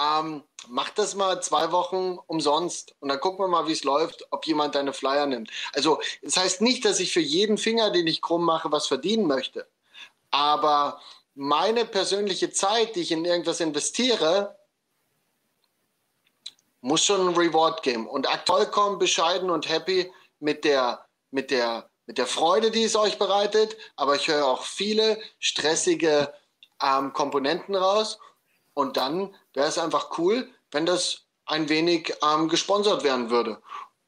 [0.00, 4.26] ähm, mach das mal zwei Wochen umsonst und dann gucken wir mal, wie es läuft,
[4.30, 5.50] ob jemand deine Flyer nimmt.
[5.74, 9.26] Also, das heißt nicht, dass ich für jeden Finger, den ich krumm mache, was verdienen
[9.26, 9.66] möchte.
[10.30, 11.00] Aber
[11.34, 14.56] meine persönliche Zeit, die ich in irgendwas investiere,
[16.80, 18.06] muss schon ein Reward geben.
[18.08, 22.96] Und aktuell vollkommen bescheiden und happy mit der, mit der, mit der Freude, die es
[22.96, 23.76] euch bereitet.
[23.96, 26.34] Aber ich höre auch viele stressige
[26.82, 28.18] ähm, Komponenten raus.
[28.74, 33.58] Und dann wäre es einfach cool, wenn das ein wenig ähm, gesponsert werden würde.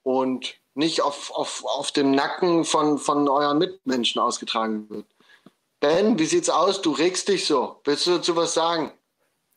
[0.03, 5.07] Und nicht auf, auf, auf dem Nacken von, von euren Mitmenschen ausgetragen wird.
[5.81, 6.83] Ben, wie sieht's aus?
[6.83, 7.77] Du regst dich so.
[7.85, 8.91] Willst du dazu was sagen?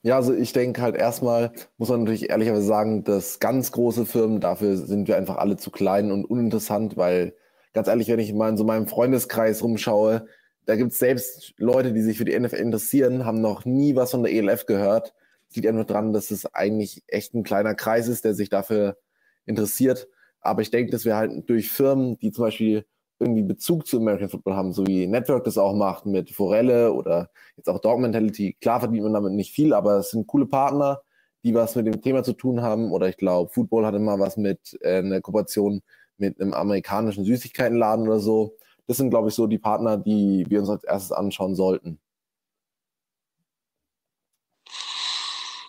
[0.03, 4.39] Ja, also ich denke halt erstmal, muss man natürlich ehrlicherweise sagen, dass ganz große Firmen,
[4.39, 7.35] dafür sind wir einfach alle zu klein und uninteressant, weil
[7.73, 10.27] ganz ehrlich, wenn ich mal in so meinem Freundeskreis rumschaue,
[10.67, 14.11] da gibt es selbst Leute, die sich für die NFL interessieren, haben noch nie was
[14.11, 15.13] von der ELF gehört.
[15.53, 18.97] Liegt einfach dran, dass es eigentlich echt ein kleiner Kreis ist, der sich dafür
[19.45, 20.09] interessiert.
[20.41, 22.85] Aber ich denke, dass wir halt durch Firmen, die zum Beispiel
[23.17, 27.31] irgendwie Bezug zu American Football haben, so wie Network das auch macht mit Forelle oder
[27.55, 28.57] jetzt auch Dog Mentality.
[28.59, 31.01] Klar verdient man damit nicht viel, aber es sind coole Partner,
[31.45, 32.91] die was mit dem Thema zu tun haben.
[32.91, 35.81] Oder ich glaube, Football hatte mal was mit äh, einer Kooperation
[36.17, 38.56] mit einem amerikanischen Süßigkeitenladen oder so.
[38.87, 41.99] Das sind, glaube ich, so die Partner, die wir uns als erstes anschauen sollten.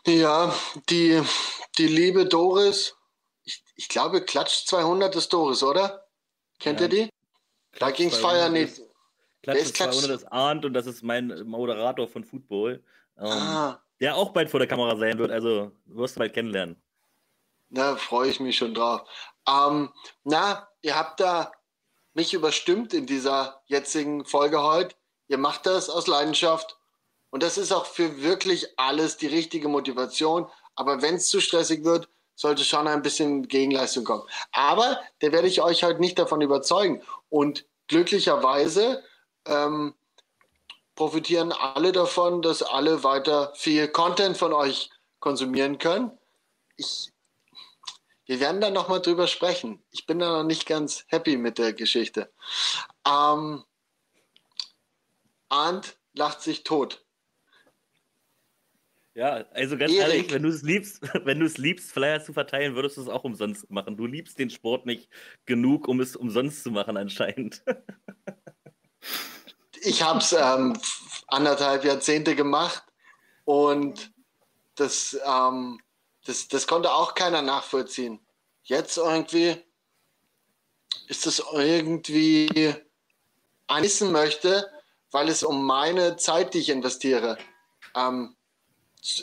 [0.06, 0.54] Ja,
[0.88, 1.20] die,
[1.76, 2.96] die liebe Doris,
[3.44, 6.06] ich, ich glaube, Klatsch 200 ist Doris, oder?
[6.58, 6.86] Kennt ja.
[6.86, 7.10] ihr die?
[7.78, 8.80] Da ging es feiern nicht.
[9.42, 12.82] Klatsch ist 200 ist Arndt und das ist mein Moderator von Football.
[13.18, 13.82] Ähm, ah.
[14.00, 16.80] Der auch bald vor der Kamera sein wird, also wirst du bald kennenlernen.
[17.70, 19.02] Da freue ich mich schon drauf.
[19.46, 19.92] Ähm,
[20.24, 21.52] na, ihr habt da
[22.18, 24.96] mich überstimmt in dieser jetzigen Folge heute.
[25.28, 26.76] Ihr macht das aus Leidenschaft
[27.30, 30.48] und das ist auch für wirklich alles die richtige Motivation.
[30.74, 34.24] Aber wenn es zu stressig wird, sollte schon ein bisschen Gegenleistung kommen.
[34.50, 37.02] Aber da werde ich euch heute nicht davon überzeugen.
[37.28, 39.04] Und glücklicherweise
[39.46, 39.94] ähm,
[40.96, 44.90] profitieren alle davon, dass alle weiter viel Content von euch
[45.20, 46.10] konsumieren können.
[46.76, 47.12] Ich,
[48.28, 49.82] wir werden da nochmal drüber sprechen.
[49.90, 52.30] Ich bin da noch nicht ganz happy mit der Geschichte.
[53.06, 53.64] Ähm,
[55.48, 57.06] Arndt lacht sich tot.
[59.14, 60.14] Ja, also ganz Erik.
[60.14, 63.08] ehrlich, wenn du es liebst, wenn du es liebst, Flyer zu verteilen, würdest du es
[63.08, 63.96] auch umsonst machen.
[63.96, 65.08] Du liebst den Sport nicht
[65.46, 67.62] genug, um es umsonst zu machen, anscheinend.
[69.82, 70.76] Ich habe es ähm,
[71.28, 72.82] anderthalb Jahrzehnte gemacht
[73.44, 74.12] und
[74.74, 75.80] das, ähm,
[76.24, 78.20] das, das konnte auch keiner nachvollziehen.
[78.62, 79.62] Jetzt irgendwie
[81.08, 82.74] ist es irgendwie
[83.68, 84.70] wissen möchte,
[85.10, 87.38] weil es um meine Zeit, die ich investiere,
[87.94, 88.36] ähm,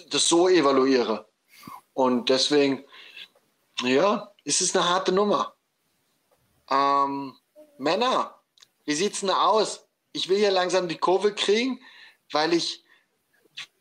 [0.09, 1.27] das so evaluiere.
[1.93, 2.85] Und deswegen,
[3.81, 5.55] ja, ist es eine harte Nummer.
[6.69, 7.37] Ähm,
[7.77, 8.39] Männer,
[8.85, 9.87] wie sieht es denn aus?
[10.11, 11.81] Ich will hier langsam die Kurve kriegen,
[12.31, 12.83] weil ich,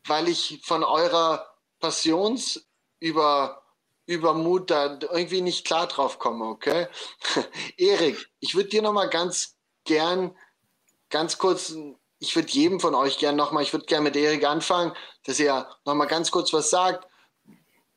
[0.07, 2.67] weil ich von eurer Passions
[3.05, 3.63] über
[4.07, 6.89] Übermut da irgendwie nicht klar drauf komme, okay?
[7.77, 10.37] Erik, ich würde dir noch mal ganz gern,
[11.11, 11.75] ganz kurz
[12.19, 14.95] ich würde jedem von euch gerne nochmal, ich würde gerne mit Erik anfangen,
[15.25, 17.07] dass er nochmal ganz kurz was sagt,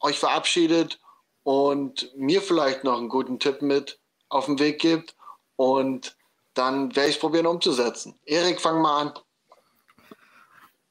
[0.01, 0.99] euch verabschiedet
[1.43, 5.15] und mir vielleicht noch einen guten Tipp mit auf den Weg gibt
[5.55, 6.17] und
[6.53, 8.19] dann werde ich es probieren umzusetzen.
[8.25, 9.13] Erik, fang mal an.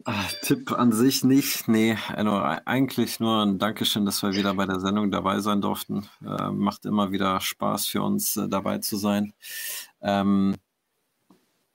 [0.09, 1.67] Ach, Tipp an sich nicht.
[1.67, 2.31] Nee, also
[2.65, 6.09] eigentlich nur ein Dankeschön, dass wir wieder bei der Sendung dabei sein durften.
[6.25, 9.33] Äh, macht immer wieder Spaß für uns, äh, dabei zu sein.
[10.01, 10.55] Ähm,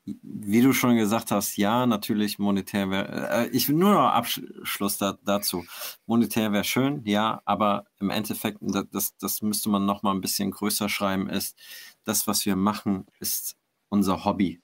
[0.05, 4.97] wie du schon gesagt hast, ja, natürlich monetär wäre, äh, ich will nur noch Abschluss
[4.97, 5.65] da, dazu.
[6.05, 8.59] Monetär wäre schön, ja, aber im Endeffekt,
[8.91, 11.57] das, das müsste man noch mal ein bisschen größer schreiben, ist,
[12.05, 13.57] das, was wir machen, ist
[13.89, 14.61] unser Hobby.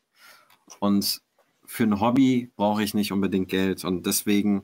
[0.80, 1.22] Und
[1.68, 3.86] für ein Hobby brauche ich nicht unbedingt Geld.
[3.86, 4.64] Und deswegen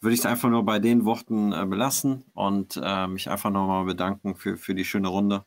[0.00, 3.84] würde ich es einfach nur bei den Worten äh, belassen und äh, mich einfach nochmal
[3.84, 5.44] bedanken für, für die schöne Runde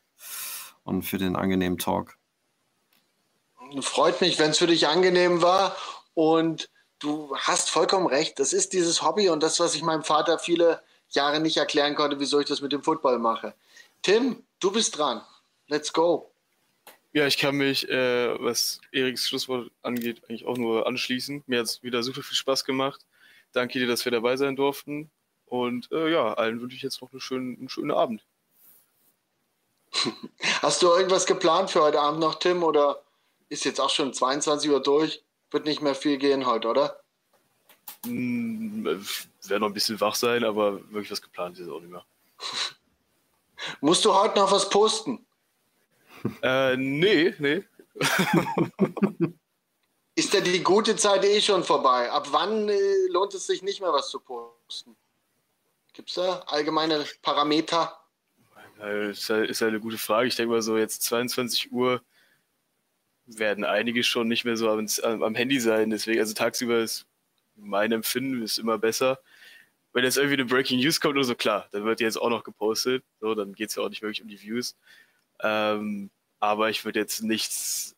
[0.82, 2.18] und für den angenehmen Talk
[3.80, 5.76] freut mich, wenn es für dich angenehm war.
[6.14, 8.38] Und du hast vollkommen recht.
[8.38, 12.20] Das ist dieses Hobby und das, was ich meinem Vater viele Jahre nicht erklären konnte,
[12.20, 13.54] wieso ich das mit dem Football mache.
[14.02, 15.22] Tim, du bist dran.
[15.68, 16.30] Let's go.
[17.12, 21.42] Ja, ich kann mich, äh, was Eriks Schlusswort angeht, eigentlich auch nur anschließen.
[21.46, 23.06] Mir hat es wieder super viel Spaß gemacht.
[23.52, 25.10] Danke dir, dass wir dabei sein durften.
[25.46, 28.22] Und äh, ja, allen wünsche ich jetzt noch einen schönen, einen schönen Abend.
[30.62, 32.62] Hast du irgendwas geplant für heute Abend noch, Tim?
[32.62, 33.02] Oder
[33.48, 35.22] ist jetzt auch schon 22 Uhr durch.
[35.50, 37.00] Wird nicht mehr viel gehen heute, oder?
[38.04, 38.84] Hm,
[39.46, 42.04] Wäre noch ein bisschen wach sein, aber wirklich was geplant ist auch nicht mehr.
[43.80, 45.26] Musst du heute noch was posten?
[46.42, 47.64] Äh, nee, nee.
[50.14, 52.10] ist denn die gute Zeit eh schon vorbei?
[52.10, 54.96] Ab wann äh, lohnt es sich nicht mehr was zu posten?
[55.92, 57.98] Gibt es da allgemeine Parameter?
[58.78, 60.28] Ja, ist, halt eine gute Frage.
[60.28, 62.00] Ich denke mal so, jetzt 22 Uhr
[63.26, 64.86] werden einige schon nicht mehr so am,
[65.22, 65.90] am Handy sein.
[65.90, 67.06] Deswegen, also tagsüber ist
[67.56, 69.20] mein Empfinden ist immer besser.
[69.92, 72.30] Wenn jetzt irgendwie eine Breaking News kommt oder so, klar, dann wird die jetzt auch
[72.30, 73.04] noch gepostet.
[73.20, 74.76] So, dann geht es ja auch nicht wirklich um die Views.
[75.42, 76.10] Ähm,
[76.40, 77.96] aber ich würde jetzt nichts,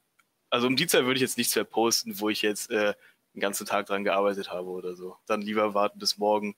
[0.51, 2.95] also um die Zeit würde ich jetzt nichts mehr posten, wo ich jetzt äh,
[3.35, 5.17] den ganzen Tag dran gearbeitet habe oder so.
[5.27, 6.57] Dann lieber warten bis morgen.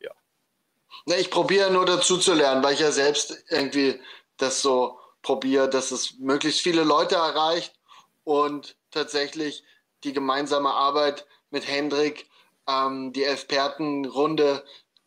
[0.00, 0.10] Ja.
[1.06, 4.00] Ne, ich probiere nur dazu zu lernen, weil ich ja selbst irgendwie
[4.36, 7.74] das so probiere, dass es möglichst viele Leute erreicht
[8.24, 9.64] und tatsächlich
[10.04, 12.28] die gemeinsame Arbeit mit Hendrik,
[12.68, 14.64] ähm, die Expertenrunde,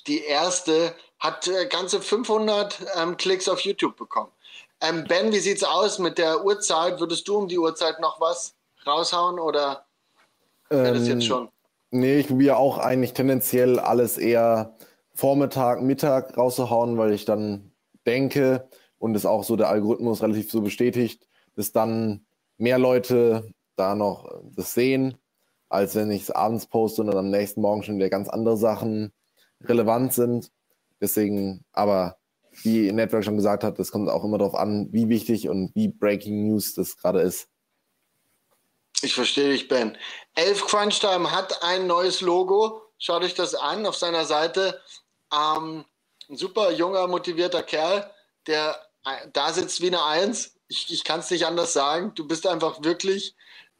[0.07, 4.31] die erste, hat äh, ganze 500 ähm, Klicks auf YouTube bekommen.
[4.81, 6.99] Ähm, ben, wie sieht's aus mit der Uhrzeit?
[6.99, 8.55] Würdest du um die Uhrzeit noch was
[8.85, 9.85] raushauen oder
[10.69, 11.49] wäre das Ähm, jetzt schon?
[11.89, 14.75] Nee, ich probiere auch eigentlich tendenziell alles eher
[15.15, 17.71] Vormittag, Mittag rauszuhauen, weil ich dann
[18.05, 18.67] denke
[18.99, 22.25] und es auch so der Algorithmus relativ so bestätigt, dass dann
[22.57, 25.17] mehr Leute da noch das sehen,
[25.69, 28.57] als wenn ich es abends poste und dann am nächsten Morgen schon wieder ganz andere
[28.57, 29.11] Sachen
[29.63, 30.51] relevant sind.
[30.99, 32.17] Deswegen, aber
[32.63, 35.87] wie Network schon gesagt hat, das kommt auch immer darauf an, wie wichtig und wie
[35.87, 37.47] Breaking News das gerade ist.
[39.01, 39.95] Ich verstehe dich, Ben.
[40.33, 42.81] Elf Crunchtime hat ein neues Logo.
[42.97, 44.81] Schaut euch das an auf seiner Seite.
[45.31, 45.85] Ähm,
[46.29, 48.09] ein super junger, motivierter Kerl,
[48.47, 48.75] der
[49.05, 50.57] äh, da sitzt wie eine Eins.
[50.67, 52.13] Ich, ich kann es nicht anders sagen.
[52.15, 53.35] Du bist einfach wirklich,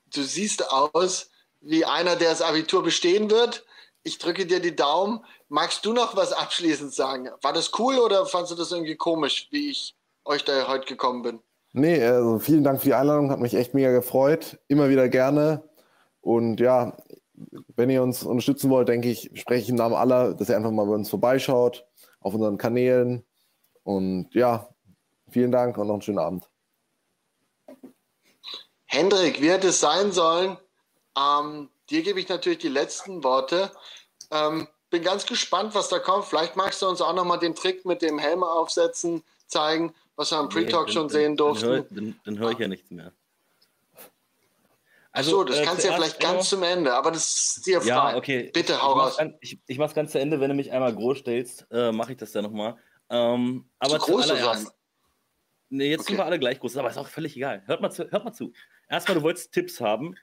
[0.06, 1.30] du siehst aus
[1.62, 3.66] wie einer, der das Abitur bestehen wird.
[4.04, 5.26] Ich drücke dir die Daumen.
[5.50, 7.30] Magst du noch was abschließend sagen?
[7.42, 9.96] War das cool oder fandest du das irgendwie komisch, wie ich
[10.26, 11.40] euch da heute gekommen bin?
[11.74, 14.60] Nee, also vielen Dank für die Einladung, hat mich echt mega gefreut.
[14.68, 15.64] Immer wieder gerne.
[16.22, 16.98] Und ja,
[17.76, 20.72] wenn ihr uns unterstützen wollt, denke ich, spreche ich im Namen aller, dass ihr einfach
[20.72, 21.86] mal bei uns vorbeischaut,
[22.20, 23.26] auf unseren Kanälen.
[23.84, 24.68] Und ja,
[25.30, 26.50] vielen Dank und noch einen schönen Abend.
[28.86, 30.58] Hendrik, wie hätte es sein sollen?
[31.18, 33.72] Ähm, dir gebe ich natürlich die letzten Worte.
[34.32, 36.26] Ähm, bin ganz gespannt, was da kommt.
[36.26, 40.38] Vielleicht magst du uns auch nochmal den Trick mit dem Helm aufsetzen zeigen, was wir
[40.38, 41.96] am Pre-Talk Nee, schon dann- sehen dann- Dann höre durften.
[41.96, 43.12] dann, dann hör ich ja nichts mehr.
[45.12, 47.82] Ach so, das äh, kannst du ja vielleicht ganz zum Ende, aber das ist dir
[47.82, 47.88] frei.
[47.88, 48.52] Ja, okay.
[48.54, 49.18] Bitte ich, hau ich raus.
[49.18, 52.12] Ganz, ich, ich mach's ganz zu Ende, wenn du mich einmal groß stellst, äh, mache
[52.12, 52.78] ich das ja nochmal.
[53.10, 54.68] Ähm, aber Zu groß zu sein.
[55.70, 56.10] Nee, jetzt Okay.
[56.12, 57.64] sind wir alle gleich groß, aber ist auch völlig egal.
[57.66, 58.10] Hört mal zu.
[58.12, 58.54] Hört mal zu.
[58.90, 60.16] Erstmal, du wolltest Tipps haben.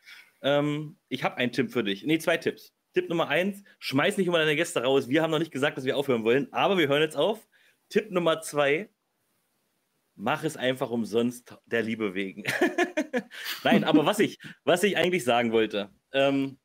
[0.42, 2.04] Ähm, ich habe einen Tipp für dich.
[2.04, 2.72] Nee, zwei Tipps.
[2.94, 5.08] Tipp Nummer eins, schmeiß nicht immer deine Gäste raus.
[5.08, 7.46] Wir haben noch nicht gesagt, dass wir aufhören wollen, aber wir hören jetzt auf.
[7.88, 8.88] Tipp Nummer zwei,
[10.14, 12.44] mach es einfach umsonst der Liebe wegen.
[13.64, 16.58] Nein, aber was ich, was ich eigentlich sagen wollte, ähm,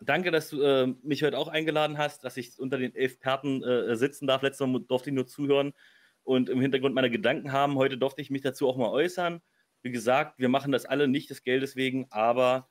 [0.00, 3.96] danke, dass du äh, mich heute auch eingeladen hast, dass ich unter den Experten äh,
[3.96, 4.42] sitzen darf.
[4.42, 5.72] Letztes Mal durfte ich nur zuhören
[6.22, 7.76] und im Hintergrund meine Gedanken haben.
[7.76, 9.42] Heute durfte ich mich dazu auch mal äußern.
[9.82, 12.70] Wie gesagt, wir machen das alle nicht des Geldes wegen, aber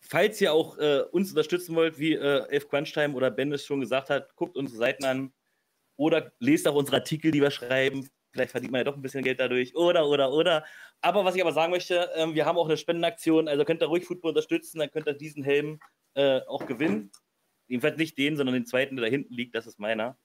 [0.00, 3.80] falls ihr auch äh, uns unterstützen wollt, wie äh, Elf Crunchtime oder Ben es schon
[3.80, 5.32] gesagt hat, guckt unsere Seiten an
[5.96, 8.08] oder lest auch unsere Artikel, die wir schreiben.
[8.32, 9.74] Vielleicht verdient man ja doch ein bisschen Geld dadurch.
[9.74, 10.64] Oder, oder, oder.
[11.00, 13.88] Aber was ich aber sagen möchte, ähm, wir haben auch eine Spendenaktion, also könnt ihr
[13.88, 15.80] ruhig Football unterstützen, dann könnt ihr diesen Helm
[16.14, 17.10] äh, auch gewinnen.
[17.66, 20.18] Jedenfalls nicht den, sondern den zweiten, der da hinten liegt, das ist meiner.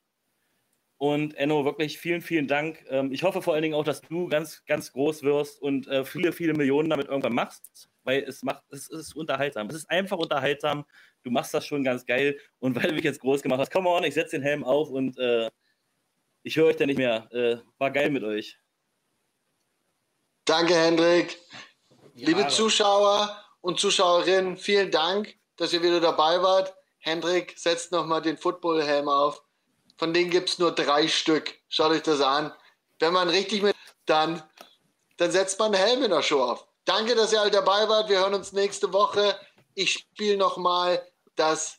[0.98, 2.86] Und Enno, wirklich vielen, vielen Dank.
[2.88, 6.06] Ähm, ich hoffe vor allen Dingen auch, dass du ganz, ganz groß wirst und äh,
[6.06, 9.68] viele, viele Millionen damit irgendwann machst, weil es macht, es ist unterhaltsam.
[9.68, 10.86] Es ist einfach unterhaltsam.
[11.24, 12.40] Du machst das schon ganz geil.
[12.60, 14.90] Und weil du mich jetzt groß gemacht hast, come on, ich setze den Helm auf
[14.90, 15.50] und äh,
[16.44, 17.28] ich höre euch dann nicht mehr.
[17.32, 18.60] Äh, war geil mit euch.
[20.46, 21.40] Danke, Hendrik.
[22.16, 22.50] Liebe Ja.
[22.50, 26.76] Zuschauer und Zuschauerinnen, vielen Dank, dass ihr wieder dabei wart.
[27.00, 29.42] Hendrik setzt nochmal den Footballhelm auf.
[29.98, 31.54] Von denen gibt es nur drei Stück.
[31.70, 32.52] Schaut euch das an.
[33.00, 33.76] Wenn man richtig mit,
[34.06, 34.44] dann,
[35.18, 36.68] dann setzt man einen Helm in der Show auf.
[36.85, 38.10] Danke, dass ihr alle dabei wart.
[38.10, 39.35] Wir hören uns nächste Woche.
[39.73, 41.01] Ich spiele nochmal
[41.35, 41.77] das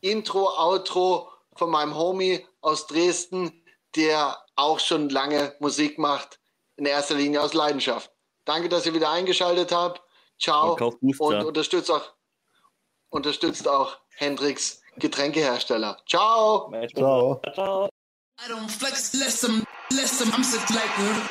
[0.00, 3.62] Intro, Outro von meinem Homie aus Dresden,
[3.96, 6.40] der auch schon lange Musik macht,
[6.76, 8.10] in erster Linie aus Leidenschaft.
[8.44, 10.02] Danke, dass ihr wieder eingeschaltet habt.
[10.38, 12.14] Ciao Und unterstützt auch,
[13.10, 15.98] unterstützt auch Hendricks Getränkehersteller.
[16.06, 16.72] Ciao.
[16.94, 17.40] Ciao.
[17.54, 17.88] Ciao.
[18.38, 21.30] I don't flex, less them, less them, I'm sick like